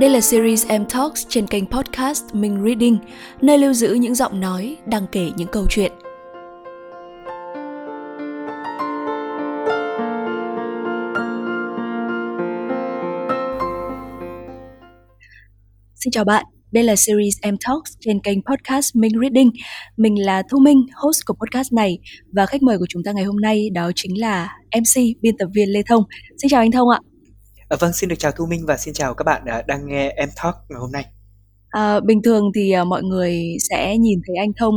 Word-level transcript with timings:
Đây 0.00 0.10
là 0.10 0.20
series 0.20 0.66
Em 0.66 0.84
Talks 0.88 1.26
trên 1.28 1.46
kênh 1.46 1.66
podcast 1.66 2.34
Minh 2.34 2.62
Reading, 2.64 2.98
nơi 3.42 3.58
lưu 3.58 3.72
giữ 3.72 3.94
những 3.94 4.14
giọng 4.14 4.40
nói 4.40 4.76
đang 4.86 5.06
kể 5.12 5.30
những 5.36 5.48
câu 5.52 5.66
chuyện. 5.70 5.92
Xin 15.94 16.10
chào 16.10 16.24
bạn, 16.24 16.44
đây 16.72 16.84
là 16.84 16.96
series 16.96 17.34
Em 17.42 17.56
Talks 17.66 17.92
trên 18.00 18.20
kênh 18.20 18.38
podcast 18.42 18.96
Minh 18.96 19.12
Reading. 19.20 19.50
Mình 19.96 20.24
là 20.24 20.42
Thu 20.50 20.58
Minh, 20.58 20.86
host 20.94 21.20
của 21.26 21.34
podcast 21.34 21.72
này 21.72 21.98
và 22.32 22.46
khách 22.46 22.62
mời 22.62 22.78
của 22.78 22.86
chúng 22.88 23.02
ta 23.04 23.12
ngày 23.12 23.24
hôm 23.24 23.40
nay 23.40 23.70
đó 23.74 23.90
chính 23.94 24.20
là 24.20 24.56
MC 24.76 25.20
biên 25.20 25.36
tập 25.38 25.48
viên 25.54 25.68
Lê 25.68 25.82
Thông. 25.88 26.02
Xin 26.42 26.48
chào 26.48 26.60
anh 26.60 26.70
Thông 26.70 26.88
ạ. 26.88 26.98
À, 27.68 27.76
vâng, 27.80 27.92
xin 27.92 28.08
được 28.08 28.16
chào 28.18 28.32
Thu 28.32 28.46
Minh 28.46 28.66
và 28.66 28.76
xin 28.76 28.94
chào 28.94 29.14
các 29.14 29.24
bạn 29.24 29.42
à, 29.46 29.62
đang 29.66 29.88
nghe 29.88 30.12
em 30.16 30.28
Talk 30.42 30.54
ngày 30.68 30.78
hôm 30.80 30.92
nay. 30.92 31.04
À, 31.70 32.00
bình 32.00 32.22
thường 32.22 32.44
thì 32.54 32.70
à, 32.70 32.84
mọi 32.84 33.02
người 33.02 33.40
sẽ 33.70 33.96
nhìn 33.98 34.20
thấy 34.26 34.36
anh 34.36 34.52
Thông 34.58 34.74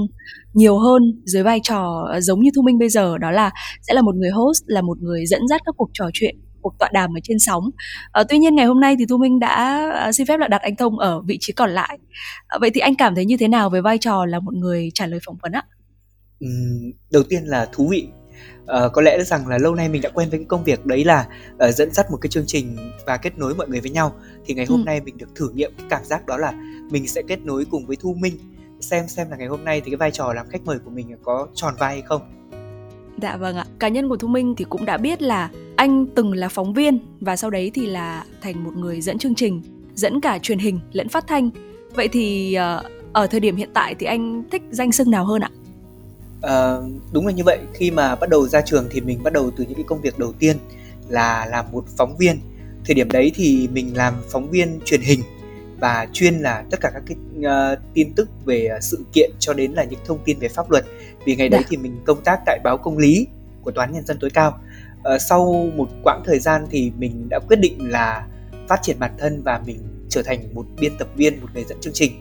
nhiều 0.53 0.77
hơn 0.77 1.01
dưới 1.25 1.43
vai 1.43 1.59
trò 1.63 2.07
à, 2.13 2.21
giống 2.21 2.39
như 2.39 2.49
Thu 2.55 2.61
Minh 2.61 2.77
bây 2.79 2.89
giờ 2.89 3.17
đó 3.17 3.31
là 3.31 3.51
sẽ 3.81 3.93
là 3.93 4.01
một 4.01 4.15
người 4.15 4.29
host, 4.29 4.63
là 4.65 4.81
một 4.81 4.97
người 5.01 5.25
dẫn 5.25 5.41
dắt 5.49 5.61
các 5.65 5.75
cuộc 5.77 5.89
trò 5.93 6.09
chuyện 6.13 6.35
cuộc 6.61 6.73
tọa 6.79 6.89
đàm 6.93 7.17
ở 7.17 7.19
trên 7.23 7.39
sóng. 7.39 7.63
À, 8.11 8.23
tuy 8.29 8.37
nhiên 8.37 8.55
ngày 8.55 8.65
hôm 8.65 8.79
nay 8.79 8.95
thì 8.99 9.05
Thu 9.09 9.17
Minh 9.17 9.39
đã 9.39 9.89
à, 9.95 10.11
xin 10.11 10.27
phép 10.27 10.39
là 10.39 10.47
đặt 10.47 10.61
anh 10.61 10.75
Thông 10.75 10.99
ở 10.99 11.21
vị 11.21 11.37
trí 11.39 11.53
còn 11.53 11.69
lại. 11.69 11.99
À, 12.47 12.57
vậy 12.61 12.69
thì 12.73 12.79
anh 12.79 12.95
cảm 12.95 13.15
thấy 13.15 13.25
như 13.25 13.37
thế 13.37 13.47
nào 13.47 13.69
với 13.69 13.81
vai 13.81 13.97
trò 13.97 14.25
là 14.25 14.39
một 14.39 14.53
người 14.53 14.91
trả 14.93 15.07
lời 15.07 15.19
phỏng 15.25 15.37
vấn 15.41 15.51
ạ? 15.51 15.63
Uhm, 16.45 16.91
đầu 17.11 17.23
tiên 17.23 17.43
là 17.45 17.67
thú 17.71 17.87
vị 17.87 18.07
uh, 18.85 18.93
có 18.93 19.01
lẽ 19.01 19.23
rằng 19.23 19.47
là 19.47 19.57
lâu 19.57 19.75
nay 19.75 19.89
mình 19.89 20.01
đã 20.01 20.09
quen 20.09 20.29
với 20.29 20.39
cái 20.39 20.45
công 20.45 20.63
việc 20.63 20.85
đấy 20.85 21.05
là 21.05 21.27
uh, 21.67 21.75
dẫn 21.75 21.91
dắt 21.91 22.11
một 22.11 22.17
cái 22.21 22.29
chương 22.29 22.45
trình 22.47 22.77
và 23.05 23.17
kết 23.17 23.37
nối 23.37 23.55
mọi 23.55 23.67
người 23.67 23.79
với 23.79 23.91
nhau 23.91 24.15
thì 24.45 24.53
ngày 24.53 24.65
hôm 24.65 24.81
ừ. 24.81 24.85
nay 24.85 25.01
mình 25.01 25.17
được 25.17 25.35
thử 25.35 25.49
nghiệm 25.49 25.71
cái 25.77 25.87
cảm 25.89 26.05
giác 26.05 26.25
đó 26.25 26.37
là 26.37 26.53
mình 26.91 27.07
sẽ 27.07 27.21
kết 27.27 27.39
nối 27.45 27.65
cùng 27.71 27.85
với 27.85 27.97
thu 27.99 28.13
minh 28.13 28.33
xem 28.79 29.07
xem 29.07 29.29
là 29.29 29.37
ngày 29.37 29.47
hôm 29.47 29.63
nay 29.63 29.81
thì 29.81 29.91
cái 29.91 29.97
vai 29.97 30.11
trò 30.11 30.33
làm 30.33 30.49
khách 30.49 30.65
mời 30.65 30.79
của 30.85 30.91
mình 30.91 31.17
có 31.23 31.47
tròn 31.53 31.73
vai 31.79 31.93
hay 31.93 32.01
không 32.01 32.21
Dạ 33.21 33.37
vâng 33.37 33.55
ạ. 33.55 33.65
Cá 33.79 33.87
nhân 33.87 34.09
của 34.09 34.17
Thu 34.17 34.27
Minh 34.27 34.55
thì 34.55 34.65
cũng 34.69 34.85
đã 34.85 34.97
biết 34.97 35.21
là 35.21 35.49
anh 35.75 36.05
từng 36.15 36.33
là 36.33 36.49
phóng 36.49 36.73
viên 36.73 36.99
và 37.21 37.35
sau 37.35 37.49
đấy 37.49 37.71
thì 37.73 37.85
là 37.85 38.23
thành 38.41 38.63
một 38.63 38.75
người 38.75 39.01
dẫn 39.01 39.17
chương 39.17 39.35
trình, 39.35 39.61
dẫn 39.95 40.21
cả 40.21 40.39
truyền 40.39 40.59
hình 40.59 40.79
lẫn 40.91 41.09
phát 41.09 41.27
thanh. 41.27 41.49
Vậy 41.95 42.07
thì 42.07 42.57
uh, 42.79 42.85
ở 43.13 43.27
thời 43.27 43.39
điểm 43.39 43.55
hiện 43.55 43.69
tại 43.73 43.95
thì 43.95 44.05
anh 44.05 44.43
thích 44.51 44.61
danh 44.69 44.91
xưng 44.91 45.11
nào 45.11 45.25
hơn 45.25 45.41
ạ? 45.41 45.49
Uh, 46.45 47.01
đúng 47.11 47.27
là 47.27 47.33
như 47.33 47.43
vậy. 47.43 47.59
Khi 47.73 47.91
mà 47.91 48.15
bắt 48.15 48.29
đầu 48.29 48.47
ra 48.47 48.61
trường 48.61 48.87
thì 48.91 49.01
mình 49.01 49.23
bắt 49.23 49.33
đầu 49.33 49.51
từ 49.57 49.63
những 49.63 49.75
cái 49.75 49.85
công 49.87 50.01
việc 50.01 50.19
đầu 50.19 50.33
tiên 50.39 50.57
là 51.09 51.45
làm 51.45 51.65
một 51.71 51.85
phóng 51.97 52.17
viên. 52.17 52.39
Thời 52.85 52.95
điểm 52.95 53.11
đấy 53.11 53.31
thì 53.35 53.67
mình 53.73 53.97
làm 53.97 54.13
phóng 54.29 54.49
viên 54.49 54.79
truyền 54.85 55.01
hình 55.01 55.19
và 55.79 56.07
chuyên 56.13 56.39
là 56.39 56.63
tất 56.71 56.81
cả 56.81 56.91
các 56.93 57.03
cái 57.05 57.17
uh, 57.39 57.79
tin 57.93 58.13
tức 58.13 58.29
về 58.45 58.69
uh, 58.77 58.83
sự 58.83 59.05
kiện 59.13 59.31
cho 59.39 59.53
đến 59.53 59.71
là 59.71 59.83
những 59.83 59.99
thông 60.05 60.19
tin 60.25 60.39
về 60.39 60.47
pháp 60.47 60.71
luật. 60.71 60.85
Vì 61.25 61.35
ngày 61.35 61.49
đấy 61.49 61.61
dạ. 61.63 61.67
thì 61.69 61.77
mình 61.77 61.99
công 62.05 62.23
tác 62.23 62.39
tại 62.45 62.59
báo 62.63 62.77
công 62.77 62.97
lý 62.97 63.27
của 63.61 63.71
toán 63.71 63.93
nhân 63.93 64.05
dân 64.05 64.17
tối 64.19 64.29
cao. 64.29 64.59
Uh, 64.99 65.21
sau 65.21 65.69
một 65.75 65.89
quãng 66.03 66.23
thời 66.25 66.39
gian 66.39 66.65
thì 66.71 66.91
mình 66.97 67.29
đã 67.29 67.39
quyết 67.39 67.57
định 67.59 67.91
là 67.91 68.27
phát 68.67 68.79
triển 68.81 68.99
bản 68.99 69.11
thân 69.17 69.41
và 69.43 69.61
mình 69.65 69.77
trở 70.09 70.23
thành 70.23 70.53
một 70.53 70.65
biên 70.79 70.97
tập 70.97 71.07
viên 71.15 71.41
một 71.41 71.47
người 71.53 71.63
dẫn 71.69 71.77
chương 71.81 71.93
trình. 71.93 72.11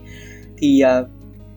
Thì 0.57 0.81
uh, 1.01 1.07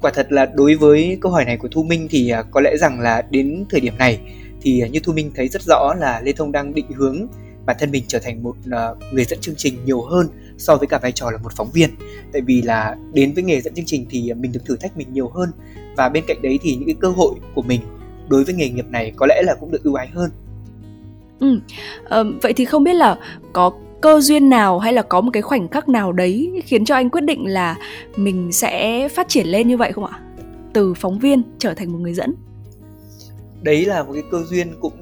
quả 0.02 0.10
thật 0.14 0.32
là 0.32 0.46
đối 0.54 0.74
với 0.74 1.18
câu 1.20 1.32
hỏi 1.32 1.44
này 1.44 1.56
của 1.56 1.68
thu 1.68 1.82
minh 1.82 2.08
thì 2.10 2.30
à, 2.30 2.42
có 2.42 2.60
lẽ 2.60 2.76
rằng 2.76 3.00
là 3.00 3.22
đến 3.30 3.64
thời 3.70 3.80
điểm 3.80 3.98
này 3.98 4.20
thì 4.62 4.80
à, 4.80 4.88
như 4.88 5.00
thu 5.02 5.12
minh 5.12 5.30
thấy 5.34 5.48
rất 5.48 5.62
rõ 5.62 5.94
là 6.00 6.20
lê 6.24 6.32
thông 6.32 6.52
đang 6.52 6.74
định 6.74 6.86
hướng 6.96 7.26
bản 7.66 7.76
thân 7.80 7.90
mình 7.90 8.04
trở 8.08 8.18
thành 8.18 8.42
một 8.42 8.56
à, 8.70 8.88
người 9.12 9.24
dẫn 9.24 9.40
chương 9.40 9.54
trình 9.58 9.84
nhiều 9.84 10.02
hơn 10.02 10.26
so 10.58 10.76
với 10.76 10.86
cả 10.86 10.98
vai 11.02 11.12
trò 11.12 11.30
là 11.30 11.38
một 11.38 11.52
phóng 11.56 11.70
viên. 11.72 11.90
Tại 12.32 12.42
vì 12.42 12.62
là 12.62 12.96
đến 13.12 13.32
với 13.34 13.44
nghề 13.44 13.60
dẫn 13.60 13.74
chương 13.74 13.84
trình 13.84 14.06
thì 14.10 14.32
mình 14.34 14.52
được 14.52 14.60
thử 14.64 14.76
thách 14.76 14.96
mình 14.96 15.12
nhiều 15.12 15.28
hơn 15.28 15.50
và 15.96 16.08
bên 16.08 16.24
cạnh 16.26 16.42
đấy 16.42 16.58
thì 16.62 16.74
những 16.74 16.86
cái 16.86 16.96
cơ 17.00 17.08
hội 17.08 17.34
của 17.54 17.62
mình 17.62 17.80
đối 18.28 18.44
với 18.44 18.54
nghề 18.54 18.68
nghiệp 18.68 18.86
này 18.90 19.12
có 19.16 19.26
lẽ 19.26 19.42
là 19.44 19.54
cũng 19.60 19.70
được 19.70 19.84
ưu 19.84 19.94
ái 19.94 20.08
hơn. 20.08 20.30
Ừ. 21.40 21.60
À, 22.08 22.22
vậy 22.42 22.52
thì 22.52 22.64
không 22.64 22.84
biết 22.84 22.94
là 22.94 23.18
có 23.52 23.72
cơ 24.02 24.20
duyên 24.20 24.48
nào 24.48 24.78
hay 24.78 24.92
là 24.92 25.02
có 25.02 25.20
một 25.20 25.30
cái 25.32 25.42
khoảnh 25.42 25.68
khắc 25.68 25.88
nào 25.88 26.12
đấy 26.12 26.62
khiến 26.64 26.84
cho 26.84 26.94
anh 26.94 27.10
quyết 27.10 27.20
định 27.20 27.46
là 27.46 27.76
mình 28.16 28.52
sẽ 28.52 29.08
phát 29.08 29.28
triển 29.28 29.46
lên 29.46 29.68
như 29.68 29.76
vậy 29.76 29.92
không 29.92 30.04
ạ? 30.04 30.20
Từ 30.72 30.94
phóng 30.94 31.18
viên 31.18 31.42
trở 31.58 31.74
thành 31.74 31.92
một 31.92 31.98
người 31.98 32.14
dẫn. 32.14 32.34
Đấy 33.62 33.84
là 33.84 34.02
một 34.02 34.12
cái 34.12 34.22
cơ 34.30 34.42
duyên 34.42 34.68
cũng 34.80 34.92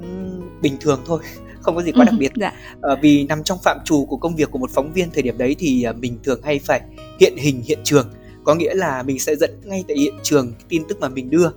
bình 0.62 0.77
thường 0.81 1.00
thôi, 1.06 1.22
không 1.61 1.77
có 1.77 1.83
gì 1.83 1.93
quá 1.93 2.05
đặc 2.05 2.15
biệt. 2.19 2.33
dạ. 2.37 2.53
à, 2.83 2.97
vì 3.03 3.27
nằm 3.28 3.43
trong 3.44 3.59
phạm 3.65 3.77
trù 3.84 4.06
của 4.06 4.16
công 4.16 4.37
việc 4.37 4.50
của 4.50 4.59
một 4.59 4.71
phóng 4.71 4.93
viên 4.93 5.11
thời 5.11 5.22
điểm 5.22 5.38
đấy 5.38 5.56
thì 5.59 5.82
à, 5.82 5.93
mình 5.93 6.19
thường 6.25 6.41
hay 6.44 6.59
phải 6.59 6.81
hiện 7.21 7.37
hình 7.37 7.62
hiện 7.65 7.78
trường, 7.84 8.11
có 8.44 8.55
nghĩa 8.55 8.75
là 8.75 9.03
mình 9.03 9.19
sẽ 9.19 9.37
dẫn 9.37 9.50
ngay 9.65 9.84
tại 9.88 9.97
hiện 9.97 10.15
trường 10.22 10.53
tin 10.69 10.82
tức 10.88 11.00
mà 11.00 11.09
mình 11.09 11.31
đưa. 11.31 11.50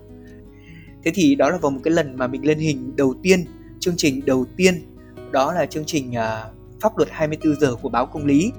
Thế 1.06 1.12
thì 1.16 1.36
đó 1.36 1.50
là 1.50 1.58
vào 1.58 1.72
một 1.72 1.80
cái 1.84 1.92
lần 1.92 2.18
mà 2.18 2.28
mình 2.28 2.46
lên 2.46 2.58
hình 2.58 2.96
đầu 2.96 3.16
tiên, 3.24 3.46
chương 3.80 3.98
trình 3.98 4.26
đầu 4.26 4.46
tiên 4.58 4.74
đó 5.32 5.54
là 5.54 5.66
chương 5.66 5.86
trình 5.86 6.12
uh, 6.12 6.63
pháp 6.84 6.98
luật 6.98 7.10
24 7.12 7.56
giờ 7.60 7.76
của 7.82 7.90
báo 7.90 8.06
Công 8.06 8.26
lý. 8.26 8.52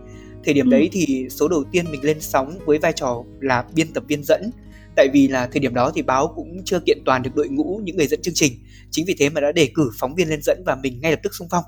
Thời 0.44 0.54
điểm 0.54 0.66
ừ. 0.66 0.70
đấy 0.70 0.88
thì 0.92 1.26
số 1.30 1.48
đầu 1.48 1.64
tiên 1.72 1.84
mình 1.90 2.04
lên 2.04 2.20
sóng 2.20 2.58
với 2.66 2.78
vai 2.78 2.92
trò 2.92 3.22
là 3.40 3.64
biên 3.74 3.92
tập 3.92 4.04
viên 4.08 4.24
dẫn. 4.24 4.50
Tại 4.96 5.08
vì 5.12 5.28
là 5.28 5.46
thời 5.46 5.60
điểm 5.60 5.74
đó 5.74 5.92
thì 5.94 6.02
báo 6.02 6.32
cũng 6.36 6.64
chưa 6.64 6.80
kiện 6.80 6.98
toàn 7.04 7.22
được 7.22 7.30
đội 7.34 7.48
ngũ 7.48 7.80
những 7.84 7.96
người 7.96 8.06
dẫn 8.06 8.22
chương 8.22 8.34
trình. 8.34 8.52
Chính 8.90 9.04
vì 9.06 9.14
thế 9.18 9.30
mà 9.30 9.40
đã 9.40 9.52
đề 9.52 9.68
cử 9.74 9.90
phóng 9.98 10.14
viên 10.14 10.28
lên 10.28 10.40
dẫn 10.42 10.62
và 10.66 10.76
mình 10.82 11.00
ngay 11.00 11.10
lập 11.10 11.20
tức 11.22 11.34
xung 11.34 11.48
phong. 11.50 11.64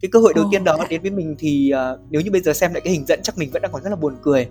Cái 0.00 0.08
cơ 0.12 0.18
hội 0.18 0.32
đầu 0.36 0.44
oh. 0.44 0.50
tiên 0.52 0.64
đó 0.64 0.86
đến 0.90 1.02
với 1.02 1.10
mình 1.10 1.34
thì 1.38 1.72
uh, 1.74 2.00
nếu 2.10 2.22
như 2.22 2.30
bây 2.30 2.40
giờ 2.40 2.52
xem 2.52 2.72
lại 2.72 2.80
cái 2.84 2.92
hình 2.92 3.04
dẫn 3.06 3.20
chắc 3.22 3.38
mình 3.38 3.50
vẫn 3.50 3.62
đang 3.62 3.72
còn 3.72 3.82
rất 3.82 3.90
là 3.90 3.96
buồn 3.96 4.16
cười 4.22 4.48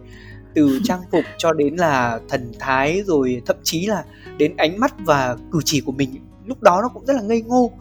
từ 0.56 0.80
trang 0.84 1.02
phục 1.12 1.24
cho 1.38 1.54
đến 1.54 1.76
là 1.76 2.20
thần 2.30 2.52
thái 2.60 3.02
rồi 3.06 3.42
thậm 3.46 3.56
chí 3.64 3.86
là 3.86 4.04
đến 4.38 4.58
ánh 4.58 4.80
mắt 4.80 4.94
và 5.06 5.38
cử 5.52 5.60
chỉ 5.66 5.82
của 5.82 5.92
mình 5.92 6.10
lúc 6.46 6.62
đó 6.62 6.80
nó 6.82 6.90
cũng 6.94 7.06
rất 7.06 7.14
là 7.14 7.22
ngây 7.22 7.42
ngô 7.42 7.72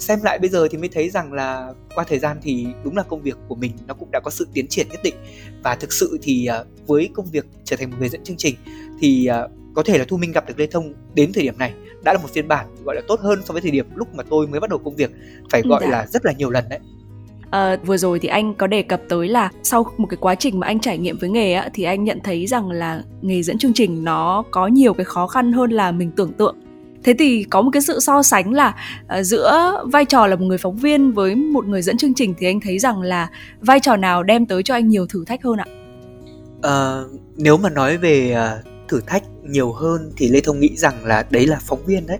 xem 0.00 0.18
lại 0.22 0.38
bây 0.38 0.50
giờ 0.50 0.68
thì 0.70 0.78
mới 0.78 0.88
thấy 0.88 1.10
rằng 1.10 1.32
là 1.32 1.72
qua 1.94 2.04
thời 2.08 2.18
gian 2.18 2.36
thì 2.42 2.66
đúng 2.84 2.96
là 2.96 3.02
công 3.02 3.22
việc 3.22 3.36
của 3.48 3.54
mình 3.54 3.72
nó 3.86 3.94
cũng 3.94 4.10
đã 4.10 4.20
có 4.20 4.30
sự 4.30 4.48
tiến 4.52 4.66
triển 4.68 4.86
nhất 4.90 5.00
định. 5.02 5.14
Và 5.62 5.74
thực 5.74 5.92
sự 5.92 6.18
thì 6.22 6.48
uh, 6.60 6.86
với 6.86 7.10
công 7.14 7.26
việc 7.26 7.46
trở 7.64 7.76
thành 7.76 7.90
một 7.90 7.96
người 8.00 8.08
dẫn 8.08 8.24
chương 8.24 8.36
trình 8.36 8.54
thì 9.00 9.28
uh, 9.44 9.50
có 9.74 9.82
thể 9.82 9.98
là 9.98 10.04
thu 10.08 10.16
minh 10.16 10.32
gặp 10.32 10.48
được 10.48 10.58
lê 10.58 10.66
thông 10.66 10.92
đến 11.14 11.32
thời 11.32 11.42
điểm 11.42 11.58
này 11.58 11.74
đã 12.04 12.12
là 12.12 12.18
một 12.18 12.28
phiên 12.30 12.48
bản 12.48 12.66
gọi 12.84 12.94
là 12.96 13.02
tốt 13.08 13.20
hơn 13.20 13.40
so 13.44 13.52
với 13.52 13.62
thời 13.62 13.70
điểm 13.70 13.86
lúc 13.94 14.14
mà 14.14 14.22
tôi 14.30 14.46
mới 14.46 14.60
bắt 14.60 14.70
đầu 14.70 14.78
công 14.78 14.96
việc 14.96 15.10
phải 15.50 15.62
gọi 15.62 15.80
dạ. 15.84 15.90
là 15.90 16.06
rất 16.06 16.26
là 16.26 16.32
nhiều 16.32 16.50
lần 16.50 16.64
đấy. 16.68 16.78
À, 17.50 17.76
vừa 17.84 17.96
rồi 17.96 18.18
thì 18.18 18.28
anh 18.28 18.54
có 18.54 18.66
đề 18.66 18.82
cập 18.82 19.00
tới 19.08 19.28
là 19.28 19.50
sau 19.62 19.86
một 19.96 20.06
cái 20.10 20.18
quá 20.20 20.34
trình 20.34 20.60
mà 20.60 20.66
anh 20.66 20.80
trải 20.80 20.98
nghiệm 20.98 21.18
với 21.18 21.30
nghề 21.30 21.52
á, 21.52 21.68
thì 21.74 21.82
anh 21.82 22.04
nhận 22.04 22.18
thấy 22.24 22.46
rằng 22.46 22.70
là 22.70 23.02
nghề 23.22 23.42
dẫn 23.42 23.58
chương 23.58 23.72
trình 23.74 24.04
nó 24.04 24.44
có 24.50 24.66
nhiều 24.66 24.94
cái 24.94 25.04
khó 25.04 25.26
khăn 25.26 25.52
hơn 25.52 25.70
là 25.70 25.92
mình 25.92 26.10
tưởng 26.16 26.32
tượng 26.32 26.56
thế 27.04 27.14
thì 27.18 27.44
có 27.50 27.62
một 27.62 27.70
cái 27.72 27.82
sự 27.82 28.00
so 28.00 28.22
sánh 28.22 28.52
là 28.52 28.74
uh, 29.18 29.26
giữa 29.26 29.82
vai 29.92 30.04
trò 30.04 30.26
là 30.26 30.36
một 30.36 30.44
người 30.44 30.58
phóng 30.58 30.76
viên 30.76 31.12
với 31.12 31.34
một 31.34 31.66
người 31.66 31.82
dẫn 31.82 31.96
chương 31.96 32.14
trình 32.14 32.34
thì 32.38 32.46
anh 32.46 32.60
thấy 32.60 32.78
rằng 32.78 33.02
là 33.02 33.28
vai 33.60 33.80
trò 33.80 33.96
nào 33.96 34.22
đem 34.22 34.46
tới 34.46 34.62
cho 34.62 34.74
anh 34.74 34.88
nhiều 34.88 35.06
thử 35.06 35.24
thách 35.24 35.42
hơn 35.42 35.56
ạ? 35.58 35.66
Uh, 36.58 37.20
nếu 37.36 37.56
mà 37.56 37.70
nói 37.70 37.96
về 37.96 38.36
uh, 38.36 38.66
thử 38.88 39.00
thách 39.06 39.22
nhiều 39.42 39.72
hơn 39.72 40.12
thì 40.16 40.28
lê 40.28 40.40
thông 40.40 40.60
nghĩ 40.60 40.76
rằng 40.76 41.04
là 41.04 41.26
đấy 41.30 41.46
là 41.46 41.58
phóng 41.60 41.84
viên 41.86 42.06
đấy. 42.06 42.18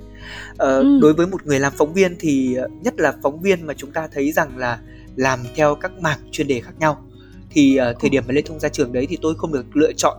Uh, 0.52 0.58
ừ. 0.58 0.98
đối 1.02 1.14
với 1.14 1.26
một 1.26 1.46
người 1.46 1.60
làm 1.60 1.72
phóng 1.76 1.92
viên 1.92 2.16
thì 2.18 2.56
nhất 2.82 3.00
là 3.00 3.14
phóng 3.22 3.40
viên 3.40 3.66
mà 3.66 3.74
chúng 3.74 3.90
ta 3.90 4.08
thấy 4.12 4.32
rằng 4.32 4.58
là 4.58 4.78
làm 5.16 5.38
theo 5.56 5.74
các 5.74 5.92
mảng 6.00 6.18
chuyên 6.30 6.46
đề 6.46 6.60
khác 6.60 6.72
nhau. 6.78 7.04
Thì 7.50 7.78
uh, 7.90 8.00
thời 8.00 8.10
điểm 8.10 8.24
mà 8.26 8.32
lê 8.32 8.42
thông 8.42 8.60
ra 8.60 8.68
trường 8.68 8.92
đấy 8.92 9.06
thì 9.10 9.18
tôi 9.22 9.34
không 9.38 9.52
được 9.52 9.76
lựa 9.76 9.92
chọn 9.96 10.16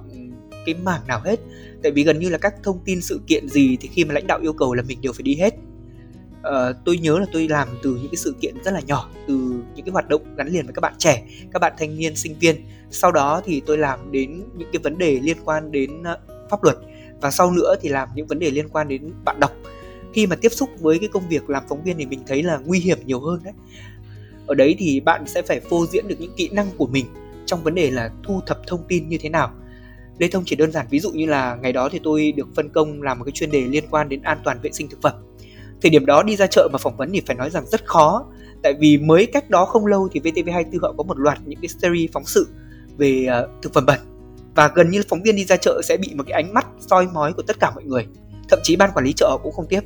cái 0.66 0.76
mảng 0.84 1.08
nào 1.08 1.22
hết. 1.26 1.40
Tại 1.84 1.92
vì 1.92 2.04
gần 2.04 2.20
như 2.20 2.30
là 2.30 2.38
các 2.38 2.54
thông 2.64 2.80
tin 2.86 3.02
sự 3.02 3.22
kiện 3.28 3.50
gì 3.50 3.78
thì 3.82 3.90
khi 3.94 4.06
mà 4.06 4.14
lãnh 4.14 4.28
đạo 4.28 4.40
yêu 4.42 4.54
cầu 4.54 4.74
là 4.74 4.84
mình 4.84 5.02
đều 5.02 5.14
phải 5.14 5.24
đi 5.24 5.36
hết. 5.36 5.54
Uh, 6.48 6.76
tôi 6.86 6.98
nhớ 6.98 7.20
là 7.20 7.26
tôi 7.34 7.48
làm 7.48 7.68
từ 7.84 7.96
những 7.96 8.08
cái 8.08 8.18
sự 8.18 8.36
kiện 8.42 8.56
rất 8.64 8.72
là 8.72 8.82
nhỏ 8.88 9.10
từ 9.28 9.34
những 9.76 9.86
cái 9.86 9.92
hoạt 9.92 10.10
động 10.10 10.36
gắn 10.36 10.48
liền 10.48 10.66
với 10.66 10.74
các 10.74 10.80
bạn 10.82 10.94
trẻ 10.98 11.24
các 11.54 11.60
bạn 11.60 11.74
thanh 11.78 11.98
niên 11.98 12.16
sinh 12.16 12.36
viên. 12.40 12.56
Sau 12.92 13.12
đó 13.12 13.42
thì 13.46 13.62
tôi 13.66 13.78
làm 13.78 14.12
đến 14.12 14.44
những 14.58 14.70
cái 14.74 14.80
vấn 14.84 14.98
đề 14.98 15.20
liên 15.24 15.38
quan 15.46 15.72
đến 15.72 16.02
uh, 16.02 16.50
pháp 16.50 16.64
luật. 16.64 16.78
Và 17.22 17.32
sau 17.32 17.52
nữa 17.52 17.76
thì 17.82 17.90
làm 17.90 18.10
những 18.16 18.28
vấn 18.28 18.40
đề 18.40 18.52
liên 18.52 18.70
quan 18.70 18.88
đến 18.88 19.12
bạn 19.26 19.40
đọc. 19.40 19.52
Khi 20.14 20.28
mà 20.28 20.36
tiếp 20.36 20.50
xúc 20.50 20.70
với 20.80 21.00
cái 21.00 21.10
công 21.14 21.30
việc 21.30 21.50
làm 21.50 21.64
phóng 21.70 21.84
viên 21.84 21.98
thì 21.98 22.06
mình 22.06 22.24
thấy 22.28 22.44
là 22.44 22.58
nguy 22.58 22.80
hiểm 22.80 22.98
nhiều 23.06 23.20
hơn 23.20 23.40
đấy. 23.44 23.54
Ở 24.48 24.56
đấy 24.56 24.76
thì 24.80 25.00
bạn 25.00 25.28
sẽ 25.28 25.42
phải 25.42 25.60
phô 25.60 25.86
diễn 25.86 26.08
được 26.08 26.16
những 26.20 26.34
kỹ 26.38 26.50
năng 26.52 26.68
của 26.78 26.88
mình 26.88 27.06
trong 27.46 27.64
vấn 27.64 27.76
đề 27.76 27.92
là 27.92 28.12
thu 28.24 28.42
thập 28.46 28.68
thông 28.68 28.84
tin 28.88 29.10
như 29.10 29.18
thế 29.18 29.30
nào. 29.30 29.54
Lê 30.22 30.28
Thông 30.28 30.44
chỉ 30.46 30.56
đơn 30.56 30.72
giản 30.72 30.86
ví 30.90 31.00
dụ 31.00 31.12
như 31.12 31.26
là 31.26 31.58
ngày 31.62 31.74
đó 31.74 31.90
thì 31.92 32.00
tôi 32.04 32.34
được 32.38 32.48
phân 32.56 32.70
công 32.70 33.02
làm 33.02 33.20
một 33.20 33.26
cái 33.26 33.32
chuyên 33.32 33.52
đề 33.52 33.62
liên 33.62 33.84
quan 33.90 34.10
đến 34.10 34.22
an 34.22 34.38
toàn 34.44 34.60
vệ 34.62 34.72
sinh 34.72 34.90
thực 34.90 35.02
phẩm. 35.02 35.14
Thời 35.82 35.90
điểm 35.90 36.06
đó 36.06 36.24
đi 36.24 36.36
ra 36.36 36.48
chợ 36.48 36.70
mà 36.72 36.78
phỏng 36.78 36.98
vấn 36.98 37.10
thì 37.14 37.22
phải 37.28 37.36
nói 37.36 37.50
rằng 37.50 37.66
rất 37.66 37.86
khó 37.86 38.26
tại 38.64 38.74
vì 38.80 38.98
mới 38.98 39.26
cách 39.26 39.50
đó 39.50 39.66
không 39.66 39.86
lâu 39.86 40.10
thì 40.12 40.20
VTV24 40.20 40.80
họ 40.82 40.94
có 40.98 41.04
một 41.04 41.20
loạt 41.20 41.40
những 41.46 41.60
cái 41.62 41.68
series 41.68 42.12
phóng 42.12 42.26
sự 42.26 42.48
về 42.98 43.26
ờ, 43.26 43.50
thực 43.62 43.74
phẩm 43.74 43.86
bẩn. 43.86 44.00
Và 44.56 44.72
gần 44.76 44.90
như 44.90 45.04
phóng 45.10 45.24
viên 45.24 45.36
đi 45.36 45.46
ra 45.46 45.58
chợ 45.58 45.82
sẽ 45.84 45.98
bị 45.98 46.14
một 46.16 46.24
cái 46.28 46.44
ánh 46.44 46.54
mắt 46.54 46.68
soi 46.80 47.08
mói 47.14 47.34
của 47.34 47.42
tất 47.42 47.60
cả 47.60 47.72
mọi 47.76 47.84
người. 47.84 48.08
Thậm 48.50 48.60
chí 48.64 48.76
ban 48.76 48.92
quản 48.94 49.06
lý 49.06 49.14
chợ 49.14 49.38
cũng 49.44 49.54
không 49.54 49.68
tiếp. 49.70 49.82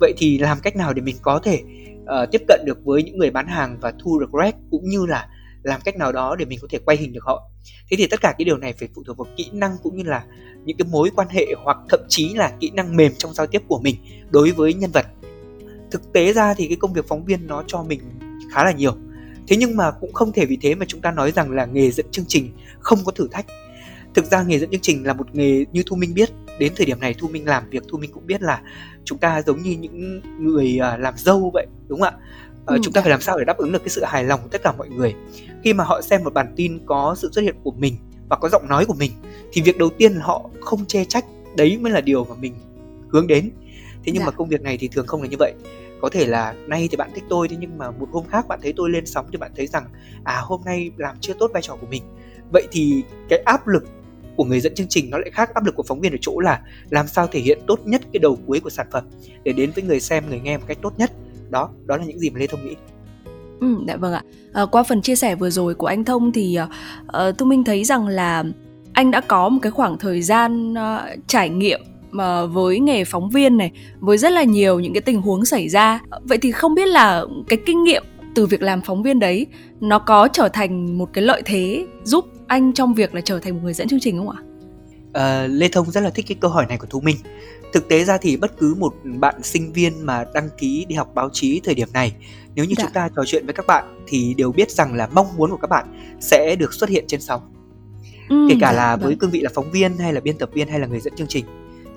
Vậy 0.00 0.14
thì 0.16 0.38
làm 0.38 0.58
cách 0.62 0.76
nào 0.76 0.92
để 0.92 1.02
mình 1.02 1.16
có 1.22 1.38
thể 1.38 1.62
uh, 2.02 2.30
tiếp 2.32 2.42
cận 2.48 2.60
được 2.66 2.84
với 2.84 3.02
những 3.02 3.18
người 3.18 3.30
bán 3.30 3.46
hàng 3.46 3.78
và 3.80 3.92
thu 3.98 4.18
được 4.18 4.30
rec 4.42 4.54
cũng 4.70 4.88
như 4.88 5.06
là 5.06 5.28
làm 5.66 5.80
cách 5.80 5.96
nào 5.96 6.12
đó 6.12 6.36
để 6.36 6.44
mình 6.44 6.58
có 6.62 6.68
thể 6.70 6.78
quay 6.84 6.96
hình 6.96 7.12
được 7.12 7.24
họ. 7.24 7.50
Thế 7.90 7.96
thì 7.96 8.06
tất 8.06 8.20
cả 8.20 8.34
cái 8.38 8.44
điều 8.44 8.58
này 8.58 8.72
phải 8.72 8.88
phụ 8.94 9.02
thuộc 9.06 9.16
vào 9.16 9.26
kỹ 9.36 9.50
năng 9.52 9.76
cũng 9.82 9.96
như 9.96 10.02
là 10.02 10.24
những 10.64 10.76
cái 10.76 10.88
mối 10.90 11.10
quan 11.16 11.28
hệ 11.28 11.46
hoặc 11.64 11.76
thậm 11.88 12.00
chí 12.08 12.34
là 12.34 12.52
kỹ 12.60 12.70
năng 12.70 12.96
mềm 12.96 13.12
trong 13.18 13.34
giao 13.34 13.46
tiếp 13.46 13.62
của 13.68 13.78
mình 13.78 13.96
đối 14.30 14.50
với 14.50 14.74
nhân 14.74 14.90
vật. 14.90 15.06
Thực 15.90 16.12
tế 16.12 16.32
ra 16.32 16.54
thì 16.54 16.66
cái 16.66 16.76
công 16.76 16.92
việc 16.92 17.08
phóng 17.08 17.24
viên 17.24 17.46
nó 17.46 17.64
cho 17.66 17.82
mình 17.82 18.00
khá 18.52 18.64
là 18.64 18.72
nhiều. 18.72 18.92
Thế 19.48 19.56
nhưng 19.56 19.76
mà 19.76 19.90
cũng 19.90 20.12
không 20.12 20.32
thể 20.32 20.46
vì 20.46 20.58
thế 20.62 20.74
mà 20.74 20.86
chúng 20.88 21.00
ta 21.00 21.10
nói 21.10 21.32
rằng 21.32 21.50
là 21.50 21.66
nghề 21.66 21.90
dẫn 21.90 22.06
chương 22.10 22.24
trình 22.28 22.52
không 22.78 22.98
có 23.04 23.12
thử 23.12 23.28
thách. 23.32 23.46
Thực 24.14 24.24
ra 24.24 24.42
nghề 24.42 24.58
dẫn 24.58 24.70
chương 24.70 24.80
trình 24.80 25.06
là 25.06 25.12
một 25.12 25.34
nghề 25.34 25.64
như 25.72 25.82
thu 25.86 25.96
minh 25.96 26.14
biết. 26.14 26.30
Đến 26.58 26.72
thời 26.76 26.86
điểm 26.86 27.00
này 27.00 27.14
thu 27.18 27.28
minh 27.28 27.46
làm 27.46 27.70
việc 27.70 27.82
thu 27.88 27.98
minh 27.98 28.10
cũng 28.12 28.26
biết 28.26 28.42
là 28.42 28.60
chúng 29.04 29.18
ta 29.18 29.42
giống 29.42 29.62
như 29.62 29.70
những 29.70 30.20
người 30.40 30.78
à, 30.82 30.96
làm 30.96 31.14
dâu 31.16 31.50
vậy 31.54 31.66
đúng 31.88 32.00
không 32.00 32.14
ạ? 32.14 32.18
Ờ, 32.66 32.74
ừ, 32.74 32.80
chúng 32.82 32.92
ta 32.92 33.00
phải 33.00 33.10
làm 33.10 33.20
sao 33.20 33.38
để 33.38 33.44
đáp 33.44 33.56
ứng 33.56 33.72
được 33.72 33.78
cái 33.78 33.88
sự 33.88 34.04
hài 34.04 34.24
lòng 34.24 34.40
của 34.42 34.48
tất 34.48 34.62
cả 34.62 34.72
mọi 34.72 34.88
người 34.88 35.14
khi 35.66 35.74
mà 35.74 35.84
họ 35.84 36.00
xem 36.02 36.24
một 36.24 36.34
bản 36.34 36.52
tin 36.56 36.78
có 36.86 37.14
sự 37.18 37.30
xuất 37.32 37.42
hiện 37.42 37.54
của 37.62 37.70
mình 37.70 37.96
và 38.28 38.36
có 38.36 38.48
giọng 38.48 38.68
nói 38.68 38.84
của 38.86 38.94
mình 38.94 39.12
thì 39.52 39.62
việc 39.62 39.78
đầu 39.78 39.90
tiên 39.90 40.12
là 40.12 40.24
họ 40.24 40.50
không 40.60 40.86
chê 40.86 41.04
trách 41.04 41.24
đấy 41.56 41.78
mới 41.80 41.92
là 41.92 42.00
điều 42.00 42.24
mà 42.24 42.34
mình 42.34 42.54
hướng 43.08 43.26
đến. 43.26 43.50
Thế 44.04 44.12
nhưng 44.12 44.16
dạ. 44.16 44.24
mà 44.24 44.30
công 44.30 44.48
việc 44.48 44.62
này 44.62 44.76
thì 44.76 44.88
thường 44.88 45.06
không 45.06 45.22
là 45.22 45.28
như 45.28 45.36
vậy. 45.38 45.52
Có 46.00 46.08
thể 46.08 46.26
là 46.26 46.54
nay 46.66 46.88
thì 46.90 46.96
bạn 46.96 47.10
thích 47.14 47.24
tôi 47.28 47.48
thế 47.48 47.56
nhưng 47.60 47.78
mà 47.78 47.90
một 47.90 48.08
hôm 48.12 48.24
khác 48.28 48.48
bạn 48.48 48.60
thấy 48.62 48.72
tôi 48.76 48.90
lên 48.90 49.06
sóng 49.06 49.26
thì 49.32 49.38
bạn 49.38 49.52
thấy 49.56 49.66
rằng 49.66 49.84
à 50.24 50.40
hôm 50.42 50.60
nay 50.64 50.90
làm 50.96 51.16
chưa 51.20 51.34
tốt 51.38 51.50
vai 51.54 51.62
trò 51.62 51.76
của 51.80 51.86
mình. 51.86 52.02
Vậy 52.52 52.68
thì 52.70 53.02
cái 53.28 53.38
áp 53.38 53.66
lực 53.66 53.84
của 54.36 54.44
người 54.44 54.60
dẫn 54.60 54.74
chương 54.74 54.88
trình 54.88 55.10
nó 55.10 55.18
lại 55.18 55.30
khác. 55.30 55.54
Áp 55.54 55.64
lực 55.64 55.74
của 55.74 55.82
phóng 55.82 56.00
viên 56.00 56.12
ở 56.12 56.18
chỗ 56.20 56.40
là 56.40 56.62
làm 56.90 57.06
sao 57.06 57.26
thể 57.26 57.40
hiện 57.40 57.58
tốt 57.66 57.80
nhất 57.84 58.02
cái 58.12 58.18
đầu 58.18 58.38
cuối 58.46 58.60
của 58.60 58.70
sản 58.70 58.86
phẩm 58.92 59.04
để 59.44 59.52
đến 59.52 59.70
với 59.74 59.84
người 59.84 60.00
xem 60.00 60.28
người 60.28 60.40
nghe 60.40 60.58
một 60.58 60.64
cách 60.66 60.78
tốt 60.82 60.92
nhất. 60.98 61.12
Đó 61.50 61.70
đó 61.86 61.96
là 61.96 62.04
những 62.04 62.18
gì 62.18 62.30
mà 62.30 62.38
lê 62.40 62.46
thông 62.46 62.64
nghĩ 62.66 62.74
Ừ, 63.60 63.76
dạ 63.88 63.96
vâng 63.96 64.12
ạ. 64.12 64.22
À, 64.52 64.66
qua 64.66 64.82
phần 64.82 65.02
chia 65.02 65.16
sẻ 65.16 65.34
vừa 65.34 65.50
rồi 65.50 65.74
của 65.74 65.86
anh 65.86 66.04
Thông 66.04 66.32
thì 66.32 66.58
uh, 67.06 67.38
Thu 67.38 67.46
Minh 67.46 67.64
thấy 67.64 67.84
rằng 67.84 68.06
là 68.06 68.44
anh 68.92 69.10
đã 69.10 69.20
có 69.20 69.48
một 69.48 69.58
cái 69.62 69.72
khoảng 69.72 69.98
thời 69.98 70.22
gian 70.22 70.72
uh, 70.72 71.26
trải 71.26 71.48
nghiệm 71.48 71.80
mà 72.10 72.46
với 72.46 72.80
nghề 72.80 73.04
phóng 73.04 73.30
viên 73.30 73.56
này 73.56 73.72
với 73.98 74.18
rất 74.18 74.32
là 74.32 74.42
nhiều 74.42 74.80
những 74.80 74.94
cái 74.94 75.00
tình 75.00 75.20
huống 75.20 75.44
xảy 75.44 75.68
ra 75.68 76.00
vậy 76.22 76.38
thì 76.38 76.52
không 76.52 76.74
biết 76.74 76.88
là 76.88 77.24
cái 77.48 77.58
kinh 77.66 77.84
nghiệm 77.84 78.04
từ 78.34 78.46
việc 78.46 78.62
làm 78.62 78.80
phóng 78.80 79.02
viên 79.02 79.18
đấy 79.18 79.46
nó 79.80 79.98
có 79.98 80.28
trở 80.28 80.48
thành 80.48 80.98
một 80.98 81.12
cái 81.12 81.24
lợi 81.24 81.42
thế 81.44 81.86
giúp 82.04 82.24
anh 82.46 82.72
trong 82.72 82.94
việc 82.94 83.14
là 83.14 83.20
trở 83.20 83.38
thành 83.38 83.54
một 83.54 83.60
người 83.62 83.72
dẫn 83.72 83.88
chương 83.88 84.00
trình 84.00 84.18
không 84.18 84.30
ạ? 84.30 84.38
À, 85.16 85.46
Lê 85.46 85.68
Thông 85.68 85.90
rất 85.90 86.00
là 86.00 86.10
thích 86.10 86.24
cái 86.28 86.36
câu 86.40 86.50
hỏi 86.50 86.66
này 86.66 86.78
của 86.78 86.86
Thu 86.90 87.00
Minh. 87.00 87.16
Thực 87.72 87.88
tế 87.88 88.04
ra 88.04 88.18
thì 88.18 88.36
bất 88.36 88.58
cứ 88.58 88.74
một 88.78 88.94
bạn 89.04 89.42
sinh 89.42 89.72
viên 89.72 90.06
mà 90.06 90.24
đăng 90.34 90.48
ký 90.58 90.84
đi 90.88 90.94
học 90.94 91.10
báo 91.14 91.28
chí 91.32 91.60
thời 91.64 91.74
điểm 91.74 91.88
này, 91.92 92.12
nếu 92.54 92.64
như 92.64 92.74
dạ. 92.78 92.84
chúng 92.84 92.92
ta 92.92 93.08
trò 93.16 93.22
chuyện 93.26 93.46
với 93.46 93.54
các 93.54 93.66
bạn 93.66 94.04
thì 94.06 94.34
đều 94.34 94.52
biết 94.52 94.70
rằng 94.70 94.94
là 94.94 95.08
mong 95.12 95.36
muốn 95.36 95.50
của 95.50 95.56
các 95.56 95.70
bạn 95.70 96.16
sẽ 96.20 96.56
được 96.58 96.74
xuất 96.74 96.90
hiện 96.90 97.04
trên 97.08 97.20
sóng. 97.20 97.40
Ừ, 98.28 98.46
kể 98.48 98.56
cả 98.60 98.72
dạ, 98.72 98.76
là 98.76 98.96
với 98.96 99.08
vâng. 99.08 99.18
cương 99.18 99.30
vị 99.30 99.40
là 99.40 99.50
phóng 99.54 99.70
viên 99.70 99.98
hay 99.98 100.12
là 100.12 100.20
biên 100.20 100.38
tập 100.38 100.50
viên 100.52 100.68
hay 100.68 100.80
là 100.80 100.86
người 100.86 101.00
dẫn 101.00 101.16
chương 101.16 101.28
trình. 101.28 101.44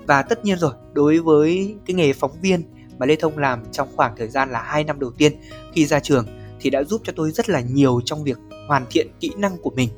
Và 0.06 0.22
tất 0.22 0.44
nhiên 0.44 0.58
rồi, 0.58 0.72
đối 0.92 1.18
với 1.18 1.76
cái 1.86 1.94
nghề 1.94 2.12
phóng 2.12 2.40
viên 2.42 2.62
mà 2.98 3.06
Lê 3.06 3.16
Thông 3.16 3.38
làm 3.38 3.62
trong 3.72 3.88
khoảng 3.96 4.14
thời 4.18 4.28
gian 4.28 4.50
là 4.50 4.62
2 4.62 4.84
năm 4.84 5.00
đầu 5.00 5.10
tiên 5.10 5.32
khi 5.74 5.86
ra 5.86 6.00
trường 6.00 6.26
thì 6.60 6.70
đã 6.70 6.84
giúp 6.84 7.00
cho 7.04 7.12
tôi 7.16 7.30
rất 7.30 7.48
là 7.48 7.60
nhiều 7.60 8.00
trong 8.04 8.24
việc 8.24 8.38
hoàn 8.68 8.86
thiện 8.90 9.08
kỹ 9.20 9.30
năng 9.36 9.56
của 9.62 9.70
mình 9.70 9.88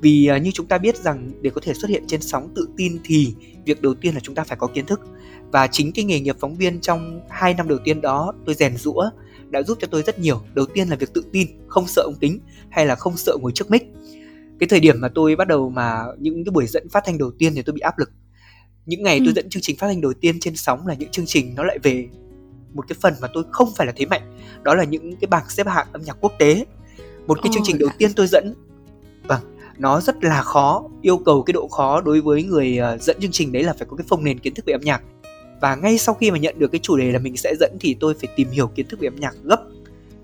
vì 0.00 0.30
uh, 0.36 0.42
như 0.42 0.50
chúng 0.50 0.66
ta 0.66 0.78
biết 0.78 0.96
rằng 0.96 1.30
để 1.40 1.50
có 1.50 1.60
thể 1.64 1.74
xuất 1.74 1.90
hiện 1.90 2.04
trên 2.06 2.20
sóng 2.20 2.48
tự 2.56 2.68
tin 2.76 2.98
thì 3.04 3.34
việc 3.64 3.82
đầu 3.82 3.94
tiên 3.94 4.14
là 4.14 4.20
chúng 4.20 4.34
ta 4.34 4.44
phải 4.44 4.56
có 4.56 4.66
kiến 4.66 4.86
thức. 4.86 5.00
Và 5.52 5.66
chính 5.66 5.92
cái 5.92 6.04
nghề 6.04 6.20
nghiệp 6.20 6.36
phóng 6.40 6.54
viên 6.54 6.80
trong 6.80 7.20
2 7.28 7.54
năm 7.54 7.68
đầu 7.68 7.78
tiên 7.84 8.00
đó 8.00 8.34
tôi 8.46 8.54
rèn 8.54 8.76
rũa 8.76 9.10
đã 9.50 9.62
giúp 9.62 9.78
cho 9.80 9.88
tôi 9.90 10.02
rất 10.02 10.18
nhiều. 10.18 10.40
Đầu 10.54 10.66
tiên 10.66 10.88
là 10.88 10.96
việc 10.96 11.14
tự 11.14 11.24
tin 11.32 11.48
không 11.68 11.86
sợ 11.86 12.02
ống 12.02 12.18
kính 12.20 12.40
hay 12.70 12.86
là 12.86 12.94
không 12.94 13.16
sợ 13.16 13.36
ngồi 13.40 13.52
trước 13.54 13.70
mic. 13.70 13.82
Cái 14.60 14.68
thời 14.68 14.80
điểm 14.80 15.00
mà 15.00 15.08
tôi 15.14 15.36
bắt 15.36 15.48
đầu 15.48 15.70
mà 15.70 16.04
những 16.18 16.44
cái 16.44 16.50
buổi 16.50 16.66
dẫn 16.66 16.88
phát 16.88 17.02
thanh 17.06 17.18
đầu 17.18 17.30
tiên 17.38 17.52
thì 17.54 17.62
tôi 17.62 17.72
bị 17.72 17.80
áp 17.80 17.98
lực. 17.98 18.10
Những 18.86 19.02
ngày 19.02 19.18
ừ. 19.18 19.22
tôi 19.24 19.32
dẫn 19.36 19.48
chương 19.50 19.62
trình 19.62 19.76
phát 19.76 19.86
thanh 19.86 20.00
đầu 20.00 20.12
tiên 20.20 20.40
trên 20.40 20.56
sóng 20.56 20.86
là 20.86 20.94
những 20.94 21.10
chương 21.10 21.26
trình 21.26 21.54
nó 21.54 21.64
lại 21.64 21.78
về 21.82 22.08
một 22.74 22.84
cái 22.88 22.96
phần 23.00 23.14
mà 23.20 23.28
tôi 23.34 23.44
không 23.50 23.68
phải 23.76 23.86
là 23.86 23.92
thế 23.96 24.06
mạnh. 24.06 24.38
Đó 24.62 24.74
là 24.74 24.84
những 24.84 25.16
cái 25.20 25.28
bảng 25.28 25.48
xếp 25.48 25.66
hạng 25.66 25.86
âm 25.92 26.02
nhạc 26.02 26.16
quốc 26.20 26.32
tế. 26.38 26.64
Một 27.26 27.38
cái 27.42 27.48
oh, 27.48 27.54
chương 27.54 27.62
trình 27.66 27.78
đầu 27.78 27.88
tiên 27.98 28.10
tôi 28.16 28.26
dẫn 28.26 28.54
nó 29.80 30.00
rất 30.00 30.24
là 30.24 30.42
khó, 30.42 30.84
yêu 31.02 31.18
cầu 31.18 31.42
cái 31.42 31.52
độ 31.52 31.68
khó 31.68 32.00
đối 32.00 32.20
với 32.20 32.42
người 32.42 32.76
ờ, 32.76 32.98
dẫn 32.98 33.16
chương 33.20 33.30
trình 33.30 33.52
đấy 33.52 33.62
là 33.62 33.72
phải 33.72 33.86
có 33.90 33.96
cái 33.96 34.04
phông 34.08 34.24
nền 34.24 34.38
kiến 34.38 34.54
thức 34.54 34.64
về 34.66 34.72
âm 34.72 34.80
nhạc. 34.80 35.02
Và 35.60 35.74
ngay 35.74 35.98
sau 35.98 36.14
khi 36.14 36.30
mà 36.30 36.38
nhận 36.38 36.58
được 36.58 36.72
cái 36.72 36.78
chủ 36.82 36.96
đề 36.96 37.12
là 37.12 37.18
mình 37.18 37.36
sẽ 37.36 37.54
dẫn 37.60 37.76
thì 37.80 37.96
tôi 38.00 38.14
phải 38.14 38.28
tìm 38.36 38.50
hiểu 38.50 38.66
kiến 38.66 38.86
thức 38.88 39.00
về 39.00 39.08
âm 39.08 39.16
nhạc 39.16 39.34
gấp 39.44 39.60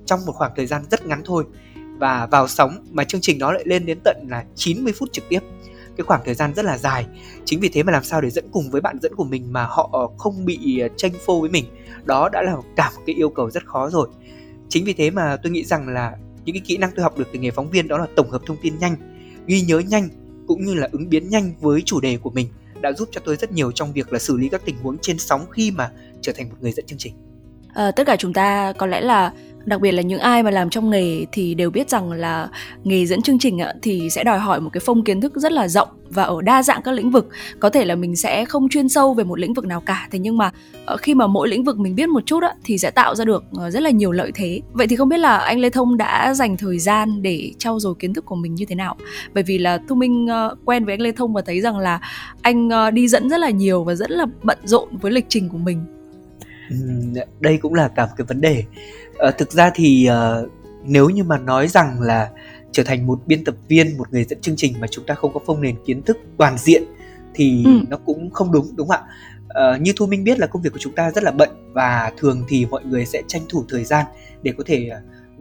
trong 0.07 0.21
một 0.27 0.33
khoảng 0.33 0.53
thời 0.57 0.67
gian 0.67 0.83
rất 0.91 1.07
ngắn 1.07 1.23
thôi. 1.25 1.45
Và 1.99 2.27
vào 2.27 2.49
sóng 2.49 2.87
mà 2.91 3.05
chương 3.05 3.21
trình 3.21 3.39
đó 3.39 3.53
lại 3.53 3.63
lên 3.67 3.87
đến 3.87 3.99
tận 4.05 4.17
là 4.31 4.45
90 4.55 4.93
phút 4.99 5.13
trực 5.13 5.25
tiếp. 5.29 5.41
Cái 5.97 6.05
khoảng 6.05 6.21
thời 6.25 6.35
gian 6.35 6.55
rất 6.55 6.65
là 6.65 6.79
dài. 6.79 7.07
Chính 7.45 7.61
vì 7.61 7.69
thế 7.69 7.83
mà 7.83 7.93
làm 7.93 8.05
sao 8.05 8.21
để 8.21 8.31
dẫn 8.31 8.45
cùng 8.53 8.71
với 8.71 8.81
bạn 8.81 8.99
dẫn 9.03 9.15
của 9.15 9.25
mình 9.25 9.53
mà 9.53 9.65
họ 9.65 10.13
không 10.19 10.45
bị 10.45 10.79
ờ, 10.79 10.89
tranh 10.97 11.13
phô 11.27 11.41
với 11.41 11.51
mình, 11.51 11.65
đó 12.05 12.29
đã 12.29 12.43
là 12.43 12.57
cả 12.77 12.93
một 12.97 13.03
cái 13.07 13.17
yêu 13.17 13.29
cầu 13.29 13.51
rất 13.51 13.67
khó 13.67 13.91
rồi. 13.91 14.09
Chính 14.69 14.85
vì 14.85 14.93
thế 14.93 15.11
mà 15.11 15.37
tôi 15.43 15.53
nghĩ 15.53 15.65
rằng 15.65 15.89
là 15.89 16.17
những 16.45 16.55
cái 16.55 16.63
kỹ 16.67 16.77
năng 16.77 16.91
tôi 16.97 17.03
học 17.03 17.19
được 17.19 17.29
từ 17.33 17.39
nghề 17.39 17.51
phóng 17.51 17.71
viên 17.71 17.89
đó 17.89 17.99
là 17.99 18.07
tổng 18.17 18.31
hợp 18.31 18.43
thông 18.47 18.57
tin 18.63 18.79
nhanh 18.79 19.16
ghi 19.47 19.61
nhớ 19.61 19.79
nhanh 19.79 20.09
cũng 20.47 20.65
như 20.65 20.75
là 20.75 20.89
ứng 20.93 21.09
biến 21.09 21.29
nhanh 21.29 21.53
với 21.61 21.83
chủ 21.85 22.01
đề 22.01 22.17
của 22.17 22.31
mình 22.31 22.49
đã 22.81 22.93
giúp 22.93 23.09
cho 23.13 23.21
tôi 23.25 23.37
rất 23.37 23.53
nhiều 23.53 23.73
trong 23.73 23.93
việc 23.93 24.13
là 24.13 24.19
xử 24.19 24.37
lý 24.37 24.49
các 24.49 24.63
tình 24.65 24.77
huống 24.83 24.97
trên 25.03 25.19
sóng 25.19 25.47
khi 25.51 25.71
mà 25.71 25.91
trở 26.21 26.33
thành 26.37 26.49
một 26.49 26.57
người 26.61 26.73
dẫn 26.73 26.87
chương 26.87 26.99
trình. 26.99 27.15
À, 27.75 27.91
tất 27.91 28.07
cả 28.07 28.17
chúng 28.17 28.33
ta 28.33 28.73
có 28.73 28.87
lẽ 28.87 29.01
là 29.01 29.33
đặc 29.67 29.81
biệt 29.81 29.93
là 29.93 30.03
những 30.03 30.21
ai 30.21 30.43
mà 30.43 30.51
làm 30.51 30.71
trong 30.71 30.91
nghề 30.91 31.27
thì 31.33 31.55
đều 31.55 31.71
biết 31.71 31.91
rằng 31.91 32.13
là 32.13 32.49
nghề 32.85 33.07
dẫn 33.07 33.23
chương 33.23 33.39
trình 33.39 33.59
thì 33.83 34.11
sẽ 34.11 34.25
đòi 34.25 34.39
hỏi 34.39 34.61
một 34.61 34.71
cái 34.73 34.81
phong 34.85 35.05
kiến 35.05 35.21
thức 35.21 35.33
rất 35.37 35.53
là 35.53 35.69
rộng 35.69 35.89
và 36.11 36.23
ở 36.23 36.43
đa 36.43 36.63
dạng 36.63 36.83
các 36.83 36.93
lĩnh 36.93 37.11
vực. 37.11 37.29
Có 37.61 37.71
thể 37.71 37.85
là 37.85 37.95
mình 37.95 38.17
sẽ 38.17 38.45
không 38.45 38.69
chuyên 38.69 38.89
sâu 38.89 39.15
về 39.15 39.25
một 39.25 39.39
lĩnh 39.39 39.55
vực 39.55 39.65
nào 39.65 39.81
cả 39.81 40.09
thế 40.11 40.19
nhưng 40.19 40.39
mà 40.39 40.51
ờ, 40.85 40.97
khi 40.97 41.15
mà 41.15 41.27
mỗi 41.27 41.49
lĩnh 41.49 41.65
vực 41.65 41.79
mình 41.79 41.95
biết 41.95 42.09
một 42.09 42.27
chút 42.27 42.43
á, 42.43 42.55
thì 42.65 42.79
sẽ 42.79 42.91
tạo 42.91 43.15
ra 43.15 43.25
được 43.25 43.45
ờ, 43.53 43.71
rất 43.71 43.83
là 43.83 43.91
nhiều 43.91 44.13
lợi 44.13 44.33
thế. 44.35 44.61
Vậy 44.73 44.87
thì 44.87 44.97
không 44.97 45.09
biết 45.09 45.19
là 45.19 45.39
anh 45.39 45.59
lê 45.59 45.71
thông 45.71 45.97
đã 45.97 46.35
dành 46.35 46.57
thời 46.57 46.79
gian 46.79 47.23
để 47.23 47.53
trau 47.59 47.81
dồi 47.81 47.95
kiến 47.99 48.15
thức 48.15 48.25
của 48.25 48.37
mình 48.37 48.55
như 48.55 48.65
thế 48.65 48.75
nào? 48.75 48.97
Bởi 49.35 49.45
vì 49.45 49.59
là 49.59 49.79
thu 49.89 49.95
minh 49.95 50.27
ờ, 50.27 50.55
quen 50.65 50.85
với 50.85 50.95
anh 50.95 51.01
lê 51.01 51.13
thông 51.13 51.33
và 51.33 51.43
thấy 51.47 51.61
rằng 51.61 51.79
là 51.79 52.01
anh 52.43 52.69
đi 52.93 53.09
dẫn 53.09 53.31
rất 53.31 53.41
là 53.41 53.51
nhiều 53.51 53.85
và 53.85 53.95
rất 53.95 54.11
là 54.11 54.27
bận 54.43 54.59
rộn 54.65 54.89
với 55.01 55.13
lịch 55.13 55.27
trình 55.29 55.49
của 55.49 55.59
mình. 55.59 55.85
Đây 57.41 57.59
cũng 57.63 57.75
là 57.75 57.89
cả 57.89 58.07
một 58.07 58.13
cái 58.17 58.25
vấn 58.29 58.41
đề 58.41 58.65
uh, 59.29 59.39
thực 59.39 59.53
ra 59.53 59.71
thì 59.75 60.09
uh, 60.11 60.51
nếu 60.85 61.09
như 61.09 61.25
mà 61.25 61.39
nói 61.39 61.69
rằng 61.69 62.01
là 62.01 62.31
trở 62.73 62.83
thành 62.83 63.07
một 63.07 63.21
biên 63.27 63.45
tập 63.45 63.55
viên 63.69 63.99
một 63.99 64.13
người 64.13 64.25
dẫn 64.25 64.41
chương 64.41 64.57
trình 64.57 64.75
mà 64.81 64.87
chúng 64.87 65.07
ta 65.07 65.15
không 65.15 65.33
có 65.35 65.41
phong 65.47 65.63
nền 65.63 65.77
kiến 65.87 66.03
thức 66.03 66.17
toàn 66.37 66.59
diện 66.59 66.83
thì 67.35 67.63
ừ. 67.65 67.71
nó 67.89 67.97
cũng 67.97 68.31
không 68.31 68.53
đúng 68.53 68.77
đúng 68.77 68.89
không 68.89 69.01
ạ 69.01 69.75
uh, 69.75 69.81
như 69.81 69.93
thu 69.97 70.07
minh 70.07 70.25
biết 70.25 70.39
là 70.39 70.47
công 70.47 70.63
việc 70.63 70.73
của 70.73 70.79
chúng 70.79 70.95
ta 70.95 71.11
rất 71.11 71.25
là 71.25 71.31
bận 71.31 71.49
và 71.73 72.13
thường 72.17 72.43
thì 72.49 72.67
mọi 72.67 72.85
người 72.85 73.07
sẽ 73.07 73.23
tranh 73.27 73.43
thủ 73.49 73.65
thời 73.69 73.85
gian 73.85 74.07
để 74.43 74.53
có 74.59 74.65
thể 74.67 74.91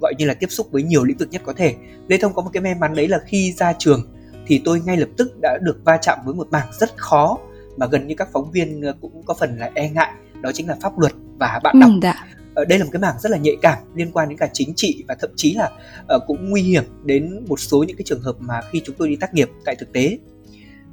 gọi 0.01 0.13
như 0.17 0.25
là 0.25 0.33
tiếp 0.33 0.47
xúc 0.49 0.67
với 0.71 0.83
nhiều 0.83 1.03
lĩnh 1.03 1.17
vực 1.17 1.27
nhất 1.31 1.41
có 1.45 1.53
thể 1.53 1.75
lê 2.07 2.17
thông 2.17 2.33
có 2.33 2.41
một 2.41 2.49
cái 2.53 2.63
may 2.63 2.75
mắn 2.75 2.95
đấy 2.95 3.07
là 3.07 3.19
khi 3.25 3.53
ra 3.57 3.73
trường 3.79 4.11
thì 4.47 4.61
tôi 4.65 4.81
ngay 4.85 4.97
lập 4.97 5.09
tức 5.17 5.31
đã 5.41 5.57
được 5.61 5.79
va 5.83 5.97
chạm 6.01 6.19
với 6.25 6.33
một 6.33 6.47
mảng 6.51 6.67
rất 6.79 6.97
khó 6.97 7.37
mà 7.77 7.85
gần 7.85 8.07
như 8.07 8.15
các 8.17 8.27
phóng 8.33 8.51
viên 8.51 8.81
cũng 9.01 9.23
có 9.25 9.33
phần 9.39 9.57
là 9.57 9.71
e 9.73 9.89
ngại 9.89 10.11
đó 10.41 10.51
chính 10.53 10.67
là 10.67 10.75
pháp 10.81 10.99
luật 10.99 11.13
và 11.39 11.59
bạn 11.63 11.79
đọc 11.79 11.89
ừ. 12.01 12.09
Ờ, 12.55 12.65
đây 12.65 12.79
là 12.79 12.85
một 12.85 12.91
cái 12.93 12.99
mảng 12.99 13.15
rất 13.19 13.31
là 13.31 13.37
nhạy 13.37 13.55
cảm 13.61 13.77
liên 13.95 14.11
quan 14.11 14.29
đến 14.29 14.37
cả 14.37 14.49
chính 14.53 14.73
trị 14.75 15.03
và 15.07 15.15
thậm 15.19 15.29
chí 15.35 15.53
là 15.53 15.71
uh, 16.15 16.23
cũng 16.27 16.49
nguy 16.49 16.61
hiểm 16.61 16.83
đến 17.03 17.45
một 17.47 17.59
số 17.59 17.83
những 17.83 17.97
cái 17.97 18.03
trường 18.05 18.21
hợp 18.21 18.35
mà 18.39 18.61
khi 18.71 18.81
chúng 18.85 18.95
tôi 18.99 19.09
đi 19.09 19.15
tác 19.15 19.33
nghiệp 19.33 19.49
tại 19.65 19.75
thực 19.75 19.93
tế. 19.93 20.17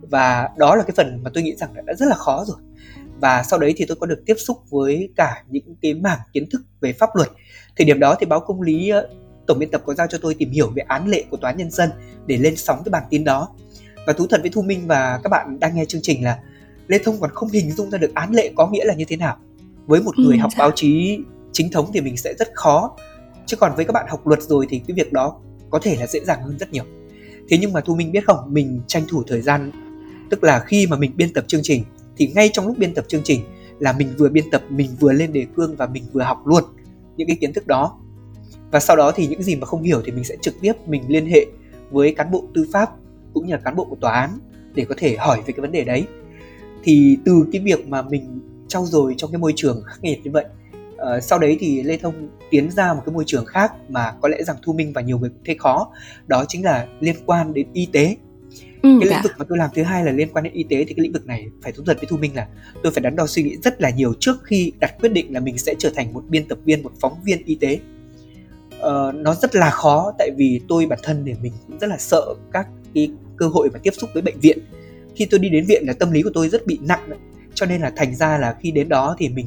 Và 0.01 0.49
đó 0.57 0.77
là 0.77 0.83
cái 0.83 0.93
phần 0.97 1.21
mà 1.23 1.31
tôi 1.35 1.43
nghĩ 1.43 1.55
rằng 1.57 1.75
đã 1.87 1.95
rất 1.95 2.07
là 2.07 2.15
khó 2.15 2.45
rồi. 2.47 2.57
Và 3.21 3.43
sau 3.43 3.59
đấy 3.59 3.75
thì 3.77 3.85
tôi 3.85 3.97
có 4.01 4.07
được 4.07 4.23
tiếp 4.27 4.35
xúc 4.39 4.59
với 4.71 5.09
cả 5.17 5.45
những 5.49 5.75
cái 5.83 5.95
mảng 5.95 6.19
kiến 6.33 6.51
thức 6.51 6.63
về 6.81 6.93
pháp 6.93 7.11
luật. 7.15 7.29
Thời 7.77 7.85
điểm 7.85 8.01
đó 8.01 8.17
thì 8.21 8.27
báo 8.27 8.41
công 8.41 8.63
lý 8.63 8.91
uh, 8.99 9.11
tổng 9.47 9.59
biên 9.59 9.71
tập 9.71 9.83
có 9.87 9.95
giao 9.95 10.07
cho 10.07 10.19
tôi 10.23 10.35
tìm 10.35 10.51
hiểu 10.51 10.71
về 10.77 10.83
án 10.89 11.09
lệ 11.09 11.25
của 11.31 11.37
tòa 11.37 11.51
án 11.51 11.59
nhân 11.59 11.71
dân 11.71 11.91
để 12.27 12.37
lên 12.37 12.57
sóng 12.57 12.83
cái 12.85 12.91
bản 12.91 13.03
tin 13.11 13.25
đó. 13.25 13.49
Và 14.07 14.13
thú 14.13 14.27
thật 14.31 14.41
với 14.41 14.51
thu 14.51 14.63
minh 14.63 14.87
và 14.87 15.21
các 15.23 15.29
bạn 15.29 15.61
đang 15.61 15.77
nghe 15.77 15.85
chương 15.85 16.03
trình 16.03 16.25
là 16.25 16.39
lê 16.87 16.99
thông 17.05 17.21
còn 17.21 17.31
không 17.31 17.49
hình 17.49 17.71
dung 17.71 17.91
ra 17.91 17.99
được 17.99 18.15
án 18.15 18.33
lệ 18.33 18.53
có 18.57 18.71
nghĩa 18.71 18.85
là 18.85 18.95
như 18.95 19.05
thế 19.09 19.17
nào. 19.17 19.37
Với 19.87 20.03
một 20.03 20.19
người 20.19 20.37
ừ, 20.37 20.41
học 20.41 20.51
dạ. 20.53 20.59
báo 20.59 20.71
chí 20.75 21.19
chính 21.53 21.71
thống 21.71 21.91
thì 21.95 22.01
mình 22.01 22.17
sẽ 22.17 22.35
rất 22.39 22.49
khó. 22.55 22.97
Chứ 23.47 23.57
còn 23.57 23.73
với 23.77 23.85
các 23.85 23.93
bạn 23.93 24.07
học 24.09 24.27
luật 24.27 24.43
rồi 24.43 24.67
thì 24.69 24.79
cái 24.89 24.95
việc 24.95 25.13
đó 25.13 25.41
có 25.71 25.79
thể 25.83 25.97
là 26.01 26.07
dễ 26.07 26.21
dàng 26.25 26.43
hơn 26.43 26.59
rất 26.59 26.73
nhiều. 26.73 26.85
Thế 27.49 27.59
nhưng 27.59 27.73
mà 27.73 27.81
thu 27.81 27.95
minh 27.95 28.13
biết 28.13 28.25
không, 28.27 28.39
mình 28.47 28.81
tranh 28.87 29.03
thủ 29.09 29.23
thời 29.27 29.41
gian, 29.41 29.71
tức 30.31 30.45
là 30.45 30.61
khi 30.61 30.87
mà 30.87 30.97
mình 30.97 31.13
biên 31.17 31.33
tập 31.33 31.45
chương 31.49 31.61
trình, 31.63 31.85
thì 32.17 32.33
ngay 32.35 32.51
trong 32.53 32.67
lúc 32.67 32.79
biên 32.79 32.95
tập 32.95 33.05
chương 33.09 33.23
trình 33.25 33.41
là 33.79 33.93
mình 33.93 34.09
vừa 34.19 34.29
biên 34.29 34.51
tập, 34.51 34.63
mình 34.69 34.91
vừa 35.01 35.13
lên 35.13 35.33
đề 35.33 35.47
cương 35.57 35.77
và 35.77 35.87
mình 35.87 36.05
vừa 36.13 36.23
học 36.23 36.47
luôn 36.47 36.65
những 37.17 37.29
cái 37.29 37.37
kiến 37.41 37.53
thức 37.53 37.67
đó. 37.67 37.99
Và 38.71 38.81
sau 38.81 38.97
đó 38.97 39.13
thì 39.15 39.27
những 39.27 39.43
gì 39.43 39.57
mà 39.57 39.67
không 39.67 39.83
hiểu 39.83 40.03
thì 40.05 40.13
mình 40.13 40.25
sẽ 40.25 40.37
trực 40.41 40.55
tiếp 40.61 40.73
mình 40.87 41.03
liên 41.09 41.27
hệ 41.27 41.47
với 41.91 42.15
cán 42.15 42.31
bộ 42.31 42.45
tư 42.55 42.67
pháp 42.73 42.91
cũng 43.35 43.47
như 43.47 43.53
là 43.53 43.61
cán 43.65 43.77
bộ 43.77 43.85
của 43.85 43.97
tòa 44.01 44.13
án 44.13 44.31
để 44.75 44.85
có 44.85 44.95
thể 44.99 45.17
hỏi 45.17 45.39
về 45.47 45.53
cái 45.53 45.61
vấn 45.61 45.73
đề 45.73 45.85
đấy. 45.85 46.07
Thì 46.85 47.19
từ 47.25 47.47
cái 47.53 47.63
việc 47.63 47.89
mà 47.89 48.03
mình 48.03 48.41
trau 48.69 48.87
dồi 48.87 49.15
trong 49.17 49.31
cái 49.33 49.39
môi 49.39 49.53
trường 49.57 49.83
khắc 49.87 50.03
nghiệt 50.03 50.21
như 50.25 50.31
vậy 50.31 50.45
uh, 51.03 51.23
sau 51.23 51.39
đấy 51.39 51.57
thì 51.61 51.83
lê 51.83 51.97
thông 51.97 52.29
tiến 52.51 52.71
ra 52.71 52.95
một 52.95 53.03
cái 53.07 53.13
môi 53.13 53.25
trường 53.27 53.45
khác 53.45 53.73
mà 53.89 54.13
có 54.21 54.29
lẽ 54.29 54.43
rằng 54.43 54.57
thu 54.63 54.73
minh 54.73 54.93
và 54.93 55.01
nhiều 55.01 55.19
người 55.19 55.31
cũng 55.31 55.45
thấy 55.47 55.57
khó 55.59 55.93
đó 56.27 56.45
chính 56.49 56.65
là 56.65 56.87
liên 57.01 57.17
quan 57.27 57.55
đến 57.55 57.67
y 57.73 57.87
tế. 57.93 58.17
Ừ, 58.83 58.99
cái 59.01 59.09
lĩnh 59.09 59.11
dạ. 59.11 59.21
vực 59.23 59.33
mà 59.39 59.45
tôi 59.49 59.59
làm 59.59 59.71
thứ 59.75 59.83
hai 59.83 60.05
là 60.05 60.13
liên 60.13 60.29
quan 60.33 60.45
đến 60.45 60.53
y 60.53 60.63
tế 60.63 60.77
thì 60.77 60.95
cái 60.95 61.03
lĩnh 61.03 61.13
vực 61.13 61.27
này 61.27 61.47
phải 61.63 61.73
thú 61.73 61.83
thật 61.87 61.97
với 61.97 62.07
thu 62.09 62.17
minh 62.17 62.37
là 62.37 62.47
tôi 62.83 62.93
phải 62.93 63.01
đắn 63.01 63.17
đo 63.17 63.27
suy 63.27 63.43
nghĩ 63.43 63.57
rất 63.65 63.81
là 63.83 63.91
nhiều 63.91 64.15
trước 64.21 64.37
khi 64.45 64.73
đặt 64.81 64.95
quyết 65.01 65.13
định 65.13 65.33
là 65.33 65.41
mình 65.41 65.59
sẽ 65.59 65.75
trở 65.79 65.91
thành 65.95 66.13
một 66.13 66.25
biên 66.29 66.49
tập 66.49 66.59
viên 66.65 66.83
một 66.83 66.93
phóng 67.01 67.15
viên 67.25 67.45
y 67.45 67.55
tế. 67.55 67.81
Uh, 68.77 69.15
nó 69.15 69.35
rất 69.35 69.55
là 69.55 69.71
khó 69.71 70.13
tại 70.19 70.31
vì 70.37 70.61
tôi 70.69 70.87
bản 70.87 70.99
thân 71.03 71.23
thì 71.27 71.35
mình 71.43 71.53
cũng 71.67 71.79
rất 71.79 71.87
là 71.87 71.97
sợ 71.99 72.35
các 72.53 72.67
cái 72.95 73.11
cơ 73.37 73.49
hội 73.49 73.71
mà 73.73 73.79
tiếp 73.83 73.91
xúc 74.01 74.11
với 74.15 74.23
bệnh 74.23 74.41
viện. 74.41 74.59
Khi 75.17 75.27
tôi 75.31 75.41
đi 75.41 75.49
đến 75.49 75.65
viện 75.69 75.83
là 75.87 75.93
tâm 75.93 76.11
lý 76.11 76.23
của 76.23 76.31
tôi 76.35 76.49
rất 76.49 76.67
bị 76.67 76.79
nặng 76.83 77.11
cho 77.55 77.67
nên 77.67 77.81
là 77.81 77.93
thành 77.97 78.15
ra 78.15 78.39
là 78.39 78.57
khi 78.61 78.71
đến 78.71 78.89
đó 78.89 79.17
thì 79.19 79.29
mình 79.29 79.47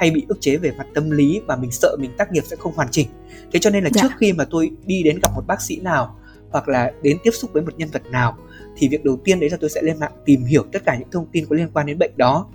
hay 0.00 0.10
bị 0.10 0.24
ức 0.28 0.40
chế 0.40 0.56
về 0.56 0.72
mặt 0.78 0.86
tâm 0.94 1.10
lý 1.10 1.40
và 1.46 1.56
mình 1.56 1.70
sợ 1.70 1.96
mình 2.00 2.10
tác 2.16 2.32
nghiệp 2.32 2.42
sẽ 2.46 2.56
không 2.56 2.72
hoàn 2.74 2.88
chỉnh 2.90 3.08
thế 3.52 3.58
cho 3.58 3.70
nên 3.70 3.84
là 3.84 3.90
dạ. 3.94 4.02
trước 4.02 4.08
khi 4.18 4.32
mà 4.32 4.44
tôi 4.50 4.70
đi 4.86 5.02
đến 5.02 5.18
gặp 5.22 5.28
một 5.34 5.42
bác 5.46 5.62
sĩ 5.62 5.80
nào 5.80 6.16
hoặc 6.50 6.68
là 6.68 6.92
đến 7.02 7.18
tiếp 7.24 7.30
xúc 7.30 7.50
với 7.52 7.62
một 7.62 7.72
nhân 7.76 7.88
vật 7.92 8.02
nào 8.10 8.38
thì 8.76 8.88
việc 8.88 9.04
đầu 9.04 9.20
tiên 9.24 9.40
đấy 9.40 9.50
là 9.50 9.56
tôi 9.60 9.70
sẽ 9.70 9.82
lên 9.82 10.00
mạng 10.00 10.12
tìm 10.24 10.44
hiểu 10.44 10.64
tất 10.72 10.84
cả 10.84 10.96
những 10.98 11.08
thông 11.10 11.26
tin 11.32 11.46
có 11.46 11.56
liên 11.56 11.68
quan 11.72 11.86
đến 11.86 11.98
bệnh 11.98 12.10
đó 12.16 12.46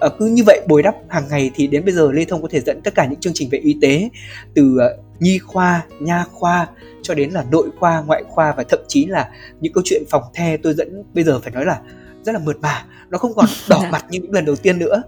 à, 0.00 0.08
cứ 0.18 0.26
như 0.26 0.42
vậy 0.46 0.60
bồi 0.68 0.82
đắp 0.82 0.94
hàng 1.08 1.24
ngày 1.30 1.50
thì 1.54 1.66
đến 1.66 1.84
bây 1.84 1.94
giờ 1.94 2.12
lê 2.12 2.24
thông 2.24 2.42
có 2.42 2.48
thể 2.50 2.60
dẫn 2.60 2.80
tất 2.84 2.94
cả 2.94 3.06
những 3.06 3.20
chương 3.20 3.32
trình 3.34 3.48
về 3.50 3.58
y 3.58 3.76
tế 3.82 4.08
từ 4.54 4.76
uh, 4.76 5.20
nhi 5.20 5.38
khoa 5.38 5.82
nha 6.00 6.24
khoa 6.32 6.66
cho 7.02 7.14
đến 7.14 7.30
là 7.30 7.44
nội 7.50 7.68
khoa 7.78 8.02
ngoại 8.02 8.22
khoa 8.28 8.54
và 8.56 8.64
thậm 8.68 8.80
chí 8.88 9.06
là 9.06 9.30
những 9.60 9.72
câu 9.72 9.82
chuyện 9.86 10.02
phòng 10.10 10.22
the 10.34 10.56
tôi 10.56 10.74
dẫn 10.74 11.02
bây 11.14 11.24
giờ 11.24 11.40
phải 11.40 11.52
nói 11.52 11.64
là 11.64 11.80
rất 12.24 12.32
là 12.32 12.38
mượt 12.38 12.60
mà 12.60 12.84
nó 13.10 13.18
không 13.18 13.34
còn 13.34 13.46
đỏ 13.68 13.78
dạ. 13.82 13.90
mặt 13.90 14.04
như 14.10 14.20
những 14.20 14.32
lần 14.32 14.44
đầu 14.44 14.56
tiên 14.56 14.78
nữa 14.78 15.02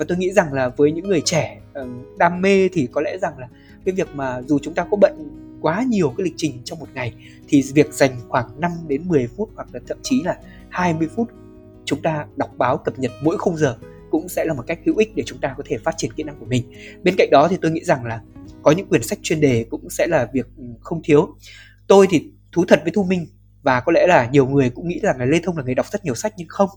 và 0.00 0.06
tôi 0.08 0.18
nghĩ 0.18 0.32
rằng 0.32 0.52
là 0.52 0.68
với 0.68 0.92
những 0.92 1.08
người 1.08 1.22
trẻ 1.24 1.60
ờ, 1.72 1.88
đam 2.18 2.40
mê 2.40 2.68
thì 2.72 2.88
có 2.92 3.00
lẽ 3.00 3.18
rằng 3.18 3.38
là 3.38 3.48
cái 3.84 3.94
việc 3.94 4.08
mà 4.14 4.42
dù 4.42 4.58
chúng 4.62 4.74
ta 4.74 4.86
có 4.90 4.96
bận 4.96 5.28
quá 5.60 5.84
nhiều 5.88 6.14
cái 6.16 6.24
lịch 6.24 6.34
trình 6.36 6.62
trong 6.64 6.78
một 6.78 6.86
ngày, 6.94 7.14
thì 7.48 7.62
việc 7.74 7.92
dành 7.92 8.16
khoảng 8.28 8.60
5 8.60 8.70
đến 8.88 9.08
10 9.08 9.28
phút 9.36 9.50
hoặc 9.54 9.68
là 9.72 9.80
thậm 9.88 9.98
chí 10.02 10.22
là 10.22 10.36
20 10.68 11.08
phút 11.16 11.28
chúng 11.84 12.02
ta 12.02 12.26
đọc 12.36 12.50
báo 12.58 12.76
cập 12.76 12.98
nhật 12.98 13.12
mỗi 13.22 13.38
khung 13.38 13.56
giờ 13.56 13.76
cũng 14.10 14.28
sẽ 14.28 14.44
là 14.44 14.54
một 14.54 14.62
cách 14.66 14.78
hữu 14.84 14.96
ích 14.96 15.14
để 15.14 15.22
chúng 15.26 15.38
ta 15.38 15.54
có 15.56 15.62
thể 15.66 15.78
phát 15.78 15.94
triển 15.96 16.12
kỹ 16.12 16.22
năng 16.22 16.40
của 16.40 16.46
mình. 16.46 16.72
Bên 17.02 17.14
cạnh 17.18 17.28
đó 17.30 17.48
thì 17.50 17.58
tôi 17.62 17.70
nghĩ 17.70 17.84
rằng 17.84 18.04
là 18.04 18.20
có 18.62 18.70
những 18.70 18.88
quyển 18.88 19.02
sách 19.02 19.18
chuyên 19.22 19.40
đề 19.40 19.66
cũng 19.70 19.90
sẽ 19.90 20.06
là 20.06 20.28
việc 20.32 20.46
ừ, 20.56 20.64
không 20.80 21.00
thiếu. 21.04 21.28
Tôi 21.86 22.06
thì 22.10 22.30
thú 22.52 22.64
thật 22.68 22.80
với 22.82 22.92
Thu 22.92 23.04
Minh 23.04 23.26
và 23.62 23.80
có 23.80 23.92
lẽ 23.92 24.06
là 24.06 24.28
nhiều 24.32 24.46
người 24.46 24.70
cũng 24.70 24.88
nghĩ 24.88 25.00
rằng 25.02 25.18
là 25.18 25.24
Lê 25.24 25.40
Thông 25.44 25.56
là 25.56 25.62
người 25.62 25.74
đọc 25.74 25.86
rất 25.92 26.04
nhiều 26.04 26.14
sách 26.14 26.34
nhưng 26.36 26.48
không. 26.48 26.68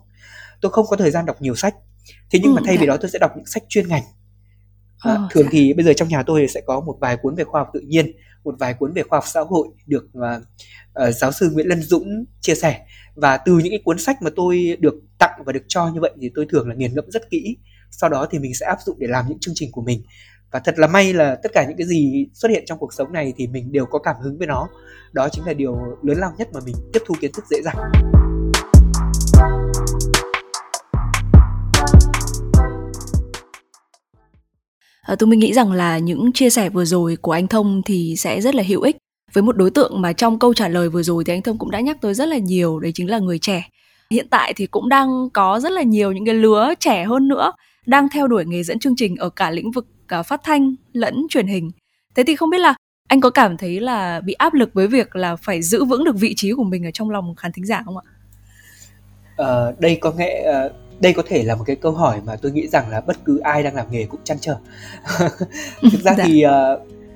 Tôi 0.61 0.71
không 0.71 0.85
có 0.89 0.95
thời 0.95 1.11
gian 1.11 1.25
đọc 1.25 1.41
nhiều 1.41 1.55
sách. 1.55 1.75
Thế 2.31 2.39
nhưng 2.43 2.51
ừ, 2.51 2.55
mà 2.55 2.61
thay 2.65 2.77
vì 2.77 2.85
dạ. 2.85 2.93
đó 2.93 2.97
tôi 3.01 3.09
sẽ 3.09 3.19
đọc 3.19 3.31
những 3.35 3.45
sách 3.45 3.63
chuyên 3.69 3.87
ngành. 3.87 4.03
À, 4.99 5.13
oh, 5.13 5.31
thường 5.31 5.43
dạ. 5.43 5.49
thì 5.51 5.73
bây 5.73 5.85
giờ 5.85 5.93
trong 5.93 6.07
nhà 6.07 6.23
tôi 6.23 6.47
sẽ 6.47 6.61
có 6.67 6.79
một 6.79 6.97
vài 7.01 7.17
cuốn 7.17 7.35
về 7.35 7.43
khoa 7.43 7.61
học 7.61 7.69
tự 7.73 7.79
nhiên 7.79 8.11
một 8.43 8.55
vài 8.59 8.73
cuốn 8.73 8.93
về 8.93 9.03
khoa 9.03 9.17
học 9.17 9.23
xã 9.27 9.41
hội 9.41 9.67
được 9.87 10.05
uh, 10.17 10.43
uh, 11.07 11.15
giáo 11.15 11.31
sư 11.31 11.49
Nguyễn 11.53 11.67
Lân 11.67 11.81
Dũng 11.81 12.25
chia 12.41 12.55
sẻ 12.55 12.85
và 13.15 13.37
từ 13.37 13.57
những 13.57 13.71
cái 13.71 13.81
cuốn 13.83 13.99
sách 13.99 14.21
mà 14.21 14.29
tôi 14.35 14.77
được 14.79 14.93
tặng 15.19 15.43
và 15.45 15.53
được 15.53 15.63
cho 15.67 15.87
như 15.87 15.99
vậy 16.01 16.11
thì 16.21 16.31
tôi 16.35 16.45
thường 16.49 16.69
là 16.69 16.75
nghiền 16.75 16.95
ngẫm 16.95 17.05
rất 17.11 17.29
kỹ 17.29 17.57
sau 17.91 18.09
đó 18.09 18.27
thì 18.31 18.39
mình 18.39 18.53
sẽ 18.53 18.65
áp 18.65 18.77
dụng 18.85 18.99
để 18.99 19.07
làm 19.07 19.25
những 19.29 19.39
chương 19.39 19.53
trình 19.57 19.71
của 19.71 19.81
mình 19.81 20.03
và 20.51 20.59
thật 20.59 20.79
là 20.79 20.87
may 20.87 21.13
là 21.13 21.35
tất 21.43 21.51
cả 21.53 21.65
những 21.67 21.77
cái 21.77 21.87
gì 21.87 22.27
xuất 22.33 22.49
hiện 22.49 22.63
trong 22.65 22.79
cuộc 22.79 22.93
sống 22.93 23.13
này 23.13 23.33
thì 23.37 23.47
mình 23.47 23.71
đều 23.71 23.85
có 23.85 23.99
cảm 23.99 24.15
hứng 24.23 24.37
với 24.37 24.47
nó 24.47 24.67
đó 25.13 25.29
chính 25.31 25.45
là 25.45 25.53
điều 25.53 25.75
lớn 26.03 26.17
lao 26.17 26.33
nhất 26.37 26.49
mà 26.53 26.59
mình 26.65 26.75
tiếp 26.93 26.99
thu 27.07 27.15
kiến 27.21 27.31
thức 27.33 27.45
dễ 27.49 27.57
dàng 27.63 27.91
Ờ, 35.05 35.13
à, 35.13 35.15
tôi 35.15 35.27
mình 35.27 35.39
nghĩ 35.39 35.53
rằng 35.53 35.71
là 35.71 35.97
những 35.97 36.31
chia 36.33 36.49
sẻ 36.49 36.69
vừa 36.69 36.85
rồi 36.85 37.15
của 37.21 37.31
anh 37.31 37.47
Thông 37.47 37.81
thì 37.85 38.15
sẽ 38.17 38.41
rất 38.41 38.55
là 38.55 38.63
hữu 38.67 38.81
ích 38.81 38.97
với 39.33 39.43
một 39.43 39.57
đối 39.57 39.71
tượng 39.71 40.01
mà 40.01 40.13
trong 40.13 40.39
câu 40.39 40.53
trả 40.53 40.67
lời 40.67 40.89
vừa 40.89 41.03
rồi 41.03 41.23
thì 41.23 41.33
anh 41.33 41.41
Thông 41.41 41.57
cũng 41.57 41.71
đã 41.71 41.79
nhắc 41.79 41.97
tới 42.01 42.13
rất 42.13 42.27
là 42.27 42.37
nhiều 42.37 42.79
đấy 42.79 42.91
chính 42.95 43.09
là 43.09 43.19
người 43.19 43.39
trẻ. 43.39 43.69
Hiện 44.11 44.27
tại 44.29 44.53
thì 44.55 44.67
cũng 44.67 44.89
đang 44.89 45.29
có 45.33 45.59
rất 45.59 45.71
là 45.71 45.81
nhiều 45.81 46.11
những 46.11 46.25
cái 46.25 46.35
lứa 46.35 46.73
trẻ 46.79 47.03
hơn 47.03 47.27
nữa 47.27 47.51
đang 47.85 48.09
theo 48.09 48.27
đuổi 48.27 48.45
nghề 48.45 48.63
dẫn 48.63 48.79
chương 48.79 48.95
trình 48.95 49.15
ở 49.15 49.29
cả 49.29 49.51
lĩnh 49.51 49.71
vực 49.71 49.87
cả 50.07 50.23
phát 50.23 50.41
thanh 50.43 50.75
lẫn 50.93 51.25
truyền 51.29 51.47
hình. 51.47 51.71
Thế 52.15 52.23
thì 52.27 52.35
không 52.35 52.49
biết 52.49 52.59
là 52.59 52.73
anh 53.09 53.21
có 53.21 53.29
cảm 53.29 53.57
thấy 53.57 53.79
là 53.79 54.21
bị 54.21 54.33
áp 54.33 54.53
lực 54.53 54.73
với 54.73 54.87
việc 54.87 55.15
là 55.15 55.35
phải 55.35 55.61
giữ 55.61 55.85
vững 55.85 56.03
được 56.03 56.15
vị 56.15 56.33
trí 56.35 56.53
của 56.53 56.63
mình 56.63 56.85
ở 56.85 56.91
trong 56.93 57.09
lòng 57.09 57.35
khán 57.35 57.51
thính 57.51 57.65
giả 57.65 57.81
không 57.85 57.97
ạ? 57.97 58.03
À, 59.37 59.71
đây 59.79 59.97
có 60.01 60.11
nghĩa 60.11 60.65
uh, 60.65 60.71
đây 60.99 61.13
có 61.13 61.23
thể 61.27 61.43
là 61.43 61.55
một 61.55 61.63
cái 61.67 61.75
câu 61.75 61.91
hỏi 61.91 62.21
mà 62.25 62.35
tôi 62.35 62.51
nghĩ 62.51 62.67
rằng 62.67 62.89
là 62.89 63.01
bất 63.01 63.25
cứ 63.25 63.39
ai 63.39 63.63
đang 63.63 63.75
làm 63.75 63.91
nghề 63.91 64.05
cũng 64.05 64.19
chăn 64.23 64.37
trở 64.41 64.57
thực 65.81 66.01
ra 66.03 66.15
dạ. 66.17 66.23
thì 66.25 66.45
uh, 66.45 66.51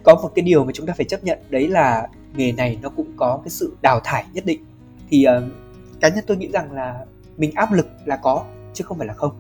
có 0.04 0.16
một 0.16 0.32
cái 0.36 0.44
điều 0.44 0.64
mà 0.64 0.72
chúng 0.74 0.86
ta 0.86 0.94
phải 0.98 1.06
chấp 1.06 1.24
nhận 1.24 1.40
đấy 1.50 1.68
là 1.68 2.08
nghề 2.36 2.52
này 2.52 2.78
nó 2.82 2.90
cũng 2.90 3.08
có 3.16 3.40
cái 3.44 3.50
sự 3.50 3.78
đào 3.82 4.00
thải 4.04 4.26
nhất 4.34 4.46
định 4.46 4.60
thì 5.10 5.26
uh, 5.38 5.44
cá 6.02 6.10
nhân 6.10 6.24
tôi 6.28 6.38
nghĩ 6.38 6.50
rằng 6.54 6.72
là 6.72 7.06
mình 7.38 7.52
áp 7.56 7.74
lực 7.74 7.88
là 8.06 8.16
có 8.16 8.46
chứ 8.74 8.84
không 8.84 8.98
phải 8.98 9.08
là 9.08 9.14
không 9.14 9.32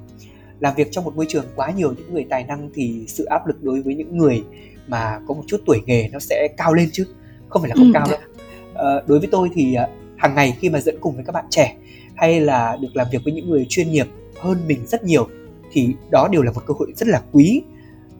làm 0.60 0.76
việc 0.76 0.88
trong 0.92 1.04
một 1.04 1.16
môi 1.16 1.26
trường 1.30 1.46
quá 1.56 1.72
nhiều 1.72 1.94
những 1.98 2.14
người 2.14 2.26
tài 2.30 2.44
năng 2.44 2.70
thì 2.74 3.06
sự 3.08 3.26
áp 3.26 3.48
lực 3.48 3.64
đối 3.64 3.82
với 3.82 3.96
những 3.96 4.18
người 4.18 4.44
mà 4.88 5.20
có 5.28 5.34
một 5.34 5.44
chút 5.48 5.62
tuổi 5.66 5.82
nghề 5.86 6.10
nó 6.12 6.20
sẽ 6.20 6.48
cao 6.58 6.74
lên 6.74 6.90
chứ 6.94 7.08
không 7.50 7.62
phải 7.62 7.70
là 7.70 7.76
không 7.76 7.88
ừ, 7.88 7.92
cao 7.94 8.06
dạ. 8.10 8.18
đâu 8.18 8.98
uh, 8.98 9.08
đối 9.08 9.20
với 9.20 9.28
tôi 9.32 9.50
thì 9.54 9.76
hàng 10.18 10.36
ngày 10.36 10.58
khi 10.60 10.70
mà 10.70 10.80
dẫn 10.80 10.98
cùng 11.02 11.16
với 11.16 11.26
các 11.26 11.32
bạn 11.32 11.46
trẻ 11.50 11.76
hay 12.16 12.40
là 12.40 12.78
được 12.82 12.96
làm 12.96 13.08
việc 13.12 13.20
với 13.24 13.34
những 13.34 13.50
người 13.50 13.66
chuyên 13.70 13.92
nghiệp 13.92 14.08
hơn 14.40 14.58
mình 14.68 14.86
rất 14.88 15.04
nhiều, 15.04 15.28
thì 15.72 15.96
đó 16.10 16.28
đều 16.32 16.42
là 16.42 16.52
một 16.52 16.62
cơ 16.66 16.74
hội 16.80 16.94
rất 16.96 17.08
là 17.08 17.22
quý. 17.32 17.62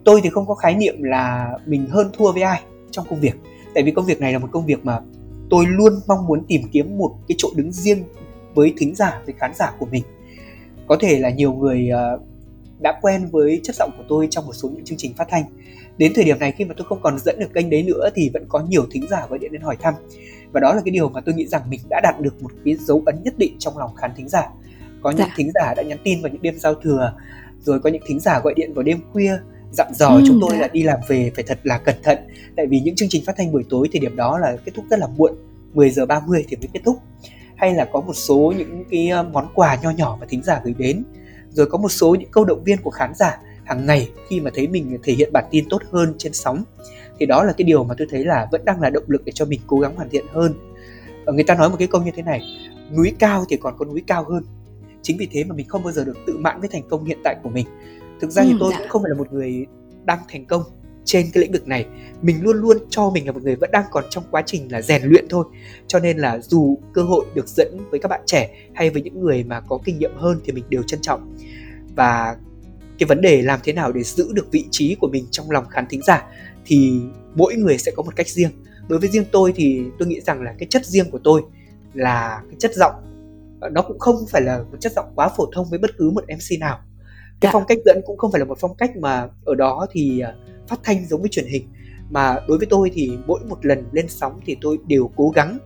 Tôi 0.04 0.22
thì 0.24 0.30
không 0.30 0.48
có 0.48 0.56
khái 0.56 0.76
niệm 0.76 1.04
là 1.04 1.52
mình 1.66 1.88
hơn 1.90 2.10
thua 2.18 2.32
với 2.32 2.42
ai 2.42 2.62
trong 2.92 3.06
công 3.10 3.20
việc, 3.20 3.34
tại 3.74 3.84
vì 3.84 3.92
công 3.92 4.06
việc 4.06 4.22
này 4.22 4.34
là 4.34 4.40
một 4.40 4.48
công 4.52 4.66
việc 4.66 4.86
mà 4.86 5.00
tôi 5.50 5.66
luôn 5.68 5.94
mong 6.08 6.28
muốn 6.28 6.44
tìm 6.48 6.62
kiếm 6.72 6.98
một 6.98 7.16
cái 7.28 7.36
chỗ 7.38 7.50
đứng 7.56 7.72
riêng 7.72 8.04
với 8.54 8.74
thính 8.78 8.96
giả, 8.96 9.22
với 9.26 9.36
khán 9.40 9.52
giả 9.56 9.72
của 9.80 9.86
mình. 9.92 10.04
Có 10.88 10.98
thể 11.00 11.20
là 11.20 11.30
nhiều 11.30 11.54
người 11.54 11.90
ờ, 11.90 12.20
đã 12.80 13.00
quen 13.02 13.28
với 13.32 13.60
chất 13.64 13.76
giọng 13.76 13.92
của 13.98 14.04
tôi 14.10 14.28
trong 14.32 14.46
một 14.46 14.54
số 14.54 14.70
những 14.70 14.86
chương 14.86 14.98
trình 14.98 15.14
phát 15.14 15.28
thanh. 15.30 15.44
Đến 15.98 16.12
thời 16.16 16.24
điểm 16.24 16.40
này 16.40 16.52
khi 16.52 16.66
mà 16.66 16.74
tôi 16.78 16.88
không 16.90 17.00
còn 17.02 17.20
dẫn 17.20 17.40
được 17.40 17.54
kênh 17.54 17.70
đấy 17.70 17.84
nữa 17.84 18.10
thì 18.16 18.30
vẫn 18.34 18.46
có 18.50 18.60
nhiều 18.60 18.86
thính 18.92 19.08
giả 19.10 19.28
gọi 19.30 19.40
điện 19.40 19.52
đến 19.52 19.62
hỏi 19.62 19.78
thăm. 19.82 19.94
Và 20.52 20.60
đó 20.60 20.74
là 20.74 20.82
cái 20.86 20.92
điều 20.92 21.10
mà 21.10 21.22
tôi 21.22 21.36
nghĩ 21.36 21.48
rằng 21.48 21.62
mình 21.70 21.80
đã 21.90 22.02
đạt 22.04 22.22
được 22.22 22.44
một 22.44 22.52
cái 22.66 22.76
dấu 22.76 23.04
ấn 23.06 23.24
nhất 23.24 23.34
định 23.38 23.56
trong 23.60 23.78
lòng 23.78 23.96
khán 23.96 24.12
thính 24.18 24.30
giả 24.30 24.50
có 25.02 25.12
những 25.12 25.20
dạ. 25.20 25.34
thính 25.36 25.52
giả 25.54 25.74
đã 25.78 25.84
nhắn 25.84 25.98
tin 26.04 26.22
vào 26.22 26.32
những 26.32 26.42
đêm 26.42 26.60
giao 26.60 26.76
thừa 26.76 27.14
rồi 27.60 27.80
có 27.80 27.90
những 27.90 28.02
thính 28.06 28.20
giả 28.20 28.40
gọi 28.44 28.54
điện 28.54 28.74
vào 28.74 28.84
đêm 28.84 29.00
khuya 29.12 29.38
dặn 29.72 29.88
dò 29.94 30.08
ừ, 30.08 30.22
chúng 30.28 30.40
tôi 30.42 30.50
dạ. 30.54 30.60
là 30.60 30.68
đi 30.68 30.84
làm 30.84 31.00
về 31.08 31.32
phải 31.36 31.44
thật 31.48 31.60
là 31.64 31.78
cẩn 31.78 31.96
thận. 32.04 32.18
Tại 32.56 32.68
vì 32.68 32.80
những 32.80 32.96
chương 32.96 33.10
trình 33.10 33.26
phát 33.26 33.34
thanh 33.38 33.52
buổi 33.52 33.64
tối 33.70 33.90
thì 33.92 34.00
điểm 34.00 34.16
đó 34.16 34.40
là 34.40 34.58
kết 34.66 34.72
thúc 34.76 34.86
rất 34.90 35.00
là 35.00 35.08
muộn 35.18 35.32
10 35.74 35.90
giờ 35.90 36.06
30 36.06 36.46
thì 36.48 36.56
mới 36.56 36.68
kết 36.74 36.80
thúc. 36.86 36.98
Hay 37.56 37.74
là 37.74 37.86
có 37.86 38.02
một 38.02 38.14
số 38.14 38.54
những 38.58 38.84
cái 38.92 39.10
món 39.34 39.48
quà 39.54 39.78
nho 39.84 39.90
nhỏ 39.90 40.18
mà 40.22 40.28
thính 40.30 40.44
giả 40.44 40.62
gửi 40.64 40.76
đến. 40.78 41.04
Rồi 41.50 41.66
có 41.66 41.78
một 41.78 41.90
số 41.90 42.16
những 42.16 42.32
câu 42.32 42.46
động 42.46 42.64
viên 42.64 42.78
của 42.82 42.90
khán 42.90 43.14
giả 43.16 43.38
hàng 43.64 43.86
ngày 43.86 44.10
khi 44.30 44.40
mà 44.40 44.52
thấy 44.56 44.68
mình 44.68 44.98
thể 45.04 45.14
hiện 45.14 45.30
bản 45.34 45.46
tin 45.52 45.66
tốt 45.70 45.82
hơn 45.92 46.16
trên 46.18 46.34
sóng. 46.34 46.64
Thì 47.20 47.26
đó 47.26 47.44
là 47.44 47.54
cái 47.58 47.66
điều 47.66 47.84
mà 47.84 47.96
tôi 47.98 48.08
thấy 48.12 48.26
là 48.26 48.48
vẫn 48.52 48.66
đang 48.66 48.82
là 48.82 48.90
động 48.90 49.04
lực 49.08 49.26
để 49.26 49.32
cho 49.36 49.46
mình 49.46 49.60
cố 49.68 49.80
gắng 49.80 49.96
hoàn 49.96 50.10
thiện 50.10 50.26
hơn. 50.32 50.54
Ờ, 51.26 51.34
người 51.34 51.44
ta 51.44 51.56
nói 51.56 51.70
một 51.70 51.76
cái 51.80 51.88
câu 51.88 52.02
như 52.02 52.12
thế 52.16 52.24
này 52.24 52.42
núi 52.98 53.16
cao 53.20 53.46
thì 53.50 53.58
còn 53.58 53.78
có 53.78 53.86
núi 53.86 54.04
cao 54.08 54.26
hơn 54.30 54.44
chính 55.02 55.18
vì 55.18 55.28
thế 55.32 55.44
mà 55.44 55.56
mình 55.56 55.68
không 55.68 55.84
bao 55.84 55.94
giờ 55.94 56.06
được 56.06 56.18
tự 56.28 56.38
mãn 56.38 56.60
với 56.60 56.70
thành 56.70 56.84
công 56.90 57.06
hiện 57.06 57.18
tại 57.24 57.36
của 57.44 57.50
mình. 57.50 57.68
Thực 58.22 58.32
ra 58.32 58.42
ừ, 58.42 58.48
thì 58.52 58.58
tôi 58.60 58.72
dạ. 58.72 58.80
cũng 58.80 58.90
không 58.90 59.02
phải 59.02 59.10
là 59.10 59.18
một 59.18 59.34
người 59.34 59.66
đang 60.06 60.20
thành 60.28 60.46
công 60.46 60.64
trên 61.06 61.26
cái 61.34 61.42
lĩnh 61.42 61.52
vực 61.52 61.68
này. 61.68 61.86
Mình 62.22 62.44
luôn 62.44 62.58
luôn 62.58 62.78
cho 62.90 63.10
mình 63.10 63.26
là 63.26 63.32
một 63.32 63.44
người 63.44 63.56
vẫn 63.56 63.72
đang 63.72 63.86
còn 63.92 64.04
trong 64.10 64.24
quá 64.32 64.44
trình 64.46 64.72
là 64.72 64.82
rèn 64.82 65.04
luyện 65.04 65.26
thôi. 65.30 65.46
Cho 65.88 66.00
nên 66.00 66.18
là 66.18 66.40
dù 66.40 66.78
cơ 66.94 67.04
hội 67.04 67.26
được 67.36 67.48
dẫn 67.48 67.78
với 67.90 68.00
các 68.00 68.08
bạn 68.08 68.22
trẻ 68.26 68.50
hay 68.74 68.90
với 68.90 69.02
những 69.02 69.20
người 69.20 69.44
mà 69.44 69.62
có 69.62 69.80
kinh 69.86 70.00
nghiệm 70.00 70.12
hơn 70.16 70.40
thì 70.46 70.54
mình 70.54 70.64
đều 70.70 70.84
trân 70.84 71.02
trọng. 71.02 71.38
Và 71.96 72.36
cái 73.00 73.08
vấn 73.08 73.22
đề 73.22 73.42
làm 73.42 73.60
thế 73.64 73.74
nào 73.74 73.92
để 73.92 74.04
giữ 74.04 74.32
được 74.34 74.52
vị 74.52 74.66
trí 74.72 74.96
của 74.96 75.08
mình 75.08 75.26
trong 75.32 75.52
lòng 75.52 75.66
khán 75.70 75.86
thính 75.90 76.02
giả 76.04 76.24
thì 76.66 77.02
mỗi 77.36 77.56
người 77.56 77.78
sẽ 77.78 77.92
có 77.96 78.04
một 78.04 78.16
cách 78.16 78.28
riêng. 78.28 78.52
Đối 78.88 79.00
với 79.00 79.10
riêng 79.10 79.26
tôi 79.32 79.54
thì 79.56 79.82
tôi 80.00 80.08
nghĩ 80.08 80.22
rằng 80.22 80.42
là 80.42 80.54
cái 80.60 80.68
chất 80.70 80.86
riêng 80.86 81.12
của 81.12 81.20
tôi 81.24 81.42
là 81.94 82.42
cái 82.50 82.56
chất 82.60 82.72
giọng 82.76 82.94
nó 83.72 83.82
cũng 83.82 84.00
không 84.00 84.16
phải 84.30 84.42
là 84.42 84.60
một 84.72 84.78
chất 84.80 84.92
giọng 84.92 85.12
quá 85.16 85.30
phổ 85.38 85.46
thông 85.54 85.70
với 85.70 85.80
bất 85.80 85.92
cứ 85.98 86.10
một 86.10 86.24
MC 86.28 86.60
nào. 86.60 86.80
Cái 87.40 87.50
dạ. 87.50 87.50
phong 87.54 87.66
cách 87.68 87.78
dẫn 87.86 88.02
cũng 88.06 88.18
không 88.18 88.32
phải 88.32 88.40
là 88.40 88.46
một 88.46 88.58
phong 88.62 88.76
cách 88.76 88.98
mà 88.98 89.28
ở 89.46 89.56
đó 89.56 89.88
thì 89.92 90.20
à, 90.20 90.34
phát 90.68 90.80
thanh 90.84 91.06
giống 91.06 91.22
với 91.22 91.30
truyền 91.30 91.46
hình. 91.46 91.68
Mà 92.10 92.40
đối 92.48 92.58
với 92.58 92.68
tôi 92.70 92.92
thì 92.94 93.12
mỗi 93.28 93.40
một 93.50 93.66
lần 93.66 93.84
lên 93.92 94.06
sóng 94.10 94.40
thì 94.46 94.58
tôi 94.62 94.78
đều 94.88 95.12
cố 95.16 95.30
gắng 95.36 95.58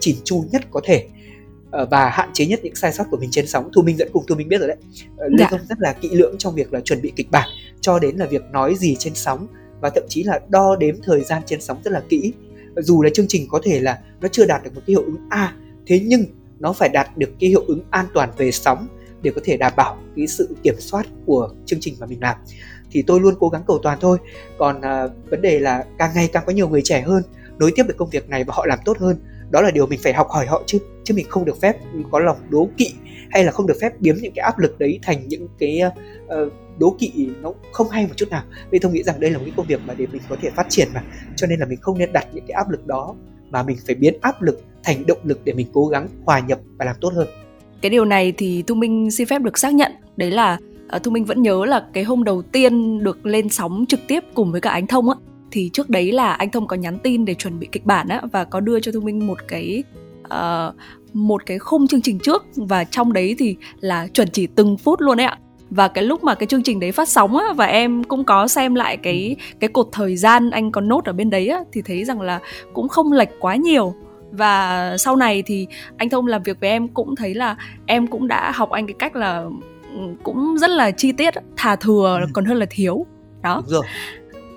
chỉn 0.00 0.16
chu 0.24 0.44
nhất 0.52 0.62
có 0.70 0.80
thể. 0.84 1.06
Ờ, 1.70 1.86
và 1.90 2.10
hạn 2.10 2.30
chế 2.32 2.46
nhất 2.46 2.60
những 2.62 2.74
sai 2.74 2.92
sót 2.92 3.04
của 3.10 3.16
mình 3.16 3.30
trên 3.32 3.46
sóng. 3.46 3.70
Thu 3.74 3.82
minh 3.82 3.96
dẫn 3.96 4.08
cùng 4.12 4.24
thu 4.28 4.34
minh 4.34 4.48
biết 4.48 4.58
rồi 4.58 4.68
đấy. 4.68 4.76
Ờ, 5.16 5.28
lê 5.28 5.36
dạ. 5.38 5.48
thông 5.50 5.60
rất 5.68 5.80
là 5.80 5.92
kỹ 5.92 6.08
lưỡng 6.12 6.34
trong 6.38 6.54
việc 6.54 6.72
là 6.72 6.80
chuẩn 6.80 7.02
bị 7.02 7.12
kịch 7.16 7.30
bản 7.30 7.48
cho 7.80 7.98
đến 7.98 8.16
là 8.16 8.26
việc 8.26 8.42
nói 8.52 8.74
gì 8.74 8.96
trên 8.98 9.14
sóng 9.14 9.46
và 9.80 9.90
thậm 9.90 10.04
chí 10.08 10.22
là 10.22 10.40
đo 10.48 10.76
đếm 10.76 10.94
thời 11.02 11.20
gian 11.20 11.42
trên 11.46 11.60
sóng 11.60 11.80
rất 11.84 11.90
là 11.90 12.02
kỹ. 12.08 12.32
Dù 12.76 13.02
là 13.02 13.10
chương 13.14 13.26
trình 13.28 13.46
có 13.48 13.60
thể 13.62 13.80
là 13.80 13.98
nó 14.20 14.28
chưa 14.32 14.46
đạt 14.46 14.64
được 14.64 14.70
một 14.74 14.80
cái 14.86 14.92
hiệu 14.92 15.02
ứng 15.02 15.16
a 15.30 15.54
thế 15.86 16.00
nhưng 16.04 16.24
nó 16.58 16.72
phải 16.72 16.88
đạt 16.88 17.16
được 17.16 17.30
cái 17.40 17.50
hiệu 17.50 17.64
ứng 17.66 17.80
an 17.90 18.06
toàn 18.14 18.30
về 18.36 18.50
sóng 18.50 18.86
để 19.22 19.30
có 19.34 19.40
thể 19.44 19.56
đảm 19.56 19.72
bảo 19.76 19.98
cái 20.16 20.26
sự 20.26 20.56
kiểm 20.62 20.74
soát 20.78 21.06
của 21.26 21.50
chương 21.66 21.80
trình 21.80 21.94
mà 22.00 22.06
mình 22.06 22.20
làm. 22.20 22.36
Thì 22.90 23.02
tôi 23.02 23.20
luôn 23.20 23.34
cố 23.38 23.48
gắng 23.48 23.62
cầu 23.66 23.78
toàn 23.82 23.98
thôi. 24.00 24.18
Còn 24.58 24.80
à, 24.80 25.08
vấn 25.30 25.42
đề 25.42 25.58
là 25.58 25.84
càng 25.98 26.10
ngày 26.14 26.28
càng 26.32 26.42
có 26.46 26.52
nhiều 26.52 26.68
người 26.68 26.82
trẻ 26.84 27.00
hơn 27.00 27.22
nối 27.58 27.72
tiếp 27.76 27.84
được 27.88 27.96
công 27.96 28.10
việc 28.10 28.28
này 28.28 28.44
và 28.44 28.54
họ 28.56 28.66
làm 28.66 28.78
tốt 28.84 28.98
hơn. 28.98 29.16
Đó 29.50 29.60
là 29.60 29.70
điều 29.70 29.86
mình 29.86 30.00
phải 30.02 30.12
học 30.12 30.28
hỏi 30.30 30.46
họ 30.46 30.62
chứ 30.66 30.78
chứ 31.04 31.14
mình 31.14 31.26
không 31.28 31.44
được 31.44 31.60
phép 31.60 31.76
có 32.10 32.18
lòng 32.18 32.36
đố 32.48 32.68
kỵ 32.76 32.92
hay 33.30 33.44
là 33.44 33.52
không 33.52 33.66
được 33.66 33.76
phép 33.80 34.00
biến 34.00 34.16
những 34.20 34.32
cái 34.34 34.42
áp 34.42 34.58
lực 34.58 34.78
đấy 34.78 34.98
thành 35.02 35.28
những 35.28 35.48
cái 35.58 35.80
uh, 36.26 36.52
đố 36.78 36.96
kỵ 36.98 37.28
nó 37.40 37.52
không 37.72 37.88
hay 37.88 38.06
một 38.06 38.12
chút 38.16 38.28
nào. 38.30 38.42
Vì 38.70 38.78
tôi 38.78 38.92
nghĩ 38.92 39.02
rằng 39.02 39.20
đây 39.20 39.30
là 39.30 39.38
một 39.38 39.44
cái 39.44 39.54
công 39.56 39.66
việc 39.66 39.80
mà 39.86 39.94
để 39.94 40.06
mình 40.06 40.22
có 40.28 40.36
thể 40.42 40.50
phát 40.50 40.66
triển 40.68 40.88
mà. 40.94 41.02
Cho 41.36 41.46
nên 41.46 41.60
là 41.60 41.66
mình 41.66 41.80
không 41.80 41.98
nên 41.98 42.12
đặt 42.12 42.26
những 42.32 42.46
cái 42.46 42.54
áp 42.54 42.70
lực 42.70 42.86
đó 42.86 43.14
mà 43.50 43.62
mình 43.62 43.76
phải 43.86 43.94
biến 43.94 44.18
áp 44.20 44.42
lực 44.42 44.60
thành 44.84 45.06
động 45.06 45.18
lực 45.24 45.40
để 45.44 45.52
mình 45.52 45.66
cố 45.72 45.86
gắng 45.86 46.08
hòa 46.24 46.40
nhập 46.40 46.58
và 46.78 46.84
làm 46.84 46.96
tốt 47.00 47.12
hơn. 47.14 47.26
Cái 47.80 47.90
điều 47.90 48.04
này 48.04 48.32
thì 48.32 48.62
thu 48.66 48.74
minh 48.74 49.10
xin 49.10 49.26
phép 49.26 49.42
được 49.42 49.58
xác 49.58 49.74
nhận. 49.74 49.92
Đấy 50.16 50.30
là 50.30 50.58
à, 50.88 50.98
thu 50.98 51.10
minh 51.10 51.24
vẫn 51.24 51.42
nhớ 51.42 51.64
là 51.64 51.86
cái 51.92 52.04
hôm 52.04 52.24
đầu 52.24 52.42
tiên 52.42 53.04
được 53.04 53.26
lên 53.26 53.48
sóng 53.48 53.84
trực 53.88 54.00
tiếp 54.08 54.24
cùng 54.34 54.52
với 54.52 54.60
cả 54.60 54.70
anh 54.70 54.86
thông 54.86 55.08
á. 55.08 55.16
Thì 55.50 55.70
trước 55.72 55.90
đấy 55.90 56.12
là 56.12 56.32
anh 56.32 56.50
thông 56.50 56.66
có 56.66 56.76
nhắn 56.76 56.98
tin 56.98 57.24
để 57.24 57.34
chuẩn 57.34 57.58
bị 57.58 57.68
kịch 57.72 57.84
bản 57.84 58.08
á 58.08 58.22
và 58.32 58.44
có 58.44 58.60
đưa 58.60 58.80
cho 58.80 58.92
thu 58.92 59.00
minh 59.00 59.26
một 59.26 59.38
cái 59.48 59.82
uh, 60.24 60.74
một 61.12 61.46
cái 61.46 61.58
khung 61.58 61.86
chương 61.86 62.02
trình 62.02 62.18
trước 62.18 62.46
và 62.56 62.84
trong 62.84 63.12
đấy 63.12 63.36
thì 63.38 63.56
là 63.80 64.06
chuẩn 64.06 64.28
chỉ 64.32 64.46
từng 64.46 64.76
phút 64.76 65.00
luôn 65.00 65.16
đấy 65.16 65.26
ạ. 65.26 65.38
Và 65.70 65.88
cái 65.88 66.04
lúc 66.04 66.24
mà 66.24 66.34
cái 66.34 66.46
chương 66.46 66.62
trình 66.62 66.80
đấy 66.80 66.92
phát 66.92 67.08
sóng 67.08 67.36
á 67.36 67.44
và 67.56 67.64
em 67.64 68.04
cũng 68.04 68.24
có 68.24 68.48
xem 68.48 68.74
lại 68.74 68.96
cái 68.96 69.36
cái 69.60 69.68
cột 69.68 69.88
thời 69.92 70.16
gian 70.16 70.50
anh 70.50 70.72
có 70.72 70.80
nốt 70.80 71.04
ở 71.04 71.12
bên 71.12 71.30
đấy 71.30 71.48
á 71.48 71.60
thì 71.72 71.82
thấy 71.82 72.04
rằng 72.04 72.20
là 72.20 72.40
cũng 72.72 72.88
không 72.88 73.12
lệch 73.12 73.30
quá 73.40 73.56
nhiều 73.56 73.94
và 74.36 74.96
sau 74.98 75.16
này 75.16 75.42
thì 75.46 75.66
anh 75.96 76.08
thông 76.08 76.26
làm 76.26 76.42
việc 76.42 76.60
với 76.60 76.70
em 76.70 76.88
cũng 76.88 77.16
thấy 77.16 77.34
là 77.34 77.56
em 77.86 78.06
cũng 78.06 78.28
đã 78.28 78.52
học 78.54 78.70
anh 78.70 78.86
cái 78.86 78.94
cách 78.98 79.16
là 79.16 79.44
ừ, 79.94 80.00
cũng 80.22 80.58
rất 80.58 80.70
là 80.70 80.90
chi 80.90 81.12
tiết 81.12 81.34
thà 81.56 81.76
thừa 81.76 82.18
ừ. 82.20 82.26
còn 82.32 82.44
hơn 82.44 82.56
là 82.56 82.66
thiếu. 82.70 83.06
Đó. 83.42 83.56
Đúng 83.56 83.70
rồi. 83.70 83.84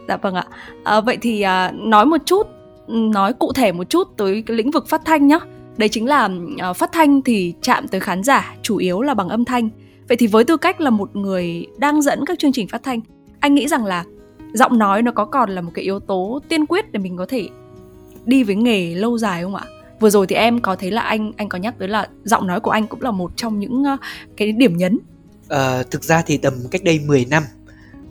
dạ 0.08 0.18
vâng 0.18 0.36
ạ. 0.36 0.46
À, 0.84 1.02
vậy 1.02 1.18
thì 1.22 1.42
à, 1.42 1.72
nói 1.76 2.06
một 2.06 2.22
chút 2.26 2.48
nói 2.88 3.34
cụ 3.34 3.54
thể 3.54 3.72
một 3.72 3.90
chút 3.90 4.08
tới 4.18 4.44
cái 4.46 4.58
lĩnh 4.58 4.72
vực 4.72 4.88
phát 4.88 5.02
thanh 5.06 5.28
nhá. 5.28 5.40
Đấy 5.78 5.90
chính 5.90 6.06
là 6.06 6.30
uh, 6.70 6.78
phát 6.78 6.92
thanh 6.92 7.22
thì 7.22 7.54
chạm 7.62 7.88
tới 7.88 8.02
khán 8.02 8.24
giả 8.24 8.56
chủ 8.62 8.78
yếu 8.78 9.02
là 9.02 9.14
bằng 9.14 9.30
âm 9.30 9.46
thanh. 9.46 9.70
Vậy 10.08 10.18
thì 10.18 10.28
với 10.28 10.44
tư 10.44 10.58
cách 10.58 10.82
là 10.82 10.90
một 10.90 11.16
người 11.16 11.66
đang 11.78 12.02
dẫn 12.02 12.26
các 12.26 12.40
chương 12.40 12.52
trình 12.52 12.68
phát 12.68 12.84
thanh 12.84 13.02
anh 13.40 13.56
nghĩ 13.56 13.68
rằng 13.68 13.86
là 13.86 14.04
giọng 14.54 14.78
nói 14.78 15.02
nó 15.02 15.12
có 15.12 15.26
còn 15.26 15.50
là 15.50 15.62
một 15.62 15.72
cái 15.74 15.86
yếu 15.86 16.00
tố 16.00 16.40
tiên 16.50 16.66
quyết 16.66 16.92
để 16.92 17.00
mình 17.00 17.18
có 17.18 17.26
thể 17.26 17.50
đi 18.28 18.44
với 18.44 18.56
nghề 18.56 18.96
lâu 18.96 19.18
dài 19.18 19.44
không 19.44 19.56
ạ? 19.56 19.66
Vừa 20.00 20.10
rồi 20.10 20.28
thì 20.28 20.36
em 20.36 20.60
có 20.62 20.76
thấy 20.76 20.92
là 20.92 21.02
anh 21.02 21.32
anh 21.38 21.50
có 21.50 21.58
nhắc 21.58 21.76
tới 21.80 21.88
là 21.88 22.08
giọng 22.24 22.48
nói 22.48 22.60
của 22.60 22.72
anh 22.72 22.88
cũng 22.88 23.02
là 23.02 23.12
một 23.12 23.32
trong 23.36 23.60
những 23.60 23.84
uh, 23.94 24.00
cái 24.38 24.52
điểm 24.52 24.78
nhấn. 24.78 25.00
À, 25.50 25.84
thực 25.92 26.04
ra 26.04 26.24
thì 26.26 26.38
tầm 26.38 26.54
cách 26.72 26.84
đây 26.84 27.00
10 27.00 27.26
năm 27.26 27.44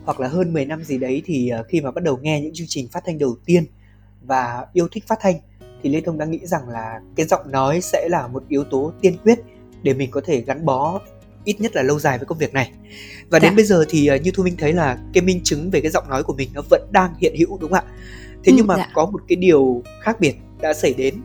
hoặc 0.05 0.19
là 0.19 0.27
hơn 0.27 0.53
10 0.53 0.65
năm 0.65 0.83
gì 0.83 0.97
đấy 0.97 1.21
thì 1.25 1.51
uh, 1.59 1.65
khi 1.67 1.81
mà 1.81 1.91
bắt 1.91 2.03
đầu 2.03 2.19
nghe 2.21 2.41
những 2.41 2.53
chương 2.53 2.67
trình 2.69 2.87
phát 2.87 3.03
thanh 3.05 3.17
đầu 3.17 3.37
tiên 3.45 3.65
và 4.21 4.65
yêu 4.73 4.87
thích 4.91 5.03
phát 5.07 5.19
thanh 5.21 5.35
thì 5.83 5.89
Lê 5.89 6.01
Thông 6.01 6.17
đã 6.17 6.25
nghĩ 6.25 6.39
rằng 6.43 6.69
là 6.69 6.99
cái 7.15 7.25
giọng 7.25 7.51
nói 7.51 7.81
sẽ 7.81 8.07
là 8.09 8.27
một 8.27 8.43
yếu 8.49 8.63
tố 8.63 8.93
tiên 9.01 9.17
quyết 9.23 9.39
để 9.83 9.93
mình 9.93 10.11
có 10.11 10.21
thể 10.25 10.41
gắn 10.41 10.65
bó 10.65 11.01
ít 11.43 11.61
nhất 11.61 11.75
là 11.75 11.83
lâu 11.83 11.99
dài 11.99 12.17
với 12.17 12.25
công 12.25 12.37
việc 12.37 12.53
này. 12.53 12.71
Và 13.29 13.39
đến 13.39 13.51
dạ. 13.51 13.55
bây 13.55 13.65
giờ 13.65 13.85
thì 13.89 14.09
như 14.23 14.31
thu 14.31 14.43
minh 14.43 14.55
thấy 14.57 14.73
là 14.73 14.97
cái 15.13 15.23
minh 15.23 15.41
chứng 15.43 15.69
về 15.69 15.81
cái 15.81 15.91
giọng 15.91 16.09
nói 16.09 16.23
của 16.23 16.33
mình 16.33 16.49
nó 16.53 16.61
vẫn 16.69 16.87
đang 16.91 17.13
hiện 17.19 17.35
hữu 17.39 17.57
đúng 17.57 17.71
không 17.71 17.83
ạ 17.87 17.93
thế 18.47 18.51
ừ, 18.51 18.55
nhưng 18.57 18.67
mà 18.67 18.77
dạ. 18.77 18.89
có 18.93 19.05
một 19.05 19.21
cái 19.27 19.35
điều 19.35 19.83
khác 20.01 20.19
biệt 20.19 20.35
đã 20.61 20.73
xảy 20.73 20.93
đến 20.93 21.15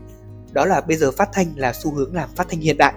đó 0.51 0.65
là 0.65 0.81
bây 0.81 0.97
giờ 0.97 1.11
phát 1.11 1.29
thanh 1.33 1.47
là 1.55 1.73
xu 1.73 1.91
hướng 1.91 2.15
làm 2.15 2.29
phát 2.35 2.47
thanh 2.49 2.59
hiện 2.59 2.77
đại 2.77 2.93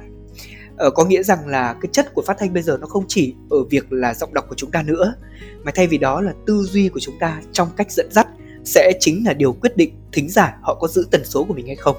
ờ, 0.77 0.91
có 0.91 1.05
nghĩa 1.05 1.23
rằng 1.23 1.47
là 1.47 1.77
cái 1.81 1.89
chất 1.93 2.15
của 2.15 2.23
phát 2.23 2.37
thanh 2.39 2.55
bây 2.55 2.63
giờ 2.63 2.79
nó 2.81 2.87
không 2.87 3.05
chỉ 3.09 3.35
ở 3.51 3.65
việc 3.65 3.93
là 3.93 4.15
giọng 4.15 4.35
đọc 4.35 4.45
của 4.49 4.55
chúng 4.55 4.71
ta 4.71 4.83
nữa 4.83 5.15
mà 5.65 5.73
thay 5.75 5.87
vì 5.87 5.99
đó 5.99 6.21
là 6.21 6.33
tư 6.47 6.63
duy 6.63 6.89
của 6.89 7.01
chúng 7.01 7.19
ta 7.21 7.43
trong 7.53 7.69
cách 7.77 7.91
dẫn 7.91 8.09
dắt 8.11 8.29
sẽ 8.65 8.93
chính 9.01 9.27
là 9.27 9.33
điều 9.33 9.53
quyết 9.53 9.77
định 9.77 9.95
thính 10.13 10.29
giả 10.29 10.59
họ 10.63 10.75
có 10.75 10.89
giữ 10.89 11.07
tần 11.11 11.25
số 11.25 11.45
của 11.45 11.55
mình 11.55 11.67
hay 11.67 11.77
không 11.77 11.97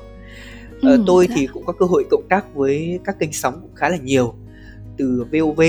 ờ, 0.81 0.91
ừ, 0.91 1.03
tôi 1.07 1.27
dạ. 1.29 1.36
thì 1.38 1.48
cũng 1.53 1.65
có 1.65 1.74
cơ 1.74 1.86
hội 1.86 2.05
cộng 2.10 2.27
tác 2.29 2.55
với 2.55 3.00
các 3.05 3.20
kênh 3.20 3.33
sóng 3.33 3.59
cũng 3.61 3.75
khá 3.75 3.90
là 3.90 3.98
nhiều 3.98 4.33
từ 4.98 5.25
VOV 5.31 5.61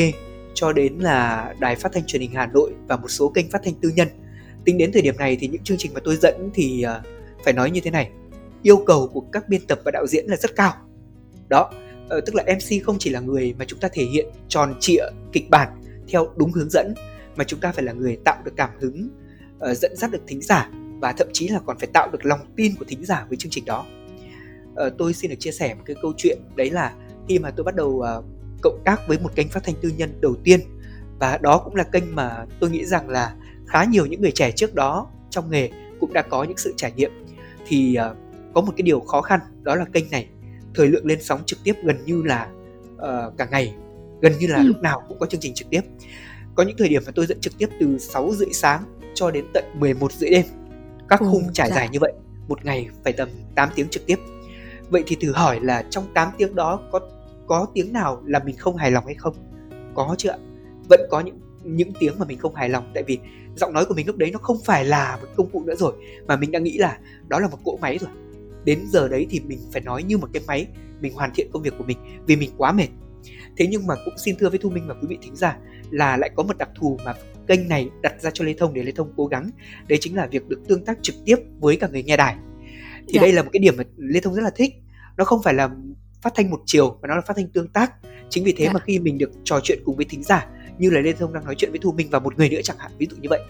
cho 0.55 0.73
đến 0.73 0.99
là 0.99 1.55
đài 1.59 1.77
phát 1.77 1.93
thanh 1.93 2.07
truyền 2.07 2.23
hình 2.23 2.33
Hà 2.35 2.47
Nội 2.47 2.71
và 2.89 2.97
một 2.97 3.09
số 3.09 3.29
kênh 3.29 3.51
phát 3.51 3.61
thanh 3.65 3.75
tư 3.75 3.93
nhân 3.97 4.09
tính 4.69 4.79
đến 4.79 4.93
thời 4.93 5.03
điểm 5.03 5.17
này 5.17 5.37
thì 5.41 5.49
những 5.49 5.63
chương 5.63 5.77
trình 5.79 5.95
mà 5.95 6.01
tôi 6.05 6.17
dẫn 6.17 6.51
thì 6.55 6.85
uh, 6.99 7.07
phải 7.45 7.53
nói 7.53 7.71
như 7.71 7.81
thế 7.81 7.91
này. 7.91 8.11
Yêu 8.63 8.77
cầu 8.87 9.11
của 9.13 9.21
các 9.21 9.49
biên 9.49 9.67
tập 9.67 9.79
và 9.85 9.91
đạo 9.91 10.07
diễn 10.07 10.27
là 10.27 10.37
rất 10.37 10.57
cao. 10.57 10.73
Đó 11.49 11.71
uh, 12.05 12.25
tức 12.27 12.35
là 12.35 12.43
mc 12.43 12.85
không 12.85 12.97
chỉ 12.99 13.11
là 13.11 13.21
người 13.21 13.55
mà 13.59 13.65
chúng 13.65 13.79
ta 13.79 13.89
thể 13.93 14.05
hiện 14.05 14.27
tròn 14.49 14.75
trịa 14.81 15.03
kịch 15.33 15.51
bản 15.51 15.69
theo 16.09 16.29
đúng 16.37 16.53
hướng 16.53 16.71
dẫn 16.71 16.95
mà 17.37 17.45
chúng 17.45 17.61
ta 17.61 17.73
phải 17.73 17.85
là 17.85 17.93
người 17.93 18.19
tạo 18.25 18.37
được 18.45 18.51
cảm 18.57 18.71
hứng 18.81 19.09
uh, 19.71 19.77
dẫn 19.77 19.97
dắt 19.97 20.11
được 20.11 20.23
thính 20.27 20.43
giả 20.43 20.71
và 21.01 21.13
thậm 21.13 21.29
chí 21.33 21.49
là 21.49 21.61
còn 21.67 21.79
phải 21.79 21.89
tạo 21.93 22.11
được 22.13 22.27
lòng 22.27 22.41
tin 22.57 22.75
của 22.79 22.85
thính 22.89 23.05
giả 23.05 23.27
với 23.29 23.37
chương 23.37 23.51
trình 23.51 23.65
đó. 23.65 23.87
Uh, 24.73 24.93
tôi 24.99 25.15
xin 25.15 25.31
được 25.31 25.37
chia 25.39 25.53
sẻ 25.53 25.75
một 25.75 25.83
cái 25.87 25.97
câu 26.03 26.13
chuyện 26.17 26.39
đấy 26.57 26.71
là 26.71 26.95
khi 27.29 27.39
mà 27.39 27.51
tôi 27.51 27.65
bắt 27.65 27.75
đầu 27.75 27.89
uh, 27.89 28.25
cộng 28.63 28.83
tác 28.85 29.09
với 29.09 29.19
một 29.19 29.31
kênh 29.35 29.49
phát 29.49 29.65
thanh 29.65 29.75
tư 29.83 29.93
nhân 29.97 30.11
đầu 30.21 30.37
tiên 30.45 30.61
và 31.19 31.39
đó 31.43 31.63
cũng 31.65 31.75
là 31.75 31.85
kênh 31.85 32.15
mà 32.15 32.47
tôi 32.61 32.71
nghĩ 32.71 32.85
rằng 32.85 33.09
là 33.09 33.35
khá 33.69 33.85
nhiều 33.85 34.07
những 34.07 34.21
người 34.21 34.33
trẻ 34.33 34.51
trước 34.51 34.75
đó 34.75 35.07
trong 35.31 35.51
nghề 35.51 35.71
cũng 36.01 36.13
đã 36.13 36.23
có 36.23 36.45
những 36.45 36.57
sự 36.57 36.75
trải 36.77 36.93
nghiệm. 36.97 37.11
Thì 37.67 37.97
uh, 38.11 38.17
có 38.55 38.61
một 38.61 38.73
cái 38.77 38.83
điều 38.83 39.01
khó 39.01 39.21
khăn 39.21 39.41
đó 39.63 39.75
là 39.75 39.85
kênh 39.85 40.11
này 40.11 40.29
thời 40.75 40.89
lượng 40.89 41.07
lên 41.07 41.19
sóng 41.23 41.41
trực 41.47 41.59
tiếp 41.65 41.75
gần 41.83 42.05
như 42.05 42.23
là 42.23 42.49
uh, 42.95 43.37
cả 43.39 43.47
ngày 43.51 43.75
gần 44.21 44.33
như 44.39 44.47
là 44.47 44.59
ừ. 44.59 44.63
lúc 44.63 44.83
nào 44.83 45.03
cũng 45.09 45.19
có 45.19 45.27
chương 45.27 45.41
trình 45.41 45.55
trực 45.55 45.71
tiếp. 45.71 45.81
Có 46.55 46.63
những 46.63 46.77
thời 46.79 46.89
điểm 46.89 47.03
mà 47.07 47.13
tôi 47.15 47.27
dẫn 47.27 47.41
trực 47.41 47.59
tiếp 47.59 47.69
từ 47.81 47.99
6 47.99 48.33
rưỡi 48.35 48.53
sáng 48.53 48.83
cho 49.15 49.31
đến 49.31 49.45
tận 49.55 49.65
11 49.75 50.13
rưỡi 50.13 50.31
đêm. 50.31 50.47
Các 51.09 51.21
khung 51.21 51.45
ừ, 51.45 51.51
trải 51.53 51.71
dạ. 51.71 51.77
dài 51.77 51.89
như 51.89 51.99
vậy 52.01 52.13
một 52.49 52.65
ngày 52.65 52.89
phải 53.05 53.13
tầm 53.13 53.29
8 53.55 53.69
tiếng 53.75 53.89
trực 53.89 54.07
tiếp. 54.07 54.19
Vậy 54.91 55.03
thì 55.07 55.17
thử 55.21 55.33
hỏi 55.33 55.61
là 55.61 55.85
trong 55.91 56.05
8 56.15 56.29
tiếng 56.39 56.55
đó 56.55 56.81
có 56.93 57.01
có 57.47 57.67
tiếng 57.75 57.93
nào 57.93 58.23
là 58.27 58.39
mình 58.39 58.57
không 58.57 58.77
hài 58.77 58.91
lòng 58.91 59.07
hay 59.07 59.15
không? 59.15 59.35
Có 59.95 60.15
chưa 60.19 60.31
ạ? 60.31 60.39
Vẫn 60.89 61.01
có 61.11 61.21
những 61.21 61.41
những 61.77 61.93
tiếng 62.01 62.19
mà 62.19 62.25
mình 62.25 62.39
không 62.39 62.55
hài 62.55 62.69
lòng. 62.69 62.91
Tại 62.95 63.03
vì 63.03 63.19
giọng 63.57 63.73
nói 63.73 63.85
của 63.85 63.95
mình 63.95 64.07
lúc 64.07 64.17
đấy 64.17 64.31
nó 64.31 64.39
không 64.39 64.57
phải 64.65 64.85
là 64.85 65.19
một 65.23 65.29
công 65.37 65.51
cụ 65.51 65.65
nữa 65.65 65.75
rồi 65.75 65.95
mà 66.27 66.37
mình 66.37 66.51
đang 66.51 66.65
nghĩ 66.65 66.79
là 66.79 66.99
đó 67.29 67.41
là 67.41 67.49
một 67.49 67.59
cỗ 67.65 67.79
máy 67.81 67.99
rồi. 67.99 68.11
Đến 68.65 68.79
giờ 68.89 69.09
đấy 69.09 69.27
thì 69.31 69.41
mình 69.41 69.59
phải 69.73 69.83
nói 69.83 70.03
như 70.03 70.19
một 70.19 70.29
cái 70.33 70.43
máy 70.47 70.67
mình 71.01 71.13
hoàn 71.13 71.31
thiện 71.35 71.51
công 71.53 71.63
việc 71.63 71.75
của 71.79 71.85
mình 71.85 71.99
vì 72.27 72.37
mình 72.37 72.51
quá 72.57 72.73
mệt. 72.73 72.89
Thế 73.57 73.67
nhưng 73.67 73.87
mà 73.87 73.95
cũng 74.05 74.15
xin 74.19 74.37
thưa 74.39 74.51
với 74.51 74.59
thu 74.59 74.71
minh 74.71 74.85
và 74.89 74.95
quý 74.95 75.07
vị 75.09 75.19
thính 75.23 75.37
giả 75.37 75.59
là 75.91 76.17
lại 76.17 76.31
có 76.37 76.43
một 76.43 76.59
đặc 76.59 76.69
thù 76.81 76.99
mà 77.05 77.15
kênh 77.47 77.69
này 77.69 77.89
đặt 78.03 78.21
ra 78.21 78.31
cho 78.35 78.45
lê 78.45 78.55
thông 78.59 78.75
để 78.75 78.83
lê 78.83 78.93
thông 78.93 79.13
cố 79.17 79.27
gắng. 79.27 79.51
Đấy 79.89 79.99
chính 80.01 80.17
là 80.17 80.27
việc 80.27 80.49
được 80.49 80.61
tương 80.69 80.85
tác 80.85 80.99
trực 81.03 81.15
tiếp 81.25 81.37
với 81.61 81.77
cả 81.77 81.89
người 81.89 82.03
nghe 82.03 82.17
đài. 82.17 82.37
Thì 83.09 83.15
dạ. 83.15 83.23
đây 83.23 83.33
là 83.33 83.43
một 83.43 83.51
cái 83.53 83.61
điểm 83.61 83.75
mà 83.77 83.85
lê 83.97 84.21
thông 84.21 84.35
rất 84.35 84.43
là 84.43 84.51
thích. 84.57 84.75
Nó 85.17 85.25
không 85.25 85.43
phải 85.43 85.55
là 85.55 85.71
phát 86.23 86.33
thanh 86.35 86.51
một 86.51 86.61
chiều 86.67 86.99
mà 87.03 87.09
nó 87.09 87.15
là 87.15 87.21
phát 87.27 87.35
thanh 87.37 87.49
tương 87.49 87.69
tác. 87.69 87.93
Chính 88.29 88.45
vì 88.45 88.53
thế 88.53 88.65
dạ. 88.65 88.73
mà 88.73 88.81
khi 88.81 88.99
mình 88.99 89.19
được 89.19 89.31
trò 89.45 89.61
chuyện 89.63 89.79
cùng 89.85 89.97
với 89.97 90.05
thính 90.05 90.23
giả 90.23 90.49
như 90.79 90.91
là 90.91 91.01
Lê 91.01 91.13
Thông 91.13 91.33
đang 91.33 91.45
nói 91.45 91.55
chuyện 91.59 91.71
với 91.71 91.81
Thu 91.83 91.93
Minh 91.93 92.09
và 92.11 92.19
một 92.19 92.39
người 92.39 92.49
nữa 92.49 92.61
chẳng 92.65 92.77
hạn 92.79 92.91
ví 92.99 93.07
dụ 93.11 93.17
như 93.21 93.29
vậy 93.31 93.41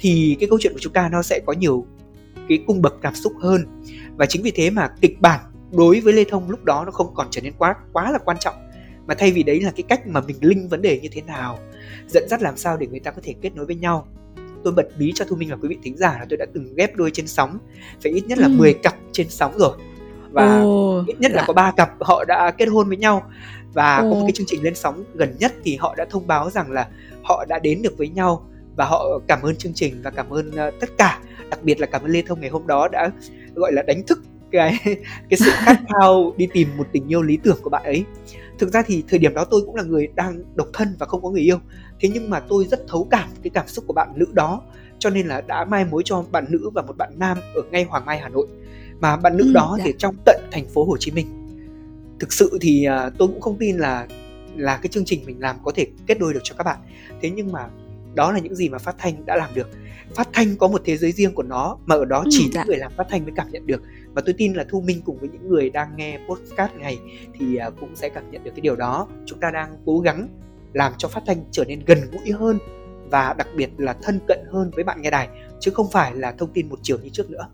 thì 0.00 0.36
cái 0.40 0.48
câu 0.48 0.58
chuyện 0.62 0.72
của 0.72 0.78
chúng 0.78 0.92
ta 0.92 1.08
nó 1.08 1.22
sẽ 1.22 1.40
có 1.46 1.52
nhiều 1.52 1.86
cái 2.48 2.58
cung 2.66 2.82
bậc 2.82 2.94
cảm 3.02 3.14
xúc 3.14 3.32
hơn. 3.40 3.82
Và 4.16 4.26
chính 4.26 4.42
vì 4.42 4.50
thế 4.50 4.70
mà 4.70 4.88
kịch 5.00 5.20
bản 5.20 5.40
đối 5.72 6.00
với 6.00 6.12
Lê 6.12 6.24
Thông 6.24 6.50
lúc 6.50 6.64
đó 6.64 6.84
nó 6.84 6.90
không 6.90 7.14
còn 7.14 7.26
trở 7.30 7.40
nên 7.40 7.52
quá 7.58 7.74
quá 7.92 8.10
là 8.10 8.18
quan 8.18 8.36
trọng 8.40 8.54
mà 9.06 9.14
thay 9.14 9.32
vì 9.32 9.42
đấy 9.42 9.60
là 9.60 9.70
cái 9.70 9.82
cách 9.82 10.06
mà 10.06 10.20
mình 10.20 10.36
linh 10.40 10.68
vấn 10.68 10.82
đề 10.82 11.00
như 11.00 11.08
thế 11.12 11.22
nào 11.22 11.58
dẫn 12.08 12.28
dắt 12.28 12.42
làm 12.42 12.56
sao 12.56 12.76
để 12.76 12.86
người 12.86 13.00
ta 13.00 13.10
có 13.10 13.20
thể 13.24 13.34
kết 13.42 13.56
nối 13.56 13.66
với 13.66 13.74
nhau. 13.74 14.08
Tôi 14.64 14.72
bật 14.72 14.88
bí 14.98 15.12
cho 15.14 15.24
thu 15.28 15.36
minh 15.36 15.48
và 15.50 15.56
quý 15.56 15.68
vị 15.68 15.78
thính 15.82 15.96
giả 15.96 16.16
là 16.18 16.26
tôi 16.28 16.36
đã 16.36 16.46
từng 16.54 16.74
ghép 16.76 16.96
đôi 16.96 17.10
trên 17.10 17.26
sóng 17.26 17.58
phải 18.02 18.12
ít 18.12 18.26
nhất 18.26 18.38
là 18.38 18.46
ừ. 18.46 18.52
10 18.56 18.74
cặp 18.74 18.94
trên 19.12 19.26
sóng 19.30 19.58
rồi. 19.58 19.76
Và 20.32 20.62
oh, 20.62 21.06
ít 21.06 21.20
nhất 21.20 21.32
dạ. 21.34 21.40
là 21.40 21.44
có 21.46 21.52
ba 21.52 21.72
cặp 21.76 21.90
họ 22.00 22.24
đã 22.24 22.50
kết 22.58 22.66
hôn 22.66 22.88
với 22.88 22.96
nhau 22.96 23.30
và 23.76 23.98
oh. 23.98 24.10
có 24.10 24.20
một 24.20 24.22
cái 24.26 24.32
chương 24.32 24.46
trình 24.46 24.62
lên 24.62 24.74
sóng 24.74 25.04
gần 25.14 25.36
nhất 25.38 25.52
thì 25.64 25.76
họ 25.76 25.94
đã 25.94 26.06
thông 26.10 26.26
báo 26.26 26.50
rằng 26.50 26.70
là 26.70 26.88
họ 27.22 27.44
đã 27.48 27.58
đến 27.58 27.82
được 27.82 27.98
với 27.98 28.08
nhau 28.08 28.46
và 28.76 28.84
họ 28.84 29.20
cảm 29.26 29.42
ơn 29.42 29.56
chương 29.56 29.72
trình 29.74 30.00
và 30.02 30.10
cảm 30.10 30.30
ơn 30.30 30.48
uh, 30.48 30.74
tất 30.80 30.90
cả. 30.98 31.20
Đặc 31.50 31.62
biệt 31.62 31.80
là 31.80 31.86
cảm 31.86 32.02
ơn 32.02 32.10
lê 32.10 32.22
thông 32.22 32.40
ngày 32.40 32.50
hôm 32.50 32.66
đó 32.66 32.88
đã 32.92 33.10
gọi 33.54 33.72
là 33.72 33.82
đánh 33.82 34.02
thức 34.02 34.18
cái 34.50 34.78
cái 35.30 35.38
sự 35.38 35.50
khát 35.54 35.76
khao 35.88 36.32
đi 36.36 36.48
tìm 36.52 36.68
một 36.76 36.86
tình 36.92 37.08
yêu 37.08 37.22
lý 37.22 37.36
tưởng 37.36 37.58
của 37.62 37.70
bạn 37.70 37.84
ấy. 37.84 38.04
Thực 38.58 38.72
ra 38.72 38.82
thì 38.82 39.04
thời 39.08 39.18
điểm 39.18 39.34
đó 39.34 39.44
tôi 39.44 39.62
cũng 39.66 39.74
là 39.74 39.82
người 39.82 40.08
đang 40.14 40.42
độc 40.54 40.68
thân 40.72 40.96
và 40.98 41.06
không 41.06 41.22
có 41.22 41.30
người 41.30 41.42
yêu. 41.42 41.58
Thế 42.00 42.08
nhưng 42.14 42.30
mà 42.30 42.40
tôi 42.40 42.64
rất 42.64 42.88
thấu 42.88 43.06
cảm 43.10 43.28
cái 43.42 43.50
cảm 43.50 43.68
xúc 43.68 43.84
của 43.86 43.92
bạn 43.92 44.08
nữ 44.16 44.26
đó 44.32 44.62
cho 44.98 45.10
nên 45.10 45.26
là 45.26 45.40
đã 45.40 45.64
mai 45.64 45.84
mối 45.84 46.02
cho 46.04 46.24
bạn 46.30 46.44
nữ 46.48 46.70
và 46.74 46.82
một 46.82 46.96
bạn 46.96 47.12
nam 47.16 47.38
ở 47.54 47.62
ngay 47.70 47.84
Hoàng 47.84 48.04
Mai 48.04 48.18
Hà 48.18 48.28
Nội. 48.28 48.46
Mà 49.00 49.16
bạn 49.16 49.36
nữ 49.36 49.44
ừ, 49.44 49.52
đó 49.54 49.74
dạ. 49.78 49.84
thì 49.86 49.94
trong 49.98 50.14
tận 50.24 50.40
thành 50.52 50.66
phố 50.74 50.84
Hồ 50.84 50.96
Chí 50.96 51.10
Minh 51.10 51.45
thực 52.20 52.32
sự 52.32 52.58
thì 52.60 52.86
uh, 52.88 53.12
tôi 53.18 53.28
cũng 53.28 53.40
không 53.40 53.56
tin 53.58 53.76
là 53.76 54.06
là 54.56 54.76
cái 54.76 54.88
chương 54.88 55.04
trình 55.04 55.20
mình 55.26 55.40
làm 55.40 55.56
có 55.64 55.72
thể 55.74 55.86
kết 56.06 56.18
đôi 56.18 56.34
được 56.34 56.40
cho 56.42 56.54
các 56.58 56.64
bạn. 56.64 56.78
Thế 57.22 57.30
nhưng 57.30 57.52
mà 57.52 57.68
đó 58.14 58.32
là 58.32 58.38
những 58.38 58.54
gì 58.54 58.68
mà 58.68 58.78
phát 58.78 58.94
thanh 58.98 59.26
đã 59.26 59.36
làm 59.36 59.50
được. 59.54 59.68
Phát 60.14 60.28
thanh 60.32 60.56
có 60.56 60.68
một 60.68 60.82
thế 60.84 60.96
giới 60.96 61.12
riêng 61.12 61.34
của 61.34 61.42
nó 61.42 61.78
mà 61.86 61.94
ở 61.94 62.04
đó 62.04 62.18
ừ, 62.18 62.28
chỉ 62.30 62.44
ừ, 62.44 62.50
dạ. 62.52 62.60
những 62.60 62.68
người 62.68 62.76
làm 62.76 62.92
phát 62.96 63.06
thanh 63.10 63.24
mới 63.24 63.32
cảm 63.36 63.50
nhận 63.50 63.66
được. 63.66 63.82
Và 64.12 64.22
tôi 64.26 64.34
tin 64.38 64.52
là 64.52 64.64
thu 64.68 64.80
minh 64.80 65.02
cùng 65.04 65.18
với 65.18 65.28
những 65.28 65.48
người 65.48 65.70
đang 65.70 65.96
nghe 65.96 66.18
podcast 66.28 66.72
này 66.74 66.98
thì 67.34 67.58
uh, 67.68 67.74
cũng 67.80 67.96
sẽ 67.96 68.08
cảm 68.08 68.30
nhận 68.30 68.44
được 68.44 68.50
cái 68.50 68.60
điều 68.60 68.76
đó. 68.76 69.08
Chúng 69.26 69.40
ta 69.40 69.50
đang 69.50 69.76
cố 69.86 70.00
gắng 70.00 70.28
làm 70.72 70.92
cho 70.98 71.08
phát 71.08 71.22
thanh 71.26 71.44
trở 71.50 71.64
nên 71.64 71.80
gần 71.86 71.98
gũi 72.12 72.32
hơn 72.32 72.58
và 73.10 73.34
đặc 73.38 73.48
biệt 73.56 73.70
là 73.78 73.96
thân 74.02 74.20
cận 74.28 74.38
hơn 74.52 74.70
với 74.74 74.84
bạn 74.84 75.02
nghe 75.02 75.10
đài 75.10 75.28
chứ 75.60 75.70
không 75.70 75.90
phải 75.92 76.14
là 76.14 76.32
thông 76.32 76.52
tin 76.52 76.68
một 76.68 76.78
chiều 76.82 76.98
như 77.02 77.08
trước 77.08 77.30
nữa 77.30 77.48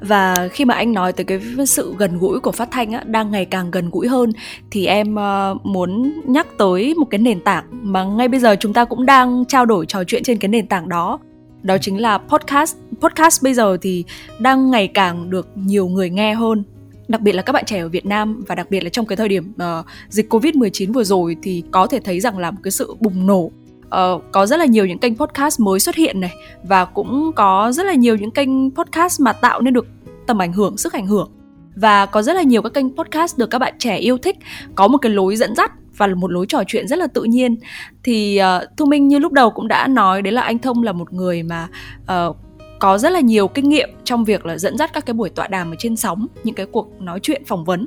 và 0.00 0.48
khi 0.52 0.64
mà 0.64 0.74
anh 0.74 0.92
nói 0.92 1.12
tới 1.12 1.24
cái 1.24 1.40
sự 1.66 1.94
gần 1.98 2.18
gũi 2.18 2.40
của 2.40 2.52
phát 2.52 2.70
thanh 2.70 2.92
á, 2.92 3.02
đang 3.06 3.30
ngày 3.30 3.44
càng 3.44 3.70
gần 3.70 3.90
gũi 3.90 4.08
hơn 4.08 4.32
thì 4.70 4.86
em 4.86 5.14
uh, 5.14 5.66
muốn 5.66 6.20
nhắc 6.26 6.46
tới 6.58 6.94
một 6.94 7.06
cái 7.10 7.18
nền 7.18 7.40
tảng 7.40 7.64
mà 7.70 8.04
ngay 8.04 8.28
bây 8.28 8.40
giờ 8.40 8.56
chúng 8.60 8.72
ta 8.72 8.84
cũng 8.84 9.06
đang 9.06 9.44
trao 9.48 9.66
đổi 9.66 9.86
trò 9.86 10.04
chuyện 10.04 10.22
trên 10.22 10.38
cái 10.38 10.48
nền 10.48 10.66
tảng 10.66 10.88
đó. 10.88 11.18
Đó 11.62 11.78
chính 11.80 12.00
là 12.00 12.18
podcast. 12.18 12.76
Podcast 13.00 13.42
bây 13.42 13.54
giờ 13.54 13.76
thì 13.82 14.04
đang 14.38 14.70
ngày 14.70 14.88
càng 14.88 15.30
được 15.30 15.48
nhiều 15.54 15.88
người 15.88 16.10
nghe 16.10 16.34
hơn 16.34 16.64
đặc 17.10 17.20
biệt 17.20 17.32
là 17.32 17.42
các 17.42 17.52
bạn 17.52 17.64
trẻ 17.64 17.78
ở 17.78 17.88
Việt 17.88 18.06
Nam 18.06 18.44
và 18.46 18.54
đặc 18.54 18.70
biệt 18.70 18.80
là 18.80 18.90
trong 18.90 19.06
cái 19.06 19.16
thời 19.16 19.28
điểm 19.28 19.52
uh, 19.54 19.86
dịch 20.08 20.32
Covid-19 20.32 20.92
vừa 20.92 21.04
rồi 21.04 21.36
thì 21.42 21.62
có 21.70 21.86
thể 21.86 22.00
thấy 22.00 22.20
rằng 22.20 22.38
là 22.38 22.50
một 22.50 22.60
cái 22.62 22.70
sự 22.70 22.94
bùng 23.00 23.26
nổ 23.26 23.50
uh, 23.96 24.22
có 24.32 24.46
rất 24.46 24.56
là 24.56 24.64
nhiều 24.64 24.86
những 24.86 24.98
kênh 24.98 25.16
podcast 25.16 25.60
mới 25.60 25.80
xuất 25.80 25.94
hiện 25.94 26.20
này 26.20 26.32
và 26.62 26.84
cũng 26.84 27.30
có 27.36 27.72
rất 27.72 27.86
là 27.86 27.94
nhiều 27.94 28.16
những 28.16 28.30
kênh 28.30 28.70
podcast 28.70 29.20
mà 29.20 29.32
tạo 29.32 29.60
nên 29.60 29.74
được 29.74 29.86
tầm 30.26 30.42
ảnh 30.42 30.52
hưởng 30.52 30.76
sức 30.76 30.92
ảnh 30.92 31.06
hưởng. 31.06 31.30
Và 31.76 32.06
có 32.06 32.22
rất 32.22 32.36
là 32.36 32.42
nhiều 32.42 32.62
các 32.62 32.74
kênh 32.74 32.96
podcast 32.96 33.38
được 33.38 33.50
các 33.50 33.58
bạn 33.58 33.74
trẻ 33.78 33.96
yêu 33.96 34.18
thích 34.18 34.36
có 34.74 34.88
một 34.88 34.98
cái 34.98 35.12
lối 35.12 35.36
dẫn 35.36 35.54
dắt 35.54 35.72
và 35.96 36.06
một 36.06 36.30
lối 36.30 36.46
trò 36.46 36.62
chuyện 36.66 36.88
rất 36.88 36.98
là 36.98 37.06
tự 37.06 37.22
nhiên. 37.22 37.56
Thì 38.04 38.40
uh, 38.40 38.68
thu 38.76 38.86
minh 38.86 39.08
như 39.08 39.18
lúc 39.18 39.32
đầu 39.32 39.50
cũng 39.50 39.68
đã 39.68 39.86
nói 39.86 40.22
đấy 40.22 40.32
là 40.32 40.42
anh 40.42 40.58
thông 40.58 40.82
là 40.82 40.92
một 40.92 41.12
người 41.12 41.42
mà 41.42 41.68
uh, 42.02 42.36
có 42.80 42.98
rất 42.98 43.10
là 43.12 43.20
nhiều 43.20 43.48
kinh 43.48 43.68
nghiệm 43.68 43.90
trong 44.04 44.24
việc 44.24 44.46
là 44.46 44.58
dẫn 44.58 44.78
dắt 44.78 44.92
các 44.92 45.06
cái 45.06 45.14
buổi 45.14 45.30
tọa 45.30 45.48
đàm 45.48 45.72
ở 45.72 45.74
trên 45.78 45.96
sóng 45.96 46.26
những 46.44 46.54
cái 46.54 46.66
cuộc 46.66 47.00
nói 47.00 47.20
chuyện 47.22 47.42
phỏng 47.44 47.64
vấn. 47.64 47.86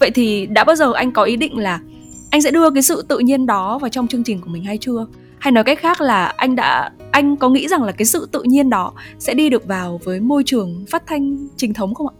Vậy 0.00 0.10
thì 0.10 0.46
đã 0.46 0.64
bao 0.64 0.76
giờ 0.76 0.92
anh 0.92 1.12
có 1.12 1.22
ý 1.22 1.36
định 1.36 1.58
là 1.58 1.80
anh 2.30 2.42
sẽ 2.42 2.50
đưa 2.50 2.70
cái 2.70 2.82
sự 2.82 3.04
tự 3.08 3.18
nhiên 3.18 3.46
đó 3.46 3.78
vào 3.78 3.88
trong 3.88 4.08
chương 4.08 4.24
trình 4.24 4.40
của 4.40 4.50
mình 4.50 4.64
hay 4.64 4.78
chưa? 4.78 5.06
Hay 5.44 5.52
nói 5.52 5.64
cách 5.64 5.78
khác 5.80 6.00
là 6.00 6.26
anh 6.26 6.56
đã 6.56 6.90
anh 7.10 7.36
có 7.36 7.48
nghĩ 7.48 7.68
rằng 7.68 7.82
là 7.82 7.92
cái 7.92 8.06
sự 8.06 8.28
tự 8.32 8.42
nhiên 8.42 8.70
đó 8.70 8.92
sẽ 9.18 9.34
đi 9.34 9.50
được 9.50 9.66
vào 9.66 10.00
với 10.04 10.20
môi 10.20 10.42
trường 10.46 10.84
phát 10.90 11.02
thanh 11.06 11.48
chính 11.56 11.74
thống 11.74 11.94
không 11.94 12.06
ạ? 12.08 12.14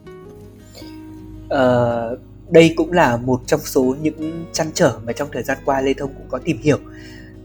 Ờ, 1.48 2.18
đây 2.50 2.74
cũng 2.76 2.92
là 2.92 3.16
một 3.16 3.40
trong 3.46 3.60
số 3.60 3.96
những 4.02 4.44
trăn 4.52 4.70
trở 4.74 4.98
mà 5.06 5.12
trong 5.12 5.28
thời 5.32 5.42
gian 5.42 5.58
qua 5.64 5.80
Lê 5.80 5.94
Thông 5.94 6.14
cũng 6.14 6.26
có 6.28 6.38
tìm 6.38 6.58
hiểu. 6.62 6.78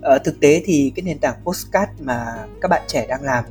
Ờ, 0.02 0.18
thực 0.18 0.40
tế 0.40 0.62
thì 0.66 0.92
cái 0.96 1.04
nền 1.04 1.20
tảng 1.20 1.36
postcard 1.44 1.92
mà 2.00 2.26
các 2.62 2.68
bạn 2.68 2.82
trẻ 2.88 3.06
đang 3.10 3.24
làm 3.24 3.44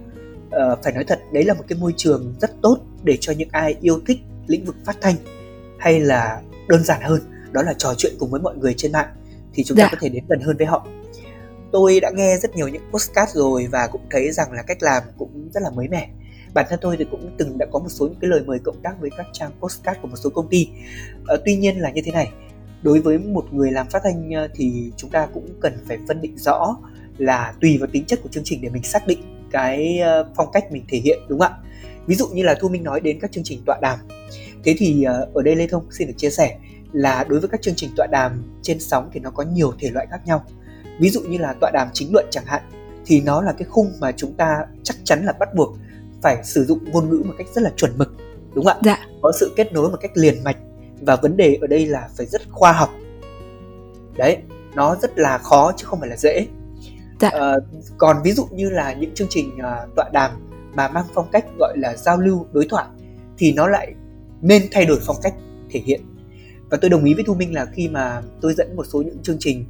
uh, 0.46 0.78
phải 0.84 0.92
nói 0.92 1.04
thật 1.04 1.20
đấy 1.32 1.44
là 1.44 1.54
một 1.54 1.64
cái 1.68 1.78
môi 1.78 1.94
trường 1.96 2.34
rất 2.40 2.50
tốt 2.62 2.78
để 3.02 3.16
cho 3.20 3.32
những 3.32 3.48
ai 3.52 3.76
yêu 3.80 4.00
thích 4.06 4.18
lĩnh 4.46 4.64
vực 4.64 4.76
phát 4.84 4.96
thanh 5.00 5.14
hay 5.78 6.00
là 6.00 6.40
đơn 6.68 6.84
giản 6.84 7.00
hơn 7.02 7.20
đó 7.52 7.62
là 7.62 7.72
trò 7.78 7.94
chuyện 7.98 8.12
cùng 8.18 8.30
với 8.30 8.40
mọi 8.40 8.56
người 8.56 8.74
trên 8.76 8.92
mạng 8.92 9.08
thì 9.54 9.64
chúng 9.64 9.76
ta 9.76 9.82
dạ. 9.82 9.88
có 9.92 9.96
thể 10.00 10.08
đến 10.08 10.24
gần 10.28 10.40
hơn 10.40 10.56
với 10.56 10.66
họ 10.66 10.86
tôi 11.72 12.00
đã 12.00 12.10
nghe 12.14 12.36
rất 12.36 12.56
nhiều 12.56 12.68
những 12.68 12.82
postcard 12.92 13.36
rồi 13.36 13.66
và 13.66 13.86
cũng 13.92 14.00
thấy 14.10 14.32
rằng 14.32 14.52
là 14.52 14.62
cách 14.62 14.82
làm 14.82 15.02
cũng 15.18 15.48
rất 15.54 15.62
là 15.62 15.70
mới 15.70 15.88
mẻ. 15.88 16.08
Bản 16.54 16.66
thân 16.68 16.78
tôi 16.82 16.96
thì 16.96 17.06
cũng 17.10 17.30
từng 17.38 17.58
đã 17.58 17.66
có 17.72 17.78
một 17.78 17.88
số 17.88 18.06
những 18.06 18.18
cái 18.20 18.30
lời 18.30 18.42
mời 18.46 18.58
cộng 18.58 18.82
tác 18.82 19.00
với 19.00 19.10
các 19.16 19.26
trang 19.32 19.50
postcard 19.60 20.00
của 20.02 20.08
một 20.08 20.16
số 20.16 20.30
công 20.30 20.48
ty. 20.48 20.68
À, 21.26 21.36
tuy 21.44 21.56
nhiên 21.56 21.78
là 21.78 21.90
như 21.90 22.02
thế 22.04 22.12
này 22.12 22.32
đối 22.82 23.00
với 23.00 23.18
một 23.18 23.44
người 23.52 23.70
làm 23.70 23.86
phát 23.88 24.02
thanh 24.04 24.30
ờ, 24.30 24.48
thì 24.54 24.92
chúng 24.96 25.10
ta 25.10 25.26
cũng 25.34 25.48
cần 25.60 25.78
phải 25.88 25.98
phân 26.08 26.20
định 26.20 26.38
rõ 26.38 26.76
là 27.18 27.54
tùy 27.60 27.78
vào 27.78 27.88
tính 27.92 28.04
chất 28.04 28.20
của 28.22 28.28
chương 28.28 28.44
trình 28.44 28.60
để 28.62 28.68
mình 28.68 28.82
xác 28.82 29.06
định 29.06 29.48
cái 29.50 29.98
ờ, 29.98 30.28
phong 30.36 30.50
cách 30.52 30.72
mình 30.72 30.84
thể 30.88 30.98
hiện 30.98 31.18
đúng 31.28 31.40
không 31.40 31.52
ạ? 31.52 31.58
Ví 32.06 32.14
dụ 32.14 32.26
như 32.28 32.42
là 32.42 32.54
thu 32.60 32.68
minh 32.68 32.84
nói 32.84 33.00
đến 33.00 33.18
các 33.20 33.32
chương 33.32 33.44
trình 33.44 33.62
tọa 33.66 33.78
đàm. 33.82 33.98
Thế 34.64 34.74
thì 34.78 35.04
ở 35.34 35.42
đây 35.42 35.56
lê 35.56 35.66
thông 35.66 35.86
xin 35.90 36.08
được 36.08 36.14
chia 36.16 36.30
sẻ 36.30 36.58
là 36.92 37.24
đối 37.28 37.40
với 37.40 37.48
các 37.48 37.62
chương 37.62 37.74
trình 37.74 37.90
tọa 37.96 38.06
đàm 38.06 38.42
trên 38.62 38.80
sóng 38.80 39.10
thì 39.12 39.20
nó 39.20 39.30
có 39.30 39.42
nhiều 39.42 39.72
thể 39.78 39.90
loại 39.90 40.06
khác 40.10 40.20
nhau 40.26 40.44
ví 40.98 41.10
dụ 41.10 41.20
như 41.20 41.38
là 41.38 41.54
tọa 41.60 41.70
đàm 41.70 41.88
chính 41.92 42.12
luận 42.12 42.26
chẳng 42.30 42.44
hạn 42.46 42.62
thì 43.06 43.20
nó 43.20 43.42
là 43.42 43.52
cái 43.52 43.68
khung 43.70 43.92
mà 44.00 44.12
chúng 44.12 44.32
ta 44.32 44.64
chắc 44.82 44.96
chắn 45.04 45.24
là 45.24 45.32
bắt 45.32 45.54
buộc 45.54 45.76
phải 46.22 46.44
sử 46.44 46.64
dụng 46.64 46.78
ngôn 46.84 47.10
ngữ 47.10 47.22
một 47.24 47.34
cách 47.38 47.46
rất 47.54 47.62
là 47.62 47.70
chuẩn 47.76 47.98
mực 47.98 48.12
đúng 48.54 48.64
không 48.64 48.76
ạ 48.76 48.80
dạ. 48.84 49.06
có 49.22 49.32
sự 49.40 49.52
kết 49.56 49.72
nối 49.72 49.90
một 49.90 49.96
cách 50.00 50.10
liền 50.14 50.44
mạch 50.44 50.56
và 51.00 51.16
vấn 51.16 51.36
đề 51.36 51.58
ở 51.60 51.66
đây 51.66 51.86
là 51.86 52.08
phải 52.16 52.26
rất 52.26 52.42
khoa 52.50 52.72
học 52.72 52.90
đấy 54.16 54.36
nó 54.74 54.96
rất 55.02 55.18
là 55.18 55.38
khó 55.38 55.72
chứ 55.76 55.86
không 55.86 56.00
phải 56.00 56.08
là 56.08 56.16
dễ 56.16 56.46
dạ. 57.20 57.28
uh, 57.28 57.62
còn 57.98 58.16
ví 58.24 58.32
dụ 58.32 58.46
như 58.50 58.70
là 58.70 58.92
những 58.92 59.14
chương 59.14 59.28
trình 59.30 59.56
uh, 59.56 59.94
tọa 59.96 60.08
đàm 60.12 60.30
mà 60.74 60.88
mang 60.88 61.06
phong 61.14 61.28
cách 61.32 61.44
gọi 61.58 61.78
là 61.78 61.96
giao 61.96 62.16
lưu 62.16 62.46
đối 62.52 62.66
thoại 62.66 62.86
thì 63.38 63.52
nó 63.52 63.66
lại 63.66 63.94
nên 64.40 64.62
thay 64.72 64.86
đổi 64.86 64.98
phong 65.06 65.16
cách 65.22 65.34
thể 65.70 65.80
hiện 65.84 66.00
và 66.70 66.78
tôi 66.80 66.90
đồng 66.90 67.04
ý 67.04 67.14
với 67.14 67.24
thu 67.24 67.34
minh 67.34 67.54
là 67.54 67.66
khi 67.72 67.88
mà 67.88 68.22
tôi 68.40 68.54
dẫn 68.54 68.76
một 68.76 68.86
số 68.92 69.02
những 69.02 69.18
chương 69.22 69.36
trình 69.40 69.64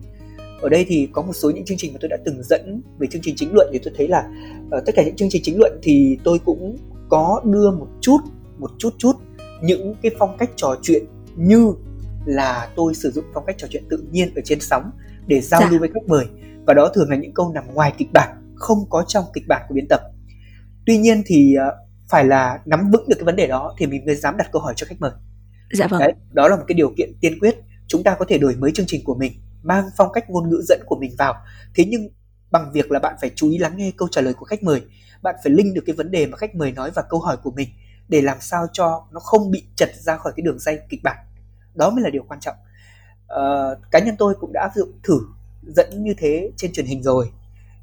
ở 0.61 0.69
đây 0.69 0.85
thì 0.89 1.09
có 1.13 1.23
một 1.23 1.33
số 1.33 1.51
những 1.51 1.65
chương 1.65 1.79
trình 1.79 1.93
mà 1.93 1.99
tôi 2.01 2.09
đã 2.09 2.17
từng 2.25 2.43
dẫn 2.43 2.83
về 2.99 3.07
chương 3.11 3.23
trình 3.23 3.35
chính 3.37 3.55
luận 3.55 3.69
thì 3.73 3.79
tôi 3.85 3.95
thấy 3.97 4.09
là 4.09 4.29
uh, 4.67 4.87
tất 4.87 4.93
cả 4.95 5.03
những 5.03 5.17
chương 5.17 5.29
trình 5.31 5.43
chính 5.45 5.59
luận 5.59 5.79
thì 5.83 6.19
tôi 6.25 6.39
cũng 6.39 6.77
có 7.09 7.41
đưa 7.45 7.71
một 7.71 7.89
chút 8.01 8.19
một 8.59 8.71
chút 8.79 8.95
chút 8.99 9.13
những 9.63 9.95
cái 10.03 10.13
phong 10.19 10.37
cách 10.39 10.51
trò 10.57 10.77
chuyện 10.83 11.05
như 11.37 11.73
là 12.27 12.69
tôi 12.77 12.95
sử 12.95 13.11
dụng 13.11 13.25
phong 13.35 13.45
cách 13.47 13.59
trò 13.59 13.67
chuyện 13.71 13.85
tự 13.91 14.05
nhiên 14.11 14.35
ở 14.37 14.43
trên 14.45 14.61
sóng 14.61 14.91
để 15.27 15.41
giao 15.41 15.61
dạ. 15.61 15.69
lưu 15.71 15.81
với 15.81 15.91
khách 15.95 16.07
mời. 16.07 16.27
Và 16.67 16.75
đó 16.75 16.91
thường 16.95 17.11
là 17.11 17.17
những 17.17 17.35
câu 17.35 17.53
nằm 17.55 17.65
ngoài 17.75 17.93
kịch 17.99 18.09
bản 18.13 18.55
không 18.57 18.79
có 18.91 19.05
trong 19.09 19.25
kịch 19.35 19.45
bản 19.49 19.63
của 19.69 19.75
biên 19.75 19.89
tập. 19.89 20.01
Tuy 20.87 20.99
nhiên 20.99 21.23
thì 21.27 21.55
uh, 21.69 21.75
phải 22.09 22.25
là 22.25 22.61
nắm 22.65 22.91
vững 22.91 23.09
được 23.09 23.17
cái 23.19 23.25
vấn 23.25 23.37
đề 23.37 23.47
đó 23.47 23.75
thì 23.79 23.87
mình 23.87 24.07
mới 24.07 24.15
dám 24.15 24.37
đặt 24.37 24.49
câu 24.53 24.63
hỏi 24.63 24.75
cho 24.77 24.87
khách 24.87 25.01
mời. 25.01 25.11
Dạ 25.73 25.87
vâng. 25.87 26.01
Đấy, 26.01 26.13
đó 26.33 26.49
là 26.49 26.57
một 26.57 26.65
cái 26.69 26.75
điều 26.75 26.93
kiện 26.97 27.13
tiên 27.21 27.39
quyết 27.41 27.57
chúng 27.87 28.03
ta 28.03 28.17
có 28.19 28.25
thể 28.29 28.39
đổi 28.39 28.57
mới 28.57 28.71
chương 28.73 28.87
trình 28.87 29.05
của 29.05 29.15
mình 29.15 29.33
mang 29.63 29.85
phong 29.97 30.13
cách 30.13 30.31
ngôn 30.31 30.49
ngữ 30.49 30.63
dẫn 30.69 30.81
của 30.87 30.97
mình 31.01 31.15
vào. 31.19 31.35
Thế 31.75 31.85
nhưng 31.89 32.09
bằng 32.51 32.73
việc 32.73 32.91
là 32.91 32.99
bạn 32.99 33.17
phải 33.21 33.31
chú 33.35 33.51
ý 33.51 33.59
lắng 33.59 33.77
nghe 33.77 33.93
câu 33.97 34.09
trả 34.09 34.21
lời 34.21 34.35
của 34.35 34.45
khách 34.45 34.63
mời 34.63 34.83
bạn 35.23 35.35
phải 35.45 35.53
link 35.53 35.75
được 35.75 35.83
cái 35.87 35.97
vấn 35.97 36.11
đề 36.11 36.27
mà 36.27 36.37
khách 36.37 36.55
mời 36.55 36.73
nói 36.73 36.91
và 36.95 37.03
câu 37.03 37.21
hỏi 37.21 37.37
của 37.37 37.51
mình 37.51 37.69
để 38.09 38.21
làm 38.23 38.37
sao 38.41 38.67
cho 38.73 39.07
nó 39.11 39.21
không 39.21 39.51
bị 39.51 39.65
chật 39.77 39.91
ra 39.95 40.17
khỏi 40.17 40.33
cái 40.37 40.43
đường 40.43 40.59
dây 40.59 40.81
kịch 40.89 41.01
bản. 41.03 41.17
Đó 41.75 41.91
mới 41.91 42.03
là 42.03 42.11
điều 42.11 42.23
quan 42.29 42.41
trọng. 42.41 42.57
À, 43.29 43.43
cá 43.91 43.99
nhân 43.99 44.15
tôi 44.19 44.35
cũng 44.41 44.53
đã 44.53 44.61
áp 44.61 44.73
dụng 44.75 44.93
thử 45.03 45.21
dẫn 45.63 46.05
như 46.05 46.15
thế 46.19 46.51
trên 46.57 46.73
truyền 46.73 46.87
hình 46.87 47.03
rồi. 47.03 47.31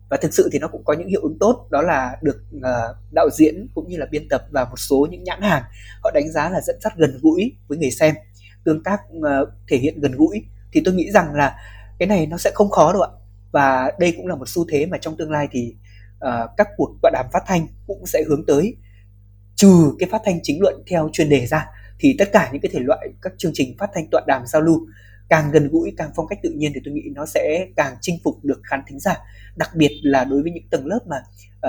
Và 0.09 0.17
thực 0.17 0.33
sự 0.33 0.49
thì 0.51 0.59
nó 0.59 0.67
cũng 0.67 0.83
có 0.85 0.93
những 0.93 1.07
hiệu 1.07 1.21
ứng 1.21 1.39
tốt 1.39 1.67
đó 1.71 1.81
là 1.81 2.17
được 2.21 2.43
uh, 2.57 2.95
đạo 3.11 3.29
diễn 3.33 3.67
cũng 3.75 3.89
như 3.89 3.97
là 3.97 4.05
biên 4.11 4.27
tập 4.29 4.41
và 4.51 4.65
một 4.65 4.79
số 4.79 5.07
những 5.11 5.23
nhãn 5.23 5.41
hàng 5.41 5.63
họ 6.03 6.11
đánh 6.13 6.31
giá 6.31 6.49
là 6.49 6.61
dẫn 6.61 6.75
dắt 6.81 6.93
gần 6.97 7.19
gũi 7.21 7.55
với 7.67 7.77
người 7.77 7.91
xem 7.91 8.15
tương 8.63 8.83
tác 8.83 8.99
uh, 9.17 9.49
thể 9.67 9.77
hiện 9.77 9.99
gần 9.99 10.11
gũi 10.11 10.45
thì 10.75 10.81
tôi 10.85 10.93
nghĩ 10.93 11.11
rằng 11.11 11.33
là 11.33 11.55
cái 11.99 12.07
này 12.07 12.25
nó 12.25 12.37
sẽ 12.37 12.51
không 12.53 12.69
khó 12.69 12.93
đâu 12.93 13.01
ạ. 13.01 13.09
Và 13.51 13.91
đây 13.99 14.13
cũng 14.17 14.27
là 14.27 14.35
một 14.35 14.49
xu 14.49 14.65
thế 14.69 14.85
mà 14.85 14.97
trong 14.97 15.17
tương 15.17 15.31
lai 15.31 15.47
thì 15.51 15.75
uh, 16.25 16.49
các 16.57 16.67
cuộc 16.77 16.95
tọa 17.01 17.11
đàm 17.11 17.25
phát 17.33 17.43
thanh 17.47 17.67
cũng 17.87 18.05
sẽ 18.05 18.23
hướng 18.27 18.45
tới. 18.45 18.75
Trừ 19.55 19.95
cái 19.99 20.09
phát 20.11 20.21
thanh 20.25 20.39
chính 20.43 20.61
luận 20.61 20.83
theo 20.87 21.09
chuyên 21.13 21.29
đề 21.29 21.45
ra 21.45 21.67
thì 21.99 22.15
tất 22.19 22.29
cả 22.31 22.49
những 22.51 22.61
cái 22.61 22.69
thể 22.73 22.79
loại 22.79 23.07
các 23.21 23.33
chương 23.37 23.51
trình 23.55 23.75
phát 23.79 23.89
thanh 23.93 24.07
tọa 24.11 24.21
đàm 24.27 24.41
giao 24.45 24.61
lưu 24.61 24.87
càng 25.29 25.51
gần 25.51 25.69
gũi 25.71 25.93
càng 25.97 26.11
phong 26.15 26.27
cách 26.27 26.39
tự 26.43 26.49
nhiên 26.49 26.71
thì 26.75 26.79
tôi 26.85 26.93
nghĩ 26.93 27.01
nó 27.15 27.25
sẽ 27.25 27.67
càng 27.75 27.95
chinh 28.01 28.17
phục 28.23 28.35
được 28.43 28.61
khán 28.63 28.81
thính 28.87 28.99
giả. 28.99 29.15
Đặc 29.55 29.69
biệt 29.75 29.91
là 30.03 30.23
đối 30.23 30.41
với 30.41 30.51
những 30.51 30.69
tầng 30.69 30.85
lớp 30.85 30.99
mà 31.07 31.17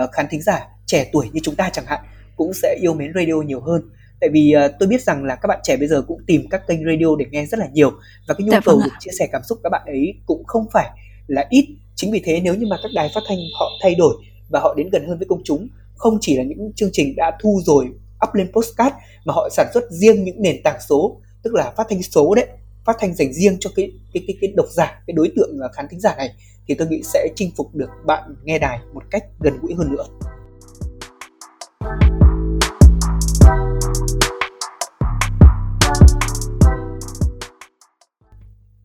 uh, 0.05 0.11
khán 0.13 0.27
thính 0.31 0.43
giả 0.43 0.69
trẻ 0.87 1.11
tuổi 1.13 1.31
như 1.33 1.41
chúng 1.43 1.57
ta 1.57 1.71
chẳng 1.73 1.87
hạn 1.87 2.05
cũng 2.37 2.55
sẽ 2.55 2.79
yêu 2.81 2.95
mến 2.95 3.13
radio 3.15 3.35
nhiều 3.35 3.61
hơn 3.61 3.83
tại 4.21 4.31
vì 4.33 4.55
uh, 4.67 4.71
tôi 4.79 4.89
biết 4.89 5.03
rằng 5.03 5.25
là 5.25 5.35
các 5.35 5.47
bạn 5.47 5.61
trẻ 5.63 5.77
bây 5.77 5.89
giờ 5.89 6.03
cũng 6.03 6.21
tìm 6.27 6.49
các 6.51 6.67
kênh 6.67 6.85
radio 6.85 7.17
để 7.19 7.27
nghe 7.31 7.47
rất 7.47 7.59
là 7.59 7.67
nhiều 7.73 7.91
và 8.29 8.35
cái 8.35 8.45
nhu 8.45 8.53
dạ, 8.53 8.61
cầu 8.65 8.77
vâng 8.77 8.85
được 8.85 8.97
chia 9.01 9.11
sẻ 9.19 9.29
cảm 9.33 9.43
xúc 9.49 9.59
các 9.63 9.71
bạn 9.71 9.83
ấy 9.87 10.15
cũng 10.27 10.45
không 10.45 10.67
phải 10.73 10.91
là 11.27 11.47
ít. 11.51 11.67
Chính 11.95 12.11
vì 12.13 12.23
thế 12.25 12.41
nếu 12.41 12.55
như 12.55 12.67
mà 12.71 12.77
các 12.83 12.91
đài 12.95 13.11
phát 13.15 13.21
thanh 13.29 13.39
họ 13.61 13.71
thay 13.83 13.95
đổi 13.95 14.15
và 14.49 14.61
họ 14.61 14.75
đến 14.75 14.91
gần 14.91 15.09
hơn 15.09 15.19
với 15.19 15.27
công 15.29 15.41
chúng 15.45 15.69
không 15.95 16.19
chỉ 16.21 16.37
là 16.37 16.43
những 16.43 16.73
chương 16.77 16.91
trình 16.93 17.15
đã 17.17 17.39
thu 17.43 17.61
rồi 17.65 17.87
up 18.29 18.35
lên 18.35 18.53
postcard 18.53 18.97
mà 19.25 19.35
họ 19.35 19.49
sản 19.53 19.67
xuất 19.75 19.85
riêng 19.91 20.25
những 20.25 20.43
nền 20.43 20.57
tảng 20.65 20.79
số 20.89 21.21
tức 21.43 21.55
là 21.55 21.73
phát 21.77 21.87
thanh 21.91 22.03
số 22.03 22.35
đấy 22.35 22.47
phát 22.87 22.97
thanh 23.01 23.15
dành 23.15 23.33
riêng 23.33 23.57
cho 23.61 23.71
cái 23.77 23.93
cái 24.13 24.25
cái, 24.27 24.37
cái 24.41 24.53
độc 24.57 24.67
giả 24.71 25.03
cái 25.07 25.15
đối 25.15 25.31
tượng 25.37 25.59
à, 25.63 25.69
khán 25.75 25.87
thính 25.91 26.01
giả 26.01 26.15
này 26.17 26.31
thì 26.69 26.75
tôi 26.75 26.89
nghĩ 26.89 27.03
sẽ 27.03 27.29
chinh 27.37 27.51
phục 27.57 27.75
được 27.75 27.89
bạn 28.07 28.35
nghe 28.45 28.59
đài 28.59 28.79
một 28.95 29.03
cách 29.11 29.25
gần 29.41 29.59
gũi 29.63 29.75
hơn 29.75 29.91
nữa 29.93 30.05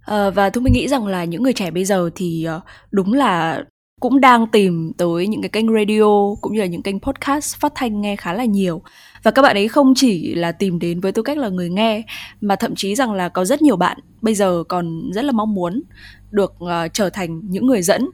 À, 0.02 0.30
và 0.30 0.50
tôi 0.50 0.64
minh 0.64 0.74
nghĩ 0.74 0.88
rằng 0.88 1.08
là 1.08 1.24
những 1.24 1.44
người 1.44 1.54
trẻ 1.54 1.72
bây 1.72 1.86
giờ 1.86 2.10
thì 2.16 2.48
uh, 2.58 2.64
đúng 2.92 3.14
là 3.14 3.64
cũng 4.00 4.22
đang 4.22 4.48
tìm 4.48 4.92
tới 4.98 5.28
những 5.28 5.42
cái 5.42 5.50
kênh 5.50 5.74
radio 5.74 6.36
cũng 6.42 6.54
như 6.54 6.60
là 6.60 6.66
những 6.66 6.82
kênh 6.82 7.00
podcast 7.00 7.58
phát 7.58 7.72
thanh 7.76 8.02
nghe 8.02 8.16
khá 8.16 8.34
là 8.34 8.46
nhiều. 8.46 8.82
Và 9.24 9.32
các 9.32 9.42
bạn 9.42 9.56
ấy 9.56 9.68
không 9.68 9.94
chỉ 9.96 10.36
là 10.36 10.52
tìm 10.52 10.80
đến 10.80 11.00
với 11.00 11.12
tư 11.12 11.22
cách 11.22 11.38
là 11.38 11.50
người 11.50 11.70
nghe 11.70 12.04
mà 12.42 12.56
thậm 12.56 12.76
chí 12.76 12.96
rằng 12.96 13.14
là 13.14 13.30
có 13.30 13.46
rất 13.46 13.62
nhiều 13.62 13.76
bạn 13.76 13.98
bây 14.22 14.36
giờ 14.36 14.64
còn 14.68 15.12
rất 15.14 15.26
là 15.26 15.32
mong 15.32 15.54
muốn 15.54 15.82
được 16.32 16.54
uh, 16.64 16.94
trở 16.94 17.10
thành 17.10 17.42
những 17.50 17.68
người 17.68 17.82
dẫn. 17.82 18.10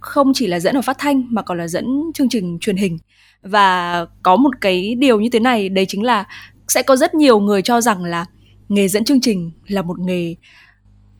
Không 0.00 0.32
chỉ 0.34 0.46
là 0.46 0.60
dẫn 0.60 0.74
ở 0.74 0.82
phát 0.82 0.98
thanh 0.98 1.22
mà 1.30 1.42
còn 1.42 1.58
là 1.58 1.68
dẫn 1.68 1.86
chương 2.14 2.28
trình 2.28 2.58
truyền 2.60 2.76
hình. 2.76 2.98
Và 3.42 4.06
có 4.22 4.36
một 4.36 4.50
cái 4.60 4.94
điều 4.94 5.20
như 5.20 5.28
thế 5.32 5.40
này 5.40 5.68
đấy 5.68 5.84
chính 5.88 6.02
là 6.02 6.24
sẽ 6.68 6.82
có 6.82 6.96
rất 6.96 7.14
nhiều 7.14 7.40
người 7.40 7.62
cho 7.62 7.80
rằng 7.80 8.04
là 8.04 8.26
nghề 8.68 8.88
dẫn 8.88 9.04
chương 9.04 9.20
trình 9.20 9.50
là 9.66 9.82
một 9.82 9.98
nghề 9.98 10.34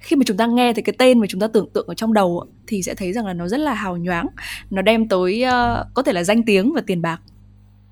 khi 0.00 0.16
mà 0.16 0.22
chúng 0.26 0.36
ta 0.36 0.46
nghe 0.46 0.72
thì 0.72 0.82
cái 0.82 0.94
tên 0.98 1.20
mà 1.20 1.26
chúng 1.28 1.40
ta 1.40 1.48
tưởng 1.48 1.70
tượng 1.72 1.86
ở 1.86 1.94
trong 1.94 2.12
đầu 2.12 2.46
thì 2.66 2.82
sẽ 2.82 2.94
thấy 2.94 3.12
rằng 3.12 3.26
là 3.26 3.32
nó 3.32 3.48
rất 3.48 3.60
là 3.60 3.74
hào 3.74 3.96
nhoáng 3.96 4.26
nó 4.70 4.82
đem 4.82 5.08
tới 5.08 5.44
uh, 5.46 5.86
có 5.94 6.02
thể 6.02 6.12
là 6.12 6.24
danh 6.24 6.42
tiếng 6.42 6.72
và 6.74 6.82
tiền 6.86 7.02
bạc. 7.02 7.20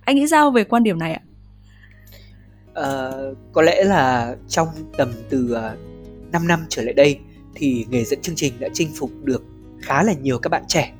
Anh 0.04 0.16
nghĩ 0.16 0.28
sao 0.28 0.50
về 0.50 0.64
quan 0.64 0.82
điểm 0.82 0.98
này 0.98 1.12
ạ? 1.12 1.22
Uh, 2.70 3.38
có 3.52 3.62
lẽ 3.62 3.84
là 3.84 4.34
trong 4.48 4.68
tầm 4.96 5.12
từ 5.28 5.44
uh, 5.50 5.54
ờ, 5.54 5.76
5 6.32 6.48
năm 6.48 6.60
trở 6.68 6.82
lại 6.82 6.94
đây 6.94 7.18
thì 7.54 7.86
nghề 7.90 8.04
dẫn 8.04 8.20
chương 8.22 8.36
trình 8.36 8.52
đã 8.58 8.68
chinh 8.72 8.90
phục 8.98 9.10
được 9.22 9.44
khá 9.80 10.02
là 10.02 10.12
nhiều 10.12 10.38
các 10.38 10.48
bạn 10.48 10.62
trẻ. 10.68 10.92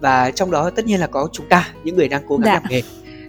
Và 0.00 0.30
trong 0.30 0.50
đó 0.50 0.70
tất 0.70 0.86
nhiên 0.86 1.00
là 1.00 1.06
có 1.06 1.28
chúng 1.32 1.48
ta 1.48 1.68
những 1.84 1.96
người 1.96 2.08
đang 2.08 2.22
cố 2.28 2.36
gắng 2.36 2.46
dạ. 2.46 2.52
làm 2.52 2.62
nghề. 2.70 2.82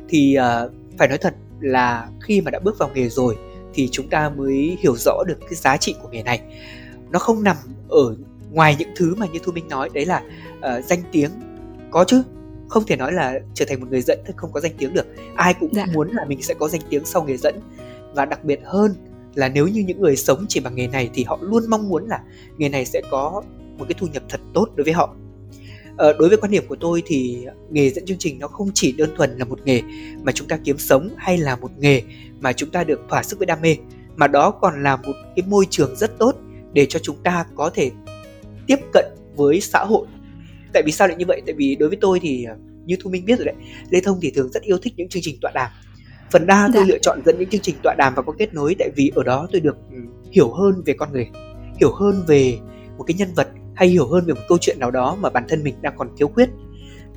Thì 0.10 0.38
uh, 0.40 0.72
phải 0.98 1.08
nói 1.08 1.18
thật 1.18 1.36
là 1.60 2.08
khi 2.22 2.42
mà 2.42 2.52
đã 2.52 2.60
bước 2.60 2.78
vào 2.80 2.90
nghề 2.94 3.10
rồi 3.10 3.38
thì 3.74 3.90
chúng 3.92 4.10
ta 4.10 4.30
mới 4.30 4.78
hiểu 4.80 4.96
rõ 4.98 5.24
được 5.28 5.38
cái 5.42 5.56
giá 5.56 5.78
trị 5.78 5.96
của 6.02 6.10
nghề 6.10 6.24
này 6.24 6.42
nó 7.12 7.20
không 7.20 7.44
nằm 7.44 7.58
ở 7.90 8.16
ngoài 8.52 8.76
những 8.80 8.90
thứ 8.96 9.16
mà 9.16 9.26
như 9.26 9.40
thu 9.44 9.52
minh 9.52 9.68
nói 9.68 9.90
đấy 9.94 10.06
là 10.06 10.24
uh, 10.58 10.86
danh 10.86 11.00
tiếng. 11.12 11.32
Có 11.92 12.04
chứ 12.04 12.24
không 12.70 12.84
thể 12.88 12.96
nói 12.96 13.12
là 13.12 13.40
trở 13.54 13.66
thành 13.66 13.80
một 13.80 13.88
người 13.90 14.02
dẫn 14.02 14.20
thì 14.26 14.34
không 14.38 14.52
có 14.52 14.60
danh 14.60 14.72
tiếng 14.78 14.94
được. 14.94 15.06
Ai 15.36 15.54
cũng 15.54 15.74
dạ. 15.74 15.86
muốn 15.94 16.10
là 16.12 16.26
mình 16.26 16.42
sẽ 16.42 16.54
có 16.54 16.68
danh 16.68 16.82
tiếng 16.90 17.06
sau 17.06 17.24
nghề 17.24 17.38
dẫn. 17.38 17.60
Và 18.14 18.26
đặc 18.26 18.44
biệt 18.44 18.60
hơn 18.64 18.94
là 19.36 19.50
nếu 19.50 19.68
như 19.68 19.84
những 19.88 20.02
người 20.02 20.16
sống 20.16 20.46
chỉ 20.50 20.60
bằng 20.60 20.76
nghề 20.76 20.88
này 20.88 21.10
thì 21.14 21.24
họ 21.24 21.40
luôn 21.42 21.64
mong 21.70 21.90
muốn 21.90 22.08
là 22.08 22.20
nghề 22.58 22.70
này 22.70 22.86
sẽ 22.86 23.02
có 23.12 23.44
một 23.78 23.86
cái 23.90 23.96
thu 23.98 24.08
nhập 24.08 24.24
thật 24.30 24.40
tốt 24.54 24.68
đối 24.76 24.84
với 24.84 24.94
họ. 24.94 25.16
Ờ, 25.98 26.14
đối 26.20 26.30
với 26.30 26.38
quan 26.38 26.52
điểm 26.52 26.64
của 26.68 26.76
tôi 26.76 27.04
thì 27.06 27.46
nghề 27.70 27.90
dẫn 27.90 28.06
chương 28.06 28.18
trình 28.18 28.40
nó 28.40 28.48
không 28.48 28.72
chỉ 28.74 28.92
đơn 28.92 29.10
thuần 29.18 29.38
là 29.38 29.46
một 29.46 29.60
nghề 29.66 29.82
mà 30.24 30.32
chúng 30.32 30.48
ta 30.48 30.60
kiếm 30.64 30.78
sống 30.78 31.10
hay 31.18 31.38
là 31.38 31.56
một 31.56 31.72
nghề 31.78 32.02
mà 32.40 32.54
chúng 32.54 32.70
ta 32.70 32.84
được 32.84 33.00
thỏa 33.10 33.24
sức 33.24 33.40
với 33.40 33.46
đam 33.46 33.62
mê 33.62 33.78
mà 34.16 34.28
đó 34.28 34.52
còn 34.52 34.84
là 34.84 34.96
một 34.96 35.14
cái 35.36 35.44
môi 35.48 35.66
trường 35.70 35.96
rất 35.96 36.18
tốt 36.18 36.36
để 36.74 36.86
cho 36.86 37.00
chúng 37.00 37.18
ta 37.24 37.46
có 37.56 37.70
thể 37.74 37.92
tiếp 38.68 38.80
cận 38.94 39.06
với 39.36 39.62
xã 39.62 39.80
hội. 39.80 40.08
Tại 40.74 40.84
vì 40.86 40.92
sao 40.92 41.08
lại 41.08 41.18
như 41.18 41.26
vậy? 41.28 41.42
Tại 41.46 41.56
vì 41.56 41.76
đối 41.76 41.90
với 41.90 41.98
tôi 42.02 42.20
thì 42.20 42.44
ờ, 42.44 42.56
như 42.86 42.96
thu 43.00 43.10
minh 43.10 43.26
biết 43.26 43.40
rồi 43.40 43.46
đấy 43.46 43.56
lê 43.90 44.02
thông 44.02 44.20
thì 44.22 44.32
thường 44.32 44.52
rất 44.52 44.64
yêu 44.64 44.78
thích 44.82 44.94
những 44.98 45.10
chương 45.10 45.24
trình 45.24 45.38
tọa 45.42 45.52
đàm. 45.52 45.72
Phần 46.32 46.48
đa 46.48 46.70
tôi 46.74 46.84
dạ. 46.84 46.88
lựa 46.88 46.98
chọn 47.02 47.22
dẫn 47.26 47.40
những 47.40 47.50
chương 47.50 47.62
trình 47.62 47.76
tọa 47.84 47.96
đàm 47.98 48.14
và 48.16 48.22
có 48.22 48.34
kết 48.38 48.54
nối 48.54 48.76
tại 48.80 48.90
vì 48.96 49.12
ở 49.16 49.24
đó 49.24 49.48
tôi 49.52 49.62
được 49.62 49.78
ừ, 49.92 49.98
hiểu 50.32 50.54
hơn 50.54 50.82
về 50.86 50.94
con 50.94 51.12
người 51.12 51.30
hiểu 51.80 51.92
hơn 51.94 52.24
về 52.28 52.58
một 52.98 53.04
cái 53.08 53.16
nhân 53.18 53.34
vật 53.36 53.48
hay 53.76 53.88
hiểu 53.88 54.08
hơn 54.08 54.26
về 54.26 54.34
một 54.34 54.42
câu 54.50 54.58
chuyện 54.62 54.80
nào 54.80 54.92
đó 54.92 55.18
mà 55.20 55.30
bản 55.30 55.44
thân 55.50 55.64
mình 55.64 55.76
đang 55.82 55.94
còn 55.98 56.10
thiếu 56.18 56.28
khuyết. 56.28 56.50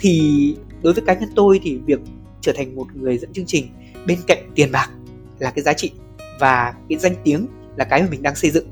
Thì 0.01 0.57
đối 0.83 0.93
với 0.93 1.05
cá 1.07 1.15
nhân 1.15 1.29
tôi 1.35 1.61
thì 1.63 1.79
việc 1.87 2.01
trở 2.41 2.53
thành 2.57 2.77
một 2.77 2.87
người 2.95 3.19
dẫn 3.19 3.33
chương 3.33 3.47
trình 3.47 3.67
bên 4.07 4.19
cạnh 4.27 4.51
tiền 4.55 4.73
bạc 4.73 4.91
là 5.39 5.51
cái 5.51 5.63
giá 5.63 5.73
trị 5.73 5.93
và 6.41 6.75
cái 6.89 6.99
danh 6.99 7.15
tiếng 7.25 7.47
là 7.77 7.85
cái 7.85 8.03
mà 8.03 8.09
mình 8.11 8.23
đang 8.23 8.35
xây 8.35 8.51
dựng 8.51 8.67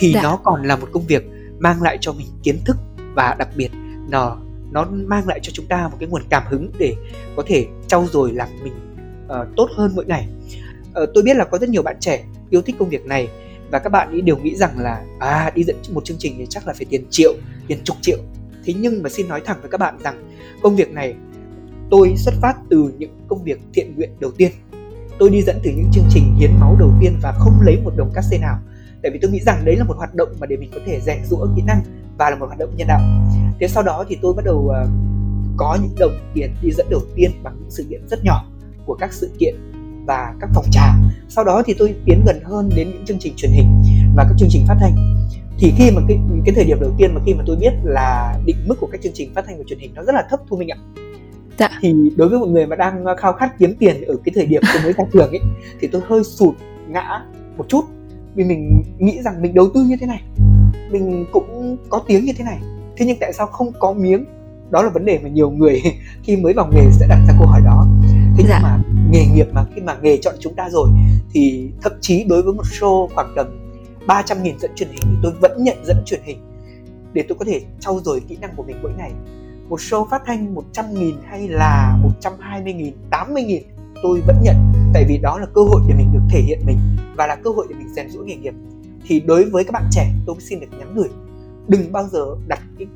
thì 0.00 0.12
dạ. 0.12 0.22
nó 0.22 0.36
còn 0.44 0.62
là 0.62 0.76
một 0.76 0.88
công 0.92 1.06
việc 1.06 1.24
mang 1.58 1.82
lại 1.82 1.98
cho 2.00 2.12
mình 2.12 2.26
kiến 2.42 2.58
thức 2.64 2.76
và 3.14 3.36
đặc 3.38 3.48
biệt 3.56 3.70
nó 4.08 4.36
nó 4.70 4.86
mang 4.90 5.28
lại 5.28 5.40
cho 5.42 5.52
chúng 5.54 5.66
ta 5.66 5.88
một 5.88 5.96
cái 6.00 6.08
nguồn 6.08 6.22
cảm 6.30 6.42
hứng 6.46 6.70
để 6.78 6.94
có 7.36 7.42
thể 7.46 7.66
trau 7.86 8.06
dồi 8.12 8.32
làm 8.32 8.48
mình 8.62 8.72
uh, 9.24 9.56
tốt 9.56 9.68
hơn 9.76 9.92
mỗi 9.94 10.04
ngày. 10.04 10.28
Uh, 11.02 11.08
tôi 11.14 11.22
biết 11.22 11.36
là 11.36 11.44
có 11.44 11.58
rất 11.58 11.68
nhiều 11.68 11.82
bạn 11.82 11.96
trẻ 12.00 12.24
yêu 12.50 12.62
thích 12.62 12.76
công 12.78 12.88
việc 12.88 13.06
này 13.06 13.28
và 13.70 13.78
các 13.78 13.88
bạn 13.88 14.10
ấy 14.10 14.20
đều 14.20 14.36
nghĩ 14.36 14.56
rằng 14.56 14.78
là 14.78 15.04
à 15.20 15.52
đi 15.54 15.64
dẫn 15.64 15.76
một 15.90 16.04
chương 16.04 16.16
trình 16.18 16.34
thì 16.38 16.46
chắc 16.50 16.66
là 16.66 16.72
phải 16.72 16.86
tiền 16.90 17.04
triệu 17.10 17.34
tiền 17.66 17.78
chục 17.84 17.96
triệu. 18.00 18.18
Thế 18.64 18.74
nhưng 18.76 19.02
mà 19.02 19.08
xin 19.08 19.28
nói 19.28 19.40
thẳng 19.44 19.58
với 19.60 19.70
các 19.70 19.78
bạn 19.78 19.98
rằng 19.98 20.30
công 20.62 20.76
việc 20.76 20.90
này 20.90 21.14
tôi 21.90 22.14
xuất 22.16 22.34
phát 22.42 22.54
từ 22.70 22.92
những 22.98 23.10
công 23.28 23.44
việc 23.44 23.60
thiện 23.74 23.96
nguyện 23.96 24.10
đầu 24.20 24.30
tiên. 24.30 24.52
Tôi 25.18 25.30
đi 25.30 25.42
dẫn 25.42 25.56
từ 25.62 25.70
những 25.70 25.90
chương 25.92 26.08
trình 26.10 26.34
hiến 26.38 26.50
máu 26.60 26.76
đầu 26.78 26.90
tiên 27.00 27.18
và 27.22 27.32
không 27.32 27.60
lấy 27.62 27.80
một 27.84 27.92
đồng 27.96 28.12
cát 28.14 28.24
xê 28.30 28.38
nào 28.38 28.58
tại 29.02 29.12
vì 29.12 29.18
tôi 29.22 29.30
nghĩ 29.30 29.40
rằng 29.40 29.64
đấy 29.64 29.76
là 29.76 29.84
một 29.84 29.96
hoạt 29.96 30.14
động 30.14 30.28
mà 30.40 30.46
để 30.46 30.56
mình 30.56 30.70
có 30.74 30.80
thể 30.86 31.00
rèn 31.00 31.24
rũa 31.24 31.46
kỹ 31.56 31.62
năng 31.66 31.82
và 32.18 32.30
là 32.30 32.36
một 32.36 32.46
hoạt 32.46 32.58
động 32.58 32.76
nhân 32.76 32.88
đạo. 32.88 33.00
Thế 33.60 33.68
sau 33.68 33.82
đó 33.82 34.04
thì 34.08 34.18
tôi 34.22 34.34
bắt 34.34 34.44
đầu 34.44 34.56
uh, 34.56 34.90
có 35.56 35.78
những 35.82 35.94
đồng 35.98 36.12
tiền 36.34 36.54
đi 36.62 36.70
dẫn 36.70 36.86
đầu 36.90 37.00
tiên 37.14 37.30
bằng 37.42 37.56
những 37.60 37.70
sự 37.70 37.86
kiện 37.90 38.08
rất 38.08 38.24
nhỏ 38.24 38.44
của 38.86 38.94
các 38.94 39.12
sự 39.12 39.30
kiện 39.38 39.54
và 40.06 40.34
các 40.40 40.50
phòng 40.54 40.64
trà. 40.70 40.94
Sau 41.28 41.44
đó 41.44 41.62
thì 41.66 41.74
tôi 41.78 41.94
tiến 42.04 42.22
gần 42.26 42.40
hơn 42.44 42.70
đến 42.76 42.90
những 42.90 43.04
chương 43.04 43.18
trình 43.20 43.32
truyền 43.36 43.52
hình 43.52 43.82
và 44.16 44.24
các 44.24 44.34
chương 44.38 44.48
trình 44.52 44.64
phát 44.68 44.76
thanh. 44.80 44.94
Thì 45.58 45.72
khi 45.78 45.90
mà 45.90 46.02
cái 46.08 46.18
cái 46.44 46.54
thời 46.54 46.64
điểm 46.64 46.80
đầu 46.80 46.94
tiên 46.98 47.14
mà 47.14 47.20
khi 47.26 47.34
mà 47.34 47.44
tôi 47.46 47.56
biết 47.56 47.72
là 47.84 48.38
định 48.44 48.56
mức 48.66 48.74
của 48.80 48.88
các 48.92 49.00
chương 49.02 49.12
trình 49.14 49.34
phát 49.34 49.44
thanh 49.46 49.58
và 49.58 49.64
truyền 49.66 49.78
hình 49.78 49.94
nó 49.94 50.02
rất 50.02 50.14
là 50.14 50.26
thấp 50.30 50.40
thu 50.48 50.56
minh 50.56 50.68
ạ. 50.68 50.78
Dạ. 51.58 51.70
thì 51.80 51.94
đối 52.16 52.28
với 52.28 52.38
một 52.38 52.46
người 52.46 52.66
mà 52.66 52.76
đang 52.76 53.04
khao 53.18 53.32
khát 53.32 53.58
kiếm 53.58 53.74
tiền 53.78 54.04
ở 54.04 54.16
cái 54.24 54.32
thời 54.34 54.46
điểm 54.46 54.62
tôi 54.72 54.82
mới 54.82 54.92
ra 54.92 55.04
trường 55.12 55.30
ấy 55.30 55.40
thì 55.80 55.88
tôi 55.88 56.02
hơi 56.08 56.24
sụt 56.24 56.54
ngã 56.88 57.22
một 57.56 57.68
chút 57.68 57.84
vì 58.34 58.44
mình 58.44 58.82
nghĩ 58.98 59.22
rằng 59.22 59.42
mình 59.42 59.54
đầu 59.54 59.68
tư 59.74 59.84
như 59.84 59.96
thế 60.00 60.06
này 60.06 60.22
mình 60.90 61.26
cũng 61.32 61.76
có 61.90 62.02
tiếng 62.06 62.24
như 62.24 62.32
thế 62.32 62.44
này. 62.44 62.58
Thế 62.96 63.06
nhưng 63.06 63.16
tại 63.20 63.32
sao 63.32 63.46
không 63.46 63.72
có 63.78 63.92
miếng? 63.92 64.24
Đó 64.70 64.82
là 64.82 64.90
vấn 64.90 65.04
đề 65.04 65.18
mà 65.22 65.28
nhiều 65.28 65.50
người 65.50 65.82
khi 66.22 66.36
mới 66.36 66.52
vào 66.52 66.70
nghề 66.72 66.90
sẽ 66.92 67.06
đặt 67.08 67.18
ra 67.28 67.34
câu 67.38 67.46
hỏi 67.46 67.60
đó. 67.64 67.86
Thế 68.36 68.44
dạ. 68.48 68.58
nhưng 68.58 68.62
mà 68.62 68.78
nghề 69.10 69.26
nghiệp 69.26 69.46
mà 69.52 69.64
khi 69.74 69.80
mà 69.80 69.96
nghề 70.02 70.16
chọn 70.16 70.34
chúng 70.40 70.54
ta 70.54 70.70
rồi 70.70 70.88
thì 71.32 71.70
thậm 71.82 71.92
chí 72.00 72.24
đối 72.24 72.42
với 72.42 72.54
một 72.54 72.64
show 72.80 73.08
khoảng 73.14 73.32
tầm 73.36 73.46
300 74.06 74.42
nghìn 74.42 74.58
dẫn 74.58 74.70
truyền 74.76 74.88
hình 74.88 75.00
thì 75.02 75.16
tôi 75.22 75.32
vẫn 75.40 75.64
nhận 75.64 75.76
dẫn 75.84 76.02
truyền 76.06 76.20
hình 76.24 76.38
để 77.12 77.24
tôi 77.28 77.38
có 77.38 77.44
thể 77.44 77.60
trau 77.80 78.00
dồi 78.00 78.20
kỹ 78.28 78.36
năng 78.40 78.50
của 78.56 78.62
mình 78.62 78.76
mỗi 78.82 78.92
ngày. 78.98 79.12
Một 79.68 79.80
show 79.80 80.06
phát 80.10 80.22
thanh 80.26 80.54
100 80.54 80.94
nghìn 80.94 81.16
hay 81.26 81.48
là 81.48 81.98
120 82.02 82.72
nghìn 82.72 82.94
80 83.10 83.42
nghìn 83.42 83.62
tôi 84.02 84.20
vẫn 84.20 84.36
nhận 84.42 84.56
tại 84.94 85.04
vì 85.08 85.18
đó 85.18 85.38
là 85.38 85.46
cơ 85.54 85.60
hội 85.60 85.80
để 85.88 85.94
mình 85.94 86.12
được 86.12 86.20
thể 86.30 86.40
hiện 86.40 86.58
mình 86.66 86.78
và 87.16 87.26
là 87.26 87.36
cơ 87.36 87.50
hội 87.50 87.66
để 87.68 87.74
mình 87.78 87.94
rèn 87.94 88.10
rũa 88.10 88.22
nghề 88.22 88.36
nghiệp 88.36 88.54
thì 89.06 89.20
đối 89.20 89.44
với 89.44 89.64
các 89.64 89.72
bạn 89.72 89.84
trẻ 89.90 90.12
tôi 90.26 90.36
xin 90.40 90.60
được 90.60 90.66
nhắn 90.78 90.94
gửi 90.94 91.08
đừng 91.68 91.92
bao 91.92 92.08
giờ 92.12 92.36
đặt 92.46 92.60
cái 92.78 92.86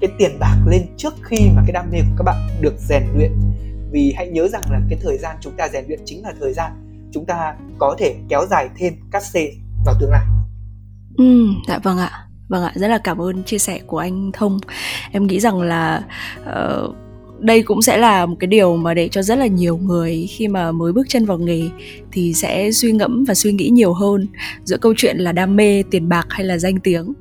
cái 0.00 0.10
tiền 0.18 0.38
bạc 0.38 0.56
lên 0.66 0.86
trước 0.96 1.14
khi 1.22 1.50
mà 1.56 1.62
cái 1.66 1.72
đam 1.72 1.90
mê 1.92 1.98
của 1.98 2.14
các 2.18 2.22
bạn 2.24 2.36
được 2.60 2.74
rèn 2.78 3.02
luyện 3.14 3.32
vì 3.92 4.14
hãy 4.16 4.28
nhớ 4.28 4.48
rằng 4.48 4.62
là 4.70 4.80
cái 4.90 4.98
thời 5.02 5.18
gian 5.18 5.36
chúng 5.40 5.52
ta 5.56 5.68
rèn 5.68 5.84
luyện 5.88 6.00
chính 6.04 6.22
là 6.22 6.32
thời 6.40 6.52
gian 6.52 6.72
chúng 7.12 7.26
ta 7.26 7.54
có 7.78 7.96
thể 7.98 8.16
kéo 8.28 8.46
dài 8.50 8.68
thêm 8.76 8.94
cắt 9.10 9.24
xê 9.24 9.52
vào 9.86 9.94
tương 10.00 10.10
lai. 10.10 10.26
Ừ, 11.18 11.46
dạ 11.68 11.78
vâng 11.78 11.98
ạ. 11.98 12.10
Vâng 12.48 12.62
ạ, 12.62 12.72
rất 12.74 12.88
là 12.88 12.98
cảm 12.98 13.20
ơn 13.20 13.42
chia 13.44 13.58
sẻ 13.58 13.80
của 13.86 13.98
anh 13.98 14.32
Thông. 14.32 14.58
Em 15.12 15.26
nghĩ 15.26 15.40
rằng 15.40 15.60
là 15.60 16.02
uh, 16.40 16.94
đây 17.42 17.62
cũng 17.62 17.82
sẽ 17.82 17.96
là 17.96 18.26
một 18.26 18.36
cái 18.40 18.46
điều 18.46 18.76
mà 18.76 18.94
để 18.94 19.08
cho 19.08 19.22
rất 19.22 19.38
là 19.38 19.46
nhiều 19.46 19.76
người 19.76 20.26
khi 20.30 20.48
mà 20.48 20.72
mới 20.72 20.92
bước 20.92 21.08
chân 21.08 21.24
vào 21.24 21.38
nghề 21.38 21.62
thì 22.12 22.34
sẽ 22.34 22.70
suy 22.72 22.92
ngẫm 22.92 23.24
và 23.24 23.34
suy 23.34 23.52
nghĩ 23.52 23.68
nhiều 23.68 23.92
hơn 23.92 24.26
giữa 24.64 24.76
câu 24.76 24.94
chuyện 24.96 25.16
là 25.18 25.32
đam 25.32 25.56
mê 25.56 25.82
tiền 25.90 26.08
bạc 26.08 26.26
hay 26.30 26.46
là 26.46 26.58
danh 26.58 26.80
tiếng. 26.80 27.12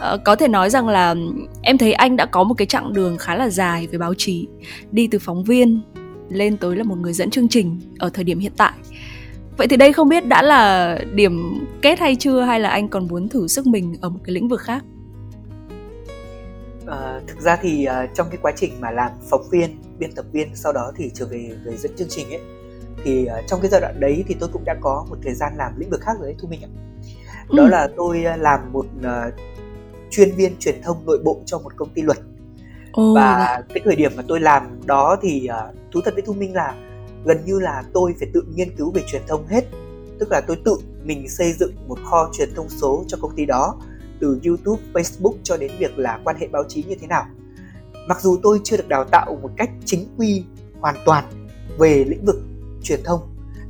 À, 0.00 0.16
có 0.24 0.36
thể 0.36 0.48
nói 0.48 0.70
rằng 0.70 0.88
là 0.88 1.14
em 1.62 1.78
thấy 1.78 1.92
anh 1.92 2.16
đã 2.16 2.26
có 2.26 2.44
một 2.44 2.54
cái 2.54 2.66
chặng 2.66 2.92
đường 2.92 3.16
khá 3.18 3.36
là 3.36 3.48
dài 3.48 3.86
về 3.86 3.98
báo 3.98 4.14
chí 4.14 4.46
đi 4.92 5.06
từ 5.06 5.18
phóng 5.18 5.44
viên 5.44 5.80
lên 6.30 6.56
tới 6.56 6.76
là 6.76 6.84
một 6.84 6.98
người 6.98 7.12
dẫn 7.12 7.30
chương 7.30 7.48
trình 7.48 7.80
ở 7.98 8.10
thời 8.14 8.24
điểm 8.24 8.38
hiện 8.38 8.52
tại. 8.56 8.72
Vậy 9.56 9.68
thì 9.68 9.76
đây 9.76 9.92
không 9.92 10.08
biết 10.08 10.26
đã 10.26 10.42
là 10.42 10.98
điểm 11.14 11.64
kết 11.82 11.98
hay 11.98 12.16
chưa 12.16 12.40
hay 12.40 12.60
là 12.60 12.68
anh 12.68 12.88
còn 12.88 13.08
muốn 13.08 13.28
thử 13.28 13.48
sức 13.48 13.66
mình 13.66 13.94
ở 14.00 14.08
một 14.08 14.20
cái 14.24 14.34
lĩnh 14.34 14.48
vực 14.48 14.60
khác? 14.60 14.84
À, 16.86 17.20
thực 17.26 17.40
ra 17.40 17.58
thì 17.62 17.86
uh, 17.88 18.10
trong 18.14 18.26
cái 18.30 18.38
quá 18.42 18.52
trình 18.56 18.80
mà 18.80 18.90
làm 18.90 19.12
phóng 19.30 19.48
viên, 19.50 19.82
biên 19.98 20.12
tập 20.12 20.24
viên 20.32 20.56
sau 20.56 20.72
đó 20.72 20.92
thì 20.96 21.10
trở 21.14 21.26
về 21.26 21.56
người 21.64 21.76
dẫn 21.76 21.92
chương 21.96 22.08
trình 22.10 22.30
ấy 22.30 22.40
thì 23.04 23.28
uh, 23.38 23.46
trong 23.46 23.60
cái 23.60 23.70
giai 23.70 23.80
đoạn 23.80 24.00
đấy 24.00 24.24
thì 24.28 24.36
tôi 24.40 24.48
cũng 24.52 24.64
đã 24.64 24.76
có 24.80 25.06
một 25.08 25.16
thời 25.22 25.34
gian 25.34 25.52
làm 25.56 25.72
lĩnh 25.78 25.90
vực 25.90 26.00
khác 26.00 26.12
rồi 26.18 26.28
đấy 26.28 26.36
thu 26.38 26.48
minh 26.48 26.60
ạ. 26.62 26.70
Đó 27.56 27.62
ừ. 27.62 27.68
là 27.68 27.88
tôi 27.96 28.24
uh, 28.34 28.40
làm 28.40 28.72
một 28.72 28.86
uh, 28.98 29.34
chuyên 30.10 30.32
viên 30.32 30.56
truyền 30.58 30.82
thông 30.82 31.06
nội 31.06 31.18
bộ 31.24 31.40
cho 31.46 31.58
một 31.58 31.76
công 31.76 31.88
ty 31.88 32.02
luật. 32.02 32.18
Oh, 33.00 33.16
và 33.16 33.38
dạ. 33.38 33.62
cái 33.74 33.82
thời 33.84 33.96
điểm 33.96 34.12
mà 34.16 34.22
tôi 34.28 34.40
làm 34.40 34.80
đó 34.86 35.16
thì 35.22 35.48
uh, 35.50 35.74
thú 35.92 36.00
thật 36.04 36.14
với 36.14 36.22
thu 36.22 36.32
minh 36.32 36.54
là 36.54 36.74
gần 37.24 37.44
như 37.44 37.60
là 37.60 37.84
tôi 37.92 38.14
phải 38.18 38.28
tự 38.34 38.42
nghiên 38.54 38.76
cứu 38.76 38.90
về 38.90 39.02
truyền 39.06 39.22
thông 39.26 39.46
hết. 39.46 39.64
Tức 40.18 40.28
là 40.30 40.40
tôi 40.46 40.56
tự 40.64 40.76
mình 41.04 41.28
xây 41.28 41.52
dựng 41.52 41.72
một 41.88 41.98
kho 42.04 42.30
truyền 42.32 42.54
thông 42.54 42.68
số 42.68 43.04
cho 43.06 43.18
công 43.20 43.36
ty 43.36 43.46
đó 43.46 43.80
từ 44.20 44.40
YouTube, 44.44 44.82
Facebook 44.92 45.34
cho 45.42 45.56
đến 45.56 45.70
việc 45.78 45.98
là 45.98 46.20
quan 46.24 46.36
hệ 46.36 46.48
báo 46.48 46.64
chí 46.68 46.84
như 46.88 46.94
thế 47.00 47.06
nào. 47.06 47.26
Mặc 48.08 48.20
dù 48.20 48.38
tôi 48.42 48.60
chưa 48.64 48.76
được 48.76 48.88
đào 48.88 49.04
tạo 49.04 49.38
một 49.42 49.50
cách 49.56 49.70
chính 49.84 50.06
quy 50.18 50.44
hoàn 50.80 50.96
toàn 51.04 51.24
về 51.78 52.04
lĩnh 52.08 52.24
vực 52.24 52.36
truyền 52.82 53.00
thông, 53.04 53.20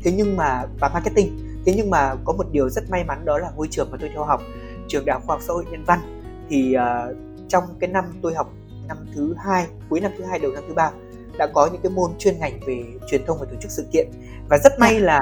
thế 0.02 0.12
nhưng 0.12 0.36
mà 0.36 0.66
và 0.80 0.88
marketing, 0.88 1.38
thế 1.66 1.74
nhưng 1.76 1.90
mà 1.90 2.14
có 2.24 2.32
một 2.32 2.46
điều 2.52 2.68
rất 2.68 2.90
may 2.90 3.04
mắn 3.04 3.24
đó 3.24 3.38
là 3.38 3.50
ngôi 3.56 3.68
trường 3.70 3.90
mà 3.90 3.96
tôi 4.00 4.10
theo 4.12 4.24
học, 4.24 4.42
trường 4.88 5.04
Đại 5.04 5.14
học 5.14 5.22
Khoa 5.26 5.36
học 5.36 5.42
Xã 5.46 5.54
hội 5.54 5.64
Nhân 5.70 5.84
văn 5.84 6.22
thì 6.48 6.76
uh, 6.76 7.16
trong 7.48 7.64
cái 7.80 7.90
năm 7.90 8.04
tôi 8.22 8.34
học 8.34 8.52
năm 8.88 8.96
thứ 9.14 9.34
hai, 9.38 9.66
cuối 9.88 10.00
năm 10.00 10.12
thứ 10.18 10.24
hai 10.24 10.38
đầu 10.38 10.52
năm 10.52 10.64
thứ 10.68 10.74
ba 10.74 10.90
đã 11.38 11.46
có 11.46 11.68
những 11.72 11.82
cái 11.82 11.92
môn 11.92 12.10
chuyên 12.18 12.38
ngành 12.38 12.60
về 12.66 12.84
truyền 13.10 13.26
thông 13.26 13.38
và 13.40 13.46
tổ 13.50 13.56
chức 13.60 13.70
sự 13.70 13.86
kiện 13.92 14.08
và 14.48 14.58
rất 14.58 14.72
may 14.78 15.00
là 15.00 15.20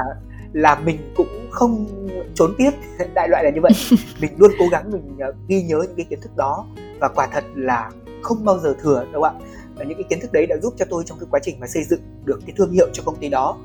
là 0.52 0.74
mình 0.74 1.12
cũng 1.16 1.43
không 1.55 1.87
trốn 2.35 2.55
tiết 2.59 2.71
đại 3.14 3.29
loại 3.29 3.45
là 3.45 3.51
như 3.51 3.61
vậy. 3.61 3.73
Mình 4.21 4.33
luôn 4.38 4.51
cố 4.59 4.64
gắng 4.71 4.90
mình 4.90 5.17
ờ, 5.21 5.35
ghi 5.49 5.62
nhớ 5.62 5.79
những 5.87 5.97
cái 5.97 6.07
kiến 6.11 6.21
thức 6.21 6.37
đó. 6.37 6.67
Và 7.01 7.09
quả 7.09 7.29
thật 7.33 7.45
là 7.55 7.90
không 8.23 8.45
bao 8.45 8.59
giờ 8.59 8.75
thừa 8.83 9.07
đâu 9.12 9.23
ạ? 9.23 9.33
Và 9.75 9.85
những 9.85 9.99
cái 9.99 10.05
kiến 10.11 10.21
thức 10.21 10.33
đấy 10.33 10.47
đã 10.47 10.57
giúp 10.62 10.75
cho 10.77 10.85
tôi 10.90 11.03
trong 11.07 11.19
cái 11.19 11.27
quá 11.31 11.40
trình 11.43 11.61
mà 11.61 11.67
xây 11.67 11.85
dựng 11.85 12.01
được 12.25 12.40
cái 12.47 12.55
thương 12.57 12.73
hiệu 12.73 12.88
cho 12.93 13.03
công 13.07 13.17
ty 13.17 13.29
đó. 13.29 13.57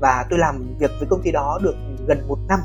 Và 0.00 0.26
tôi 0.30 0.38
làm 0.38 0.76
việc 0.78 0.90
với 0.98 1.08
công 1.10 1.22
ty 1.22 1.32
đó 1.32 1.58
được 1.62 1.74
gần 2.06 2.28
một 2.28 2.38
năm 2.48 2.60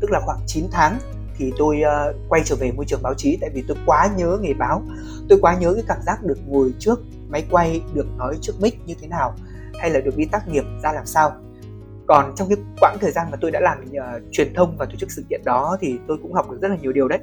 tức 0.00 0.10
là 0.10 0.20
khoảng 0.24 0.38
9 0.46 0.64
tháng 0.72 0.98
thì 1.38 1.52
tôi 1.58 1.80
uh, 1.80 2.16
quay 2.28 2.42
trở 2.44 2.56
về 2.56 2.72
môi 2.72 2.84
trường 2.88 3.02
báo 3.02 3.14
chí. 3.14 3.38
Tại 3.40 3.50
vì 3.54 3.64
tôi 3.68 3.76
quá 3.86 4.10
nhớ 4.16 4.38
nghề 4.40 4.54
báo. 4.54 4.82
Tôi 5.28 5.38
quá 5.42 5.56
nhớ 5.60 5.74
cái 5.74 5.84
cảm 5.88 5.98
giác 6.06 6.24
được 6.24 6.38
ngồi 6.46 6.74
trước 6.78 7.00
máy 7.28 7.44
quay 7.50 7.80
được 7.94 8.06
nói 8.16 8.38
trước 8.40 8.52
mic 8.60 8.86
như 8.86 8.94
thế 9.00 9.06
nào 9.06 9.34
hay 9.78 9.90
là 9.90 10.00
được 10.00 10.16
đi 10.16 10.24
tác 10.24 10.48
nghiệp 10.48 10.64
ra 10.82 10.92
làm 10.92 11.06
sao 11.06 11.32
còn 12.06 12.34
trong 12.36 12.48
cái 12.48 12.58
quãng 12.80 12.96
thời 13.00 13.10
gian 13.10 13.26
mà 13.30 13.36
tôi 13.40 13.50
đã 13.50 13.60
làm 13.60 13.78
uh, 13.80 14.22
truyền 14.32 14.54
thông 14.54 14.76
và 14.76 14.84
tổ 14.84 14.96
chức 14.98 15.10
sự 15.10 15.24
kiện 15.30 15.40
đó 15.44 15.76
thì 15.80 15.98
tôi 16.08 16.18
cũng 16.22 16.32
học 16.32 16.50
được 16.50 16.58
rất 16.62 16.68
là 16.68 16.76
nhiều 16.76 16.92
điều 16.92 17.08
đấy. 17.08 17.18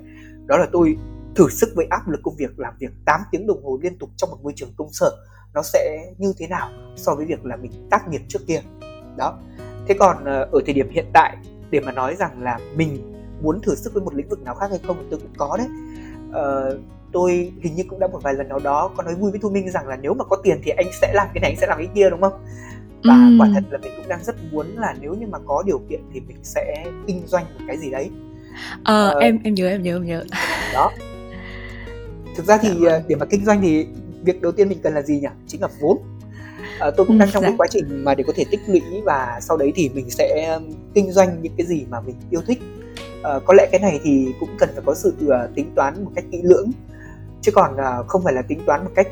Đó 0.45 0.57
là 0.57 0.67
tôi 0.71 0.97
thử 1.35 1.49
sức 1.49 1.69
với 1.75 1.87
áp 1.89 2.09
lực 2.09 2.19
công 2.23 2.35
việc 2.35 2.59
làm 2.59 2.73
việc 2.79 2.91
8 3.05 3.21
tiếng 3.31 3.47
đồng 3.47 3.63
hồ 3.63 3.79
liên 3.81 3.97
tục 3.97 4.09
trong 4.17 4.29
một 4.29 4.37
môi 4.43 4.53
trường 4.55 4.69
công 4.77 4.89
sở 4.91 5.11
nó 5.53 5.61
sẽ 5.63 6.13
như 6.17 6.33
thế 6.37 6.47
nào 6.47 6.69
so 6.95 7.15
với 7.15 7.25
việc 7.25 7.45
là 7.45 7.55
mình 7.55 7.71
tác 7.89 8.07
nghiệp 8.09 8.21
trước 8.27 8.39
kia. 8.47 8.61
Đó. 9.17 9.39
Thế 9.87 9.95
còn 9.99 10.17
uh, 10.17 10.51
ở 10.51 10.61
thời 10.65 10.73
điểm 10.73 10.89
hiện 10.89 11.05
tại 11.13 11.37
để 11.71 11.79
mà 11.79 11.91
nói 11.91 12.15
rằng 12.15 12.43
là 12.43 12.59
mình 12.75 13.13
muốn 13.41 13.61
thử 13.61 13.75
sức 13.75 13.93
với 13.93 14.03
một 14.03 14.15
lĩnh 14.15 14.29
vực 14.29 14.41
nào 14.41 14.55
khác 14.55 14.67
hay 14.69 14.79
không 14.87 15.07
tôi 15.09 15.19
cũng 15.19 15.33
có 15.37 15.57
đấy. 15.57 15.67
Uh, 16.29 16.79
tôi 17.13 17.53
hình 17.61 17.75
như 17.75 17.83
cũng 17.89 17.99
đã 17.99 18.07
một 18.07 18.19
vài 18.23 18.33
lần 18.33 18.49
nào 18.49 18.59
đó 18.59 18.91
có 18.97 19.03
nói 19.03 19.15
vui 19.15 19.31
với 19.31 19.39
thu 19.39 19.49
minh 19.49 19.71
rằng 19.71 19.87
là 19.87 19.95
nếu 19.95 20.13
mà 20.13 20.23
có 20.25 20.35
tiền 20.43 20.61
thì 20.63 20.71
anh 20.71 20.87
sẽ 21.01 21.13
làm 21.13 21.27
cái 21.33 21.41
này 21.41 21.51
anh 21.51 21.59
sẽ 21.61 21.67
làm 21.67 21.77
cái 21.77 21.89
kia 21.95 22.09
đúng 22.09 22.21
không? 22.21 22.45
Và 23.03 23.15
ừ. 23.15 23.35
quả 23.39 23.49
thật 23.53 23.63
là 23.71 23.77
mình 23.77 23.91
cũng 23.97 24.07
đang 24.07 24.23
rất 24.23 24.35
muốn 24.51 24.67
là 24.77 24.95
nếu 25.01 25.13
như 25.13 25.27
mà 25.27 25.37
có 25.45 25.63
điều 25.65 25.81
kiện 25.89 26.01
thì 26.13 26.19
mình 26.27 26.37
sẽ 26.43 26.85
kinh 27.07 27.21
doanh 27.27 27.45
một 27.45 27.65
cái 27.67 27.77
gì 27.77 27.91
đấy 27.91 28.09
ờ, 28.83 29.09
ờ 29.09 29.19
em 29.19 29.39
em 29.43 29.53
nhớ 29.53 29.69
em 29.69 29.83
nhớ 29.83 29.95
em 29.95 30.05
nhớ 30.05 30.23
đó 30.73 30.91
thực 32.35 32.45
ra 32.45 32.57
thì 32.57 32.69
dạ. 32.69 32.91
Vâng. 32.91 33.03
để 33.07 33.15
mà 33.15 33.25
kinh 33.25 33.45
doanh 33.45 33.61
thì 33.61 33.87
việc 34.23 34.41
đầu 34.41 34.51
tiên 34.51 34.69
mình 34.69 34.79
cần 34.83 34.93
là 34.93 35.01
gì 35.01 35.19
nhỉ 35.19 35.27
chính 35.47 35.61
là 35.61 35.67
vốn 35.79 35.97
à, 36.79 36.91
tôi 36.97 37.05
cũng 37.05 37.17
đang 37.17 37.31
trong 37.31 37.43
dạ. 37.43 37.49
cái 37.49 37.57
quá 37.57 37.67
trình 37.69 38.03
mà 38.03 38.15
để 38.15 38.23
có 38.27 38.33
thể 38.35 38.45
tích 38.51 38.61
lũy 38.67 38.81
và 39.05 39.39
sau 39.41 39.57
đấy 39.57 39.71
thì 39.75 39.89
mình 39.93 40.09
sẽ 40.09 40.59
kinh 40.93 41.11
doanh 41.11 41.41
những 41.41 41.53
cái 41.57 41.67
gì 41.67 41.85
mà 41.89 42.01
mình 42.01 42.15
yêu 42.29 42.41
thích 42.47 42.59
à, 43.23 43.39
có 43.45 43.53
lẽ 43.53 43.67
cái 43.71 43.81
này 43.81 43.99
thì 44.03 44.33
cũng 44.39 44.49
cần 44.59 44.69
phải 44.73 44.83
có 44.85 44.95
sự 44.95 45.13
tính 45.55 45.71
toán 45.75 46.03
một 46.03 46.11
cách 46.15 46.25
kỹ 46.31 46.41
lưỡng 46.43 46.71
chứ 47.41 47.51
còn 47.51 47.75
không 48.07 48.23
phải 48.23 48.33
là 48.33 48.41
tính 48.41 48.59
toán 48.65 48.83
một 48.83 48.91
cách 48.95 49.07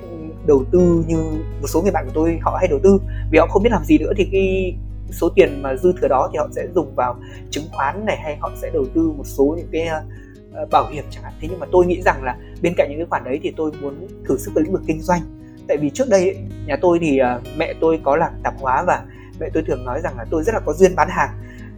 đầu 0.46 0.64
tư 0.72 1.04
như 1.08 1.18
một 1.62 1.68
số 1.68 1.82
người 1.82 1.92
bạn 1.92 2.06
của 2.06 2.12
tôi 2.14 2.40
họ 2.42 2.58
hay 2.60 2.68
đầu 2.68 2.80
tư. 2.84 3.00
Vì 3.32 3.40
họ 3.40 3.48
không 3.48 3.64
biết 3.64 3.72
làm 3.72 3.86
gì 3.86 3.98
nữa 3.98 4.12
thì 4.18 4.30
cái 4.32 4.76
số 5.12 5.30
tiền 5.36 5.62
mà 5.62 5.76
dư 5.76 5.94
thừa 6.02 6.08
đó 6.08 6.30
thì 6.32 6.38
họ 6.38 6.48
sẽ 6.56 6.68
dùng 6.76 6.96
vào 6.96 7.16
chứng 7.50 7.64
khoán 7.72 8.06
này 8.06 8.18
hay 8.18 8.38
họ 8.40 8.52
sẽ 8.62 8.70
đầu 8.74 8.86
tư 8.96 9.14
một 9.18 9.24
số 9.26 9.56
những 9.58 9.68
cái 9.72 9.88
uh, 10.64 10.70
bảo 10.72 10.90
hiểm 10.92 11.04
chẳng 11.10 11.24
hạn. 11.24 11.34
Thế 11.42 11.48
nhưng 11.52 11.60
mà 11.60 11.68
tôi 11.72 11.86
nghĩ 11.86 12.02
rằng 12.02 12.24
là 12.24 12.38
bên 12.62 12.74
cạnh 12.78 12.88
những 12.90 13.00
cái 13.00 13.08
khoản 13.10 13.24
đấy 13.24 13.40
thì 13.44 13.54
tôi 13.58 13.72
muốn 13.82 14.08
thử 14.28 14.38
sức 14.38 14.52
với 14.54 14.64
lĩnh 14.64 14.74
vực 14.74 14.82
kinh 14.88 15.02
doanh. 15.02 15.22
Tại 15.68 15.78
vì 15.78 15.90
trước 15.90 16.10
đây 16.10 16.38
nhà 16.66 16.76
tôi 16.82 17.00
thì 17.02 17.20
uh, 17.22 17.58
mẹ 17.58 17.74
tôi 17.82 18.00
có 18.04 18.16
làm 18.16 18.32
tạp 18.44 18.54
hóa 18.60 18.84
và 18.88 19.04
mẹ 19.40 19.50
tôi 19.54 19.64
thường 19.68 19.86
nói 19.86 20.02
rằng 20.04 20.18
là 20.18 20.26
tôi 20.30 20.44
rất 20.44 20.56
là 20.56 20.62
có 20.66 20.74
duyên 20.74 20.96
bán 20.96 21.08
hàng. 21.12 21.30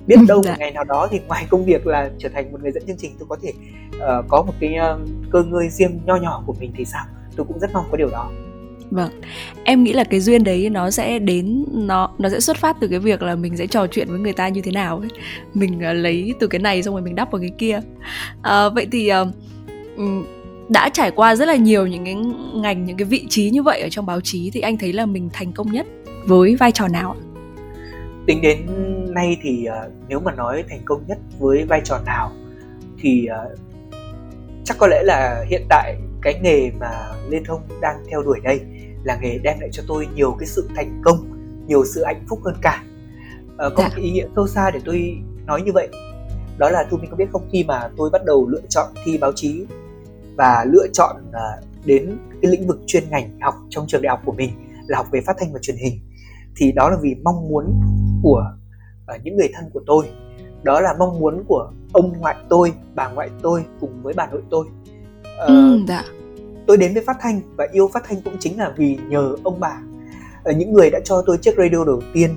Biết 0.08 0.16
đâu 0.28 0.38
một 0.38 0.44
dạ. 0.46 0.56
ngày 0.60 0.72
nào 0.72 0.84
đó 0.84 1.08
thì 1.12 1.20
ngoài 1.28 1.48
công 1.50 1.66
việc 1.66 1.88
là 1.88 2.10
trở 2.18 2.30
thành 2.34 2.52
một 2.52 2.62
người 2.62 2.72
dẫn 2.72 2.84
chương 2.88 2.98
trình 2.98 3.12
tôi 3.20 3.28
có 3.30 3.38
thể 3.42 3.54
uh, 3.96 4.26
có 4.28 4.44
một 4.44 4.54
cái 4.60 4.76
uh, 4.94 5.10
cơ 5.32 5.44
ngơi 5.44 5.70
riêng 5.70 6.00
nho 6.06 6.16
nhỏ 6.16 6.44
của 6.46 6.54
mình 6.60 6.72
thì 6.76 6.86
sao? 6.86 7.06
Tôi 7.36 7.46
cũng 7.46 7.60
rất 7.60 7.70
mong 7.74 7.86
có 7.92 7.98
điều 7.98 8.10
đó 8.10 8.32
Vâng, 8.92 9.22
em 9.64 9.84
nghĩ 9.84 9.94
là 9.94 10.04
cái 10.04 10.20
duyên 10.20 10.44
đấy 10.44 10.70
nó 10.70 10.92
sẽ 10.92 11.20
đến 11.20 11.66
nó 11.72 12.10
nó 12.18 12.30
sẽ 12.30 12.40
xuất 12.40 12.58
phát 12.58 12.78
từ 12.80 12.88
cái 12.88 13.00
việc 13.00 13.22
là 13.22 13.36
mình 13.36 13.58
sẽ 13.58 13.68
trò 13.68 13.88
chuyện 13.88 14.08
với 14.10 14.20
người 14.20 14.34
ta 14.34 14.48
như 14.48 14.62
thế 14.62 14.72
nào 14.72 14.98
ấy. 14.98 15.10
Mình 15.54 15.78
uh, 15.78 15.96
lấy 15.96 16.34
từ 16.40 16.48
cái 16.48 16.60
này 16.60 16.84
xong 16.84 16.94
rồi 16.94 17.02
mình 17.02 17.16
đắp 17.16 17.32
vào 17.32 17.42
cái 17.42 17.52
kia. 17.58 17.80
Uh, 18.40 18.74
vậy 18.76 18.88
thì 18.92 19.12
uh, 19.22 19.28
đã 20.70 20.90
trải 20.90 21.12
qua 21.12 21.36
rất 21.36 21.48
là 21.48 21.56
nhiều 21.56 21.88
những 21.88 22.06
cái 22.06 22.16
ngành 22.54 22.86
những 22.86 22.98
cái 22.98 23.06
vị 23.06 23.26
trí 23.30 23.50
như 23.50 23.64
vậy 23.64 23.82
ở 23.82 23.90
trong 23.92 24.06
báo 24.06 24.22
chí 24.22 24.50
thì 24.54 24.62
anh 24.62 24.78
thấy 24.78 24.94
là 24.94 25.06
mình 25.06 25.30
thành 25.34 25.52
công 25.52 25.72
nhất 25.72 25.86
với 26.26 26.56
vai 26.56 26.72
trò 26.72 26.88
nào 26.88 27.16
tính 28.26 28.42
đến 28.42 28.58
nay 29.14 29.38
thì 29.42 29.68
uh, 29.70 29.92
nếu 30.10 30.20
mà 30.20 30.32
nói 30.32 30.64
thành 30.70 30.82
công 30.86 31.04
nhất 31.08 31.18
với 31.40 31.64
vai 31.64 31.82
trò 31.84 32.00
nào 32.06 32.32
thì 33.02 33.28
uh, 33.52 33.60
chắc 34.64 34.78
có 34.78 34.88
lẽ 34.88 35.04
là 35.04 35.46
hiện 35.50 35.62
tại 35.70 35.96
cái 36.22 36.40
nghề 36.44 36.72
mà 36.80 36.92
liên 37.30 37.44
Thông 37.44 37.62
đang 37.82 37.96
theo 38.12 38.24
đuổi 38.24 38.40
đây 38.44 38.60
là 39.04 39.18
nghề 39.22 39.38
đem 39.38 39.60
lại 39.60 39.70
cho 39.72 39.84
tôi 39.88 40.08
nhiều 40.16 40.36
cái 40.40 40.48
sự 40.48 40.70
thành 40.76 41.02
công 41.04 41.18
nhiều 41.68 41.86
sự 41.86 42.04
hạnh 42.06 42.26
phúc 42.30 42.40
hơn 42.46 42.56
cả. 42.62 42.84
Uh, 43.52 43.58
có 43.58 43.74
dạ. 43.78 43.84
một 43.84 43.94
cái 43.96 44.06
ý 44.06 44.12
nghĩa 44.12 44.28
sâu 44.36 44.48
xa 44.48 44.72
để 44.72 44.80
tôi 44.86 45.18
nói 45.46 45.62
như 45.62 45.72
vậy. 45.74 45.88
Đó 46.58 46.70
là 46.70 46.88
thu 46.90 46.98
minh 46.98 47.10
có 47.12 47.18
biết 47.18 47.30
không? 47.32 47.50
Khi 47.52 47.64
mà 47.64 47.90
tôi 47.98 48.10
bắt 48.10 48.26
đầu 48.26 48.48
lựa 48.50 48.62
chọn 48.70 48.88
thi 49.06 49.18
báo 49.18 49.32
chí 49.36 49.66
và 50.38 50.66
lựa 50.72 50.88
chọn 50.94 51.16
uh, 51.30 51.86
đến 51.86 52.18
cái 52.42 52.52
lĩnh 52.52 52.68
vực 52.68 52.80
chuyên 52.86 53.04
ngành 53.10 53.40
học 53.42 53.54
trong 53.70 53.88
trường 53.88 54.02
đại 54.02 54.10
học 54.10 54.22
của 54.26 54.32
mình 54.32 54.50
là 54.88 54.98
học 54.98 55.08
về 55.12 55.22
phát 55.22 55.36
thanh 55.40 55.54
và 55.54 55.60
truyền 55.62 55.78
hình 55.78 56.00
thì 56.56 56.72
đó 56.72 56.90
là 56.90 56.98
vì 57.02 57.16
mong 57.24 57.50
muốn 57.50 57.82
của 58.24 58.44
uh, 59.16 59.24
những 59.24 59.38
người 59.38 59.50
thân 59.54 59.70
của 59.74 59.82
tôi. 59.86 60.06
Đó 60.64 60.80
là 60.80 60.96
mong 61.00 61.20
muốn 61.20 61.44
của 61.48 61.72
ông 61.94 62.14
ngoại 62.20 62.36
tôi 62.50 62.74
bà 62.96 63.10
ngoại 63.10 63.30
tôi 63.42 63.66
cùng 63.80 64.04
với 64.04 64.14
bà 64.14 64.28
nội 64.28 64.42
tôi. 64.50 64.66
Uh, 65.44 65.48
ừ, 65.48 65.80
dạ. 65.88 66.04
Tôi 66.68 66.78
đến 66.78 66.94
với 66.94 67.04
phát 67.06 67.18
thanh 67.20 67.42
và 67.58 67.68
yêu 67.72 67.90
phát 67.94 68.04
thanh 68.08 68.22
cũng 68.22 68.36
chính 68.40 68.60
là 68.60 68.74
vì 68.78 68.98
nhờ 69.08 69.36
ông 69.44 69.60
bà. 69.60 69.82
Uh, 70.50 70.58
những 70.58 70.74
người 70.74 70.90
đã 70.90 71.00
cho 71.04 71.24
tôi 71.26 71.38
chiếc 71.38 71.56
radio 71.58 71.84
đầu 71.86 72.02
tiên. 72.14 72.36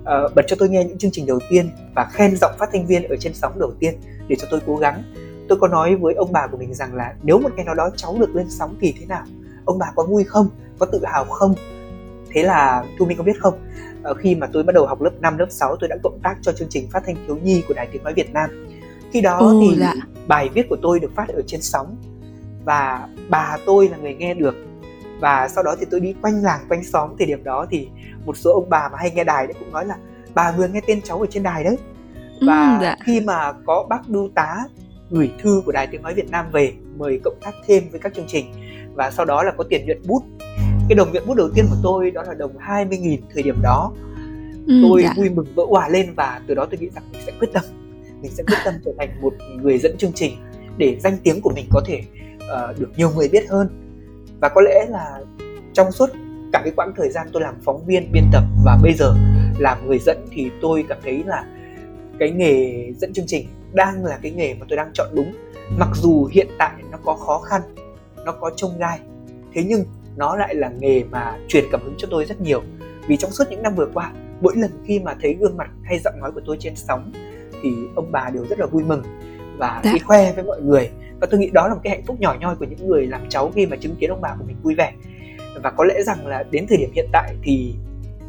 Uh, 0.00 0.34
bật 0.34 0.44
cho 0.48 0.56
tôi 0.58 0.68
nghe 0.68 0.84
những 0.84 0.98
chương 0.98 1.10
trình 1.10 1.26
đầu 1.26 1.38
tiên 1.50 1.70
và 1.94 2.08
khen 2.12 2.36
giọng 2.36 2.52
phát 2.58 2.68
thanh 2.72 2.86
viên 2.86 3.08
ở 3.08 3.16
trên 3.16 3.34
sóng 3.34 3.58
đầu 3.58 3.72
tiên 3.80 3.94
để 4.28 4.36
cho 4.40 4.48
tôi 4.50 4.60
cố 4.66 4.76
gắng. 4.76 5.02
Tôi 5.48 5.58
có 5.60 5.68
nói 5.68 5.96
với 5.96 6.14
ông 6.14 6.32
bà 6.32 6.46
của 6.46 6.56
mình 6.56 6.74
rằng 6.74 6.94
là 6.94 7.14
nếu 7.22 7.38
một 7.38 7.52
ngày 7.56 7.64
nào 7.64 7.74
đó 7.74 7.90
cháu 7.96 8.16
được 8.20 8.36
lên 8.36 8.46
sóng 8.50 8.76
thì 8.80 8.94
thế 9.00 9.06
nào? 9.06 9.24
Ông 9.64 9.78
bà 9.78 9.86
có 9.96 10.02
vui 10.02 10.24
không? 10.24 10.48
Có 10.78 10.86
tự 10.86 11.00
hào 11.04 11.24
không? 11.24 11.54
Thế 12.30 12.42
là 12.42 12.84
thu 12.98 13.06
minh 13.06 13.18
có 13.18 13.24
biết 13.24 13.40
không? 13.40 13.54
Ờ, 14.02 14.14
khi 14.14 14.34
mà 14.34 14.46
tôi 14.52 14.62
bắt 14.62 14.74
đầu 14.74 14.86
học 14.86 15.02
lớp 15.02 15.10
5, 15.20 15.38
lớp 15.38 15.46
6 15.50 15.76
tôi 15.80 15.88
đã 15.88 15.96
cộng 16.02 16.18
tác 16.22 16.36
cho 16.42 16.52
chương 16.52 16.68
trình 16.70 16.88
phát 16.90 17.02
thanh 17.06 17.16
thiếu 17.26 17.36
nhi 17.42 17.62
của 17.68 17.74
đài 17.74 17.88
tiếng 17.92 18.02
nói 18.02 18.12
Việt 18.14 18.32
Nam. 18.32 18.66
Khi 19.12 19.20
đó 19.20 19.38
Ồ, 19.38 19.60
thì 19.60 19.76
dạ. 19.80 19.94
bài 20.26 20.48
viết 20.54 20.66
của 20.68 20.76
tôi 20.82 21.00
được 21.00 21.10
phát 21.14 21.28
ở 21.28 21.42
trên 21.46 21.62
sóng 21.62 21.96
và 22.68 23.08
bà 23.28 23.56
tôi 23.66 23.88
là 23.88 23.96
người 23.96 24.14
nghe 24.14 24.34
được. 24.34 24.54
Và 25.20 25.48
sau 25.48 25.64
đó 25.64 25.74
thì 25.80 25.86
tôi 25.90 26.00
đi 26.00 26.14
quanh 26.22 26.42
làng 26.42 26.60
quanh 26.68 26.84
xóm 26.84 27.10
thời 27.18 27.26
điểm 27.26 27.44
đó 27.44 27.66
thì 27.70 27.88
một 28.26 28.36
số 28.36 28.52
ông 28.52 28.70
bà 28.70 28.88
mà 28.92 28.98
hay 28.98 29.10
nghe 29.10 29.24
đài 29.24 29.46
đấy 29.46 29.54
cũng 29.58 29.72
nói 29.72 29.86
là 29.86 29.96
bà 30.34 30.52
vừa 30.52 30.68
nghe 30.68 30.80
tên 30.86 31.00
cháu 31.02 31.20
ở 31.20 31.26
trên 31.30 31.42
đài 31.42 31.64
đấy. 31.64 31.76
Và 32.46 32.76
ừ, 32.78 32.82
dạ. 32.82 32.96
khi 33.04 33.20
mà 33.20 33.52
có 33.66 33.86
bác 33.88 34.08
đu 34.08 34.28
tá 34.34 34.56
gửi 35.10 35.30
thư 35.42 35.62
của 35.66 35.72
đài 35.72 35.86
tiếng 35.86 36.02
nói 36.02 36.14
Việt 36.14 36.30
Nam 36.30 36.46
về 36.52 36.72
mời 36.98 37.20
cộng 37.24 37.38
tác 37.40 37.54
thêm 37.66 37.82
với 37.90 38.00
các 38.00 38.14
chương 38.14 38.26
trình. 38.28 38.52
Và 38.94 39.10
sau 39.10 39.24
đó 39.24 39.42
là 39.42 39.52
có 39.56 39.64
tiền 39.64 39.86
nhuận 39.86 40.02
bút. 40.06 40.22
Cái 40.88 40.96
đồng 40.96 41.12
nhuận 41.12 41.26
bút 41.26 41.34
đầu 41.34 41.48
tiên 41.54 41.64
của 41.70 41.76
tôi 41.82 42.10
đó 42.10 42.22
là 42.22 42.34
đồng 42.34 42.58
20.000 42.58 43.18
thời 43.34 43.42
điểm 43.42 43.56
đó. 43.62 43.92
Ừ, 44.66 44.74
tôi 44.88 45.02
dạ. 45.02 45.14
vui 45.16 45.30
mừng 45.30 45.46
vỡ 45.54 45.64
hòa 45.68 45.88
lên 45.88 46.14
và 46.16 46.40
từ 46.46 46.54
đó 46.54 46.66
tôi 46.70 46.80
nghĩ 46.80 46.88
rằng 46.94 47.04
mình 47.12 47.22
sẽ 47.26 47.32
quyết 47.40 47.48
tâm. 47.52 47.62
Mình 48.22 48.30
sẽ 48.30 48.44
quyết 48.46 48.58
tâm 48.64 48.74
trở 48.84 48.92
thành 48.98 49.08
một 49.20 49.34
người 49.62 49.78
dẫn 49.78 49.96
chương 49.98 50.12
trình 50.12 50.32
để 50.76 50.98
danh 51.00 51.16
tiếng 51.22 51.40
của 51.40 51.52
mình 51.54 51.66
có 51.70 51.82
thể 51.86 52.02
uh, 52.52 52.78
được 52.80 52.90
nhiều 52.96 53.10
người 53.10 53.28
biết 53.28 53.48
hơn. 53.48 53.68
Và 54.40 54.48
có 54.48 54.60
lẽ 54.60 54.86
là 54.88 55.20
trong 55.72 55.92
suốt 55.92 56.10
cả 56.52 56.60
cái 56.64 56.72
quãng 56.76 56.92
thời 56.96 57.10
gian 57.10 57.26
tôi 57.32 57.42
làm 57.42 57.54
phóng 57.64 57.86
viên 57.86 58.12
biên 58.12 58.24
tập 58.32 58.42
và 58.64 58.78
bây 58.82 58.94
giờ 58.94 59.14
làm 59.58 59.86
người 59.86 59.98
dẫn 59.98 60.26
thì 60.32 60.50
tôi 60.60 60.84
cảm 60.88 60.98
thấy 61.04 61.22
là 61.26 61.44
cái 62.18 62.30
nghề 62.30 62.92
dẫn 62.92 63.12
chương 63.12 63.26
trình 63.26 63.48
đang 63.72 64.04
là 64.04 64.18
cái 64.22 64.32
nghề 64.32 64.54
mà 64.54 64.66
tôi 64.68 64.76
đang 64.76 64.90
chọn 64.94 65.06
đúng. 65.14 65.32
Mặc 65.78 65.88
dù 65.94 66.28
hiện 66.32 66.46
tại 66.58 66.72
nó 66.90 66.98
có 67.04 67.14
khó 67.14 67.38
khăn 67.38 67.62
nó 68.24 68.32
có 68.32 68.50
trông 68.56 68.78
gai 68.78 69.00
thế 69.54 69.64
nhưng 69.66 69.84
nó 70.16 70.36
lại 70.36 70.54
là 70.54 70.70
nghề 70.80 71.04
mà 71.04 71.38
truyền 71.48 71.64
cảm 71.72 71.80
hứng 71.84 71.94
cho 71.98 72.08
tôi 72.10 72.24
rất 72.24 72.40
nhiều. 72.40 72.62
Vì 73.08 73.16
trong 73.16 73.30
suốt 73.30 73.44
những 73.50 73.62
năm 73.62 73.74
vừa 73.74 73.88
qua 73.94 74.12
mỗi 74.40 74.56
lần 74.56 74.70
khi 74.84 74.98
mà 74.98 75.14
thấy 75.22 75.34
gương 75.34 75.56
mặt 75.56 75.70
hay 75.84 75.98
giọng 75.98 76.20
nói 76.20 76.32
của 76.32 76.40
tôi 76.46 76.56
trên 76.60 76.76
sóng 76.76 77.12
thì 77.62 77.70
ông 77.94 78.12
bà 78.12 78.30
đều 78.34 78.46
rất 78.46 78.58
là 78.58 78.66
vui 78.66 78.82
mừng 78.84 79.02
và 79.58 79.80
dạ. 79.84 79.92
đi 79.92 79.98
khoe 79.98 80.32
với 80.32 80.44
mọi 80.44 80.60
người. 80.60 80.90
Và 81.20 81.26
tôi 81.30 81.40
nghĩ 81.40 81.50
đó 81.50 81.68
là 81.68 81.74
một 81.74 81.80
cái 81.84 81.90
hạnh 81.90 82.04
phúc 82.06 82.16
nhỏ 82.20 82.36
nhoi 82.40 82.56
của 82.56 82.64
những 82.64 82.88
người 82.88 83.06
làm 83.06 83.28
cháu 83.28 83.50
khi 83.54 83.66
mà 83.66 83.76
chứng 83.76 83.96
kiến 83.96 84.10
ông 84.10 84.20
bà 84.20 84.34
của 84.38 84.44
mình 84.44 84.56
vui 84.62 84.74
vẻ. 84.74 84.92
Và 85.62 85.70
có 85.70 85.84
lẽ 85.84 86.02
rằng 86.02 86.26
là 86.26 86.44
đến 86.50 86.66
thời 86.68 86.78
điểm 86.78 86.90
hiện 86.94 87.08
tại 87.12 87.34
thì 87.42 87.74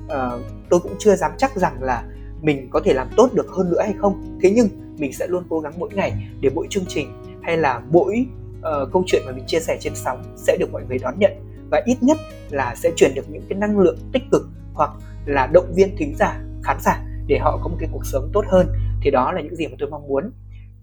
uh, 0.05 0.41
tôi 0.69 0.79
cũng 0.79 0.95
chưa 0.99 1.15
dám 1.15 1.31
chắc 1.37 1.55
rằng 1.55 1.83
là 1.83 2.03
mình 2.41 2.67
có 2.69 2.81
thể 2.85 2.93
làm 2.93 3.07
tốt 3.17 3.29
được 3.33 3.47
hơn 3.49 3.69
nữa 3.69 3.81
hay 3.81 3.93
không. 3.97 4.39
Thế 4.41 4.51
nhưng 4.55 4.67
mình 4.97 5.13
sẽ 5.13 5.27
luôn 5.27 5.43
cố 5.49 5.59
gắng 5.59 5.73
mỗi 5.77 5.89
ngày 5.93 6.13
để 6.41 6.49
mỗi 6.55 6.67
chương 6.69 6.85
trình 6.87 7.23
hay 7.41 7.57
là 7.57 7.81
mỗi 7.91 8.25
uh, 8.59 8.89
câu 8.93 9.03
chuyện 9.07 9.21
mà 9.25 9.31
mình 9.31 9.43
chia 9.47 9.59
sẻ 9.59 9.77
trên 9.79 9.95
sóng 9.95 10.35
sẽ 10.37 10.57
được 10.59 10.71
mọi 10.71 10.83
người 10.89 10.97
đón 10.97 11.19
nhận. 11.19 11.31
Và 11.71 11.81
ít 11.85 11.97
nhất 12.01 12.17
là 12.49 12.75
sẽ 12.75 12.91
truyền 12.95 13.11
được 13.15 13.29
những 13.29 13.43
cái 13.49 13.57
năng 13.57 13.79
lượng 13.79 13.97
tích 14.13 14.23
cực 14.31 14.47
hoặc 14.73 14.91
là 15.25 15.47
động 15.53 15.73
viên 15.75 15.97
thính 15.97 16.15
giả 16.19 16.41
khán 16.63 16.77
giả 16.79 17.05
để 17.27 17.37
họ 17.37 17.59
có 17.63 17.69
một 17.69 17.77
cái 17.79 17.89
cuộc 17.91 18.05
sống 18.05 18.29
tốt 18.33 18.45
hơn. 18.47 18.67
Thì 19.01 19.11
đó 19.11 19.31
là 19.31 19.41
những 19.41 19.55
gì 19.55 19.67
mà 19.67 19.75
tôi 19.79 19.89
mong 19.89 20.07
muốn 20.07 20.31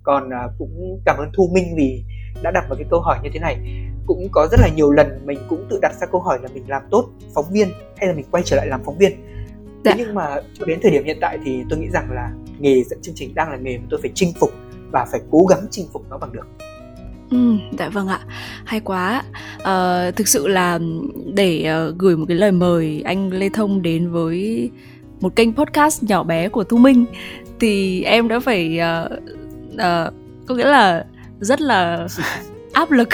còn 0.06 0.28
uh, 0.28 0.52
cũng 0.58 1.00
cảm 1.04 1.16
ơn 1.18 1.28
thu 1.36 1.50
minh 1.54 1.74
vì 1.76 2.04
đã 2.42 2.50
đặt 2.50 2.68
một 2.68 2.74
cái 2.78 2.86
câu 2.90 3.00
hỏi 3.00 3.18
như 3.22 3.30
thế 3.32 3.38
này 3.40 3.56
cũng 4.06 4.28
có 4.32 4.48
rất 4.50 4.60
là 4.60 4.68
nhiều 4.76 4.92
lần 4.92 5.26
mình 5.26 5.38
cũng 5.48 5.66
tự 5.70 5.78
đặt 5.82 5.94
ra 6.00 6.06
câu 6.12 6.20
hỏi 6.20 6.38
là 6.42 6.48
mình 6.54 6.64
làm 6.68 6.82
tốt 6.90 7.04
phóng 7.34 7.44
viên 7.52 7.68
hay 7.96 8.08
là 8.08 8.14
mình 8.14 8.24
quay 8.30 8.42
trở 8.46 8.56
lại 8.56 8.66
làm 8.66 8.80
phóng 8.84 8.98
viên 8.98 9.12
dạ. 9.84 9.92
thế 9.92 10.04
nhưng 10.04 10.14
mà 10.14 10.40
cho 10.58 10.66
đến 10.66 10.78
thời 10.82 10.90
điểm 10.90 11.04
hiện 11.04 11.18
tại 11.20 11.38
thì 11.44 11.62
tôi 11.70 11.78
nghĩ 11.78 11.88
rằng 11.90 12.10
là 12.10 12.30
nghề 12.58 12.82
dẫn 12.82 13.02
chương 13.02 13.14
trình 13.14 13.34
đang 13.34 13.50
là 13.50 13.56
nghề 13.56 13.78
mà 13.78 13.84
tôi 13.90 14.00
phải 14.02 14.10
chinh 14.14 14.32
phục 14.40 14.50
và 14.90 15.06
phải 15.10 15.20
cố 15.30 15.46
gắng 15.48 15.66
chinh 15.70 15.86
phục 15.92 16.02
nó 16.10 16.18
bằng 16.18 16.32
được 16.32 16.46
Ừ, 17.30 17.56
dạ 17.78 17.88
vâng 17.88 18.08
ạ, 18.08 18.20
hay 18.64 18.80
quá. 18.80 19.22
Ờ, 19.62 20.10
thực 20.16 20.28
sự 20.28 20.48
là 20.48 20.78
để 21.34 21.72
uh, 21.88 21.98
gửi 21.98 22.16
một 22.16 22.24
cái 22.28 22.36
lời 22.36 22.52
mời 22.52 23.02
anh 23.04 23.32
Lê 23.32 23.48
Thông 23.48 23.82
đến 23.82 24.10
với 24.10 24.70
một 25.20 25.36
kênh 25.36 25.54
podcast 25.54 26.02
nhỏ 26.02 26.22
bé 26.22 26.48
của 26.48 26.64
Thu 26.64 26.76
Minh 26.76 27.04
thì 27.60 28.02
em 28.02 28.28
đã 28.28 28.40
phải 28.40 28.78
uh, 29.06 29.12
uh, 29.76 30.14
có 30.46 30.54
nghĩa 30.54 30.68
là 30.68 31.04
rất 31.40 31.60
là 31.60 32.06
áp 32.72 32.90
lực 32.90 33.08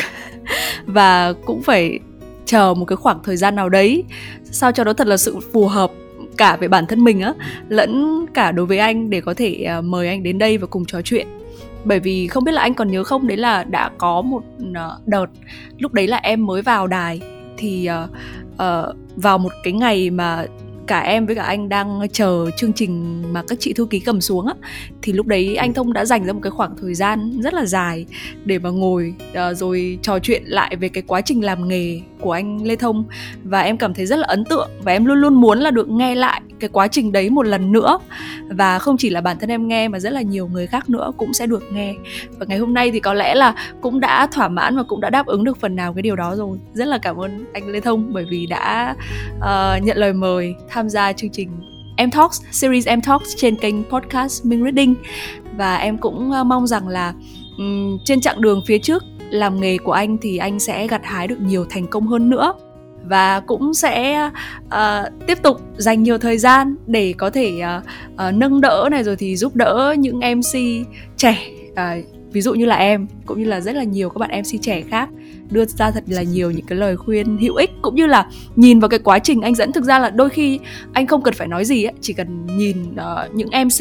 và 0.87 1.33
cũng 1.47 1.63
phải 1.63 1.99
chờ 2.45 2.75
một 2.75 2.85
cái 2.85 2.97
khoảng 2.97 3.23
thời 3.25 3.37
gian 3.37 3.57
nào 3.57 3.69
đấy 3.69 4.05
sao 4.45 4.73
cho 4.73 4.85
nó 4.85 4.93
thật 4.93 5.07
là 5.07 5.17
sự 5.17 5.37
phù 5.53 5.69
hợp 5.69 5.91
cả 6.37 6.57
về 6.57 6.69
bản 6.69 6.87
thân 6.87 7.05
mình 7.05 7.21
á 7.21 7.35
lẫn 7.69 8.23
cả 8.35 8.53
đối 8.53 8.67
với 8.67 8.79
anh 8.79 9.11
để 9.11 9.21
có 9.21 9.35
thể 9.35 9.67
uh, 9.79 9.85
mời 9.85 10.09
anh 10.09 10.23
đến 10.23 10.39
đây 10.39 10.59
và 10.59 10.67
cùng 10.67 10.85
trò 10.85 11.03
chuyện. 11.03 11.27
Bởi 11.85 12.01
vì 12.01 12.29
không 12.29 12.45
biết 12.45 12.53
là 12.53 12.63
anh 12.63 12.75
còn 12.75 12.91
nhớ 12.91 13.05
không 13.05 13.27
đấy 13.27 13.37
là 13.37 13.65
đã 13.65 13.91
có 13.99 14.23
một 14.23 14.43
uh, 14.71 15.07
đợt 15.07 15.27
lúc 15.79 15.93
đấy 15.93 16.07
là 16.07 16.17
em 16.17 16.47
mới 16.47 16.63
vào 16.63 16.87
đài 16.87 17.21
thì 17.57 17.89
uh, 18.05 18.11
uh, 18.55 18.97
vào 19.17 19.39
một 19.39 19.53
cái 19.63 19.73
ngày 19.73 20.11
mà 20.11 20.47
cả 20.87 21.01
em 21.01 21.27
với 21.27 21.35
cả 21.35 21.43
anh 21.43 21.69
đang 21.69 22.01
chờ 22.13 22.51
chương 22.57 22.73
trình 22.73 23.23
mà 23.33 23.43
các 23.49 23.61
chị 23.61 23.73
thư 23.73 23.87
ký 23.87 24.01
cầm 24.01 24.21
xuống 24.21 24.47
á. 24.47 24.55
Thì 25.03 25.13
lúc 25.13 25.27
đấy 25.27 25.57
anh 25.57 25.75
thông 25.75 25.93
đã 25.93 26.05
dành 26.05 26.25
ra 26.25 26.33
một 26.33 26.41
cái 26.43 26.51
khoảng 26.51 26.77
thời 26.81 26.95
gian 26.95 27.41
rất 27.41 27.55
là 27.55 27.65
dài 27.65 28.07
để 28.45 28.59
mà 28.59 28.71
ngồi 28.71 29.15
uh, 29.31 29.57
rồi 29.57 29.99
trò 30.03 30.19
chuyện 30.19 30.43
lại 30.47 30.77
về 30.77 30.89
cái 30.89 31.03
quá 31.07 31.21
trình 31.21 31.45
làm 31.45 31.69
nghề 31.69 32.01
của 32.21 32.33
anh 32.33 32.67
Lê 32.67 32.77
Thông. 32.77 33.05
Và 33.45 33.61
em 33.61 33.77
cảm 33.77 33.95
thấy 33.95 34.07
rất 34.07 34.19
là 34.19 34.27
ấn 34.29 34.45
tượng 34.45 34.71
và 34.83 34.93
em 34.93 35.05
luôn 35.05 35.19
luôn 35.19 35.35
muốn 35.35 35.59
là 35.59 35.71
được 35.71 35.89
nghe 35.89 36.15
lại 36.15 36.41
cái 36.61 36.71
quá 36.73 36.89
trình 36.89 37.13
đấy 37.13 37.31
một 37.31 37.47
lần 37.47 37.73
nữa. 37.73 37.99
Và 38.49 38.79
không 38.79 38.97
chỉ 38.97 39.11
là 39.11 39.21
bản 39.21 39.39
thân 39.39 39.51
em 39.51 39.69
nghe 39.69 39.89
mà 39.89 39.99
rất 39.99 40.13
là 40.13 40.23
nhiều 40.23 40.49
người 40.49 40.67
khác 40.67 40.91
nữa 40.91 41.13
cũng 41.17 41.35
sẽ 41.35 41.47
được 41.47 41.73
nghe. 41.73 41.95
Và 42.39 42.47
ngày 42.49 42.59
hôm 42.59 42.75
nay 42.75 42.91
thì 42.91 43.01
có 43.01 43.15
lẽ 43.15 43.35
là 43.35 43.55
cũng 43.81 44.01
đã 44.01 44.27
thỏa 44.27 44.49
mãn 44.49 44.77
và 44.77 44.83
cũng 44.83 45.01
đã 45.01 45.11
đáp 45.11 45.27
ứng 45.27 45.45
được 45.45 45.61
phần 45.61 45.77
nào 45.77 45.95
cái 45.95 46.03
điều 46.03 46.17
đó 46.17 46.37
rồi. 46.37 46.59
Rất 46.73 46.89
là 46.89 46.99
cảm 46.99 47.17
ơn 47.17 47.45
anh 47.53 47.69
Lê 47.69 47.81
Thông 47.81 48.13
bởi 48.13 48.25
vì 48.31 48.47
đã 48.47 48.95
uh, 49.37 49.83
nhận 49.83 49.97
lời 49.97 50.13
mời 50.13 50.55
tham 50.69 50.82
tham 50.83 50.89
gia 50.89 51.13
chương 51.13 51.31
trình 51.31 51.49
Em 51.97 52.11
Talks, 52.11 52.43
series 52.51 52.87
Em 52.87 53.01
Talks 53.01 53.37
trên 53.37 53.57
kênh 53.57 53.85
podcast 53.85 54.45
Minh 54.45 54.65
Reading. 54.65 54.95
Và 55.57 55.77
em 55.77 55.99
cũng 55.99 56.33
à, 56.33 56.45
mong 56.45 56.67
rằng 56.67 56.89
là 56.89 57.15
um, 57.59 57.99
trên 58.05 58.21
chặng 58.21 58.41
đường 58.41 58.63
phía 58.67 58.79
trước 58.79 59.03
làm 59.31 59.61
nghề 59.61 59.79
của 59.79 59.93
anh 59.93 60.19
thì 60.23 60.37
anh 60.37 60.61
sẽ 60.61 60.87
gặt 60.87 61.01
hái 61.05 61.29
được 61.29 61.41
nhiều 61.41 61.67
thành 61.71 61.87
công 61.87 62.07
hơn 62.07 62.31
nữa. 62.31 62.55
Và 63.05 63.41
cũng 63.41 63.75
sẽ 63.75 64.31
uh, 64.67 65.27
tiếp 65.27 65.43
tục 65.43 65.61
dành 65.77 66.03
nhiều 66.03 66.19
thời 66.19 66.39
gian 66.39 66.77
để 66.87 67.15
có 67.19 67.31
thể 67.31 67.63
uh, 67.79 67.85
uh, 68.29 68.35
nâng 68.35 68.61
đỡ 68.61 68.89
này 68.91 69.05
rồi 69.05 69.17
thì 69.17 69.37
giúp 69.37 69.57
đỡ 69.57 69.95
những 69.99 70.19
MC 70.19 70.59
trẻ 71.17 71.39
uh, 71.71 72.05
ví 72.33 72.41
dụ 72.41 72.55
như 72.55 72.65
là 72.65 72.77
em 72.77 73.07
cũng 73.27 73.39
như 73.39 73.45
là 73.45 73.61
rất 73.61 73.75
là 73.75 73.85
nhiều 73.85 74.09
các 74.09 74.19
bạn 74.19 74.41
MC 74.41 74.63
trẻ 74.63 74.83
khác 74.91 75.09
đưa 75.51 75.65
ra 75.65 75.91
thật 75.91 76.05
là 76.07 76.23
nhiều 76.23 76.51
những 76.51 76.67
cái 76.67 76.79
lời 76.79 76.97
khuyên 76.97 77.39
hữu 77.39 77.55
ích 77.55 77.71
cũng 77.83 77.95
như 77.95 78.07
là 78.07 78.27
nhìn 78.57 78.81
vào 78.81 78.89
cái 78.89 78.99
quá 78.99 79.19
trình 79.19 79.41
anh 79.41 79.55
dẫn 79.55 79.73
thực 79.73 79.85
ra 79.85 79.99
là 79.99 80.11
đôi 80.11 80.31
khi 80.31 80.61
anh 80.93 81.07
không 81.07 81.23
cần 81.23 81.35
phải 81.35 81.49
nói 81.49 81.65
gì 81.65 81.85
ấy, 81.85 81.93
chỉ 82.01 82.13
cần 82.13 82.47
nhìn 82.47 82.77
uh, 82.95 83.35
những 83.35 83.49
MC 83.49 83.81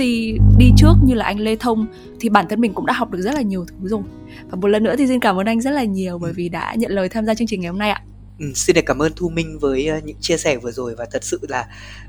đi 0.57 0.71
trước 0.77 0.93
như 1.05 1.13
là 1.13 1.25
anh 1.25 1.39
Lê 1.39 1.55
Thông 1.55 1.87
thì 2.19 2.29
bản 2.29 2.45
thân 2.49 2.61
mình 2.61 2.73
cũng 2.73 2.85
đã 2.85 2.93
học 2.93 3.11
được 3.11 3.21
rất 3.21 3.35
là 3.35 3.41
nhiều 3.41 3.65
thứ 3.65 3.87
rồi. 3.87 4.01
Và 4.49 4.55
một 4.55 4.67
lần 4.67 4.83
nữa 4.83 4.95
thì 4.97 5.07
xin 5.07 5.19
cảm 5.19 5.39
ơn 5.39 5.45
anh 5.45 5.61
rất 5.61 5.71
là 5.71 5.83
nhiều 5.83 6.17
bởi 6.17 6.33
vì 6.33 6.49
đã 6.49 6.75
nhận 6.77 6.91
lời 6.91 7.09
tham 7.09 7.25
gia 7.25 7.33
chương 7.33 7.47
trình 7.47 7.61
ngày 7.61 7.69
hôm 7.69 7.79
nay 7.79 7.89
ạ. 7.89 8.01
Ừ, 8.39 8.45
xin 8.55 8.73
được 8.73 8.81
cảm 8.85 9.01
ơn 9.01 9.11
Thu 9.15 9.29
Minh 9.29 9.59
với 9.59 9.89
uh, 9.97 10.03
những 10.03 10.17
chia 10.21 10.37
sẻ 10.37 10.57
vừa 10.57 10.71
rồi 10.71 10.95
và 10.97 11.05
thật 11.11 11.23
sự 11.23 11.39
là 11.49 11.65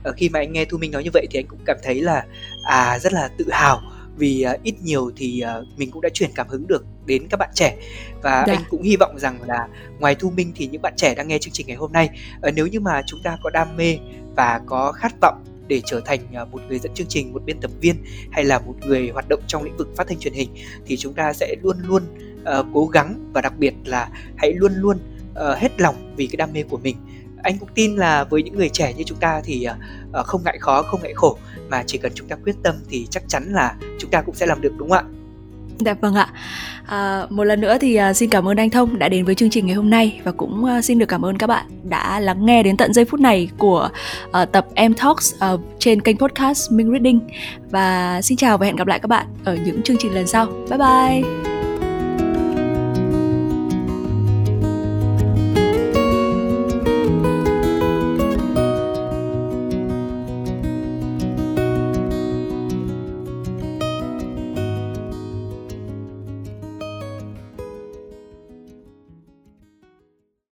uh, 0.09 0.16
khi 0.16 0.28
mà 0.28 0.38
anh 0.38 0.53
nghe 0.53 0.64
Thu 0.64 0.78
Minh 0.78 0.90
nói 0.90 1.05
như 1.05 1.11
vậy 1.12 1.26
thì 1.30 1.38
anh 1.38 1.47
cũng 1.47 1.59
cảm 1.64 1.76
thấy 1.82 2.01
là 2.01 2.24
à 2.68 2.99
rất 2.99 3.12
là 3.12 3.28
tự 3.38 3.45
hào 3.51 3.80
vì 4.17 4.45
uh, 4.55 4.63
ít 4.63 4.75
nhiều 4.83 5.11
thì 5.17 5.43
uh, 5.61 5.79
mình 5.79 5.91
cũng 5.91 6.03
đã 6.03 6.09
truyền 6.09 6.31
cảm 6.35 6.49
hứng 6.49 6.67
được 6.67 6.85
đến 7.07 7.29
các 7.31 7.37
bạn 7.37 7.51
trẻ. 7.55 7.77
Và 8.23 8.45
dạ. 8.47 8.53
anh 8.53 8.63
cũng 8.71 8.83
hy 8.83 8.97
vọng 8.97 9.19
rằng 9.19 9.39
là 9.47 9.69
ngoài 9.99 10.15
Thu 10.15 10.31
Minh 10.31 10.53
thì 10.57 10.67
những 10.67 10.83
bạn 10.83 10.93
trẻ 10.97 11.15
đang 11.15 11.29
nghe 11.29 11.39
chương 11.39 11.53
trình 11.53 11.67
ngày 11.67 11.77
hôm 11.77 11.93
nay 11.93 12.09
uh, 12.49 12.55
nếu 12.55 12.67
như 12.67 12.81
mà 12.81 13.03
chúng 13.07 13.21
ta 13.23 13.39
có 13.43 13.51
đam 13.51 13.77
mê 13.77 13.99
và 14.37 14.61
có 14.67 14.93
khát 14.93 15.13
vọng 15.21 15.45
để 15.69 15.83
trở 15.85 16.01
thành 16.01 16.21
một 16.51 16.61
người 16.69 16.79
dẫn 16.79 16.95
chương 16.95 17.07
trình, 17.07 17.33
một 17.33 17.43
biên 17.45 17.61
tập 17.61 17.71
viên 17.81 17.97
hay 18.31 18.45
là 18.45 18.59
một 18.59 18.75
người 18.87 19.11
hoạt 19.13 19.29
động 19.29 19.41
trong 19.47 19.63
lĩnh 19.63 19.77
vực 19.77 19.89
phát 19.97 20.09
thanh 20.09 20.19
truyền 20.19 20.35
hình 20.35 20.49
thì 20.87 20.97
chúng 20.97 21.15
ta 21.15 21.33
sẽ 21.33 21.55
luôn 21.63 21.77
luôn 21.87 22.03
uh, 22.43 22.67
cố 22.75 22.87
gắng 22.87 23.31
và 23.33 23.41
đặc 23.41 23.59
biệt 23.59 23.75
là 23.85 24.09
hãy 24.37 24.53
luôn 24.53 24.73
luôn 24.75 24.99
uh, 25.31 25.59
hết 25.59 25.81
lòng 25.81 26.15
vì 26.17 26.27
cái 26.27 26.37
đam 26.37 26.53
mê 26.53 26.63
của 26.63 26.79
mình. 26.79 26.97
Anh 27.43 27.59
cũng 27.59 27.69
tin 27.75 27.97
là 27.97 28.25
với 28.25 28.43
những 28.43 28.57
người 28.57 28.69
trẻ 28.69 28.95
như 28.95 29.05
chúng 29.07 29.19
ta 29.19 29.41
thì 29.45 29.67
uh, 30.21 30.27
không 30.27 30.43
ngại 30.45 30.59
khó 30.61 30.83
không 30.83 31.03
ngại 31.03 31.13
khổ 31.15 31.39
mà 31.73 31.83
chỉ 31.87 31.99
cần 31.99 32.12
chúng 32.14 32.29
ta 32.29 32.37
quyết 32.45 32.57
tâm 32.62 32.75
thì 32.89 33.07
chắc 33.11 33.23
chắn 33.29 33.43
là 33.53 33.75
chúng 33.99 34.11
ta 34.11 34.23
cũng 34.23 34.35
sẽ 34.35 34.47
làm 34.47 34.61
được 34.61 34.73
đúng 34.79 34.91
không 34.91 34.99
ạ 34.99 35.05
Dạ 35.85 35.95
vâng 36.01 36.14
ạ. 36.14 36.29
À, 36.87 37.27
một 37.31 37.45
lần 37.45 37.61
nữa 37.61 37.79
thì 37.81 37.97
à, 37.97 38.12
xin 38.12 38.31
cảm 38.31 38.49
ơn 38.49 38.57
anh 38.57 38.70
Thông 38.70 38.99
đã 38.99 39.09
đến 39.09 39.25
với 39.25 39.35
chương 39.35 39.51
trình 39.51 39.66
ngày 39.66 39.75
hôm 39.75 39.91
nay 39.91 40.20
và 40.25 40.33
cũng 40.33 40.64
à, 40.64 40.83
xin 40.83 40.99
được 40.99 41.07
cảm 41.07 41.25
ơn 41.25 41.39
các 41.39 41.47
bạn 41.47 41.66
đã 41.85 42.20
lắng 42.20 42.47
nghe 42.47 42.62
đến 42.62 42.77
tận 42.77 42.93
giây 42.93 43.05
phút 43.05 43.20
này 43.20 43.51
của 43.59 43.91
uh, 44.29 44.53
tập 44.53 44.66
Em 44.75 44.95
Talks 44.95 45.35
uh, 45.55 45.61
trên 45.79 46.03
kênh 46.03 46.18
podcast 46.18 46.73
Minh 46.73 46.91
Reading 46.93 47.20
và 47.70 48.20
xin 48.23 48.37
chào 48.37 48.59
và 48.59 48.66
hẹn 48.66 48.77
gặp 48.77 48.87
lại 48.87 48.99
các 48.99 49.09
bạn 49.09 49.27
ở 49.45 49.59
những 49.64 49.83
chương 49.83 49.97
trình 50.01 50.14
lần 50.14 50.27
sau. 50.27 50.47
Bye 50.70 50.79
bye. 50.79 51.52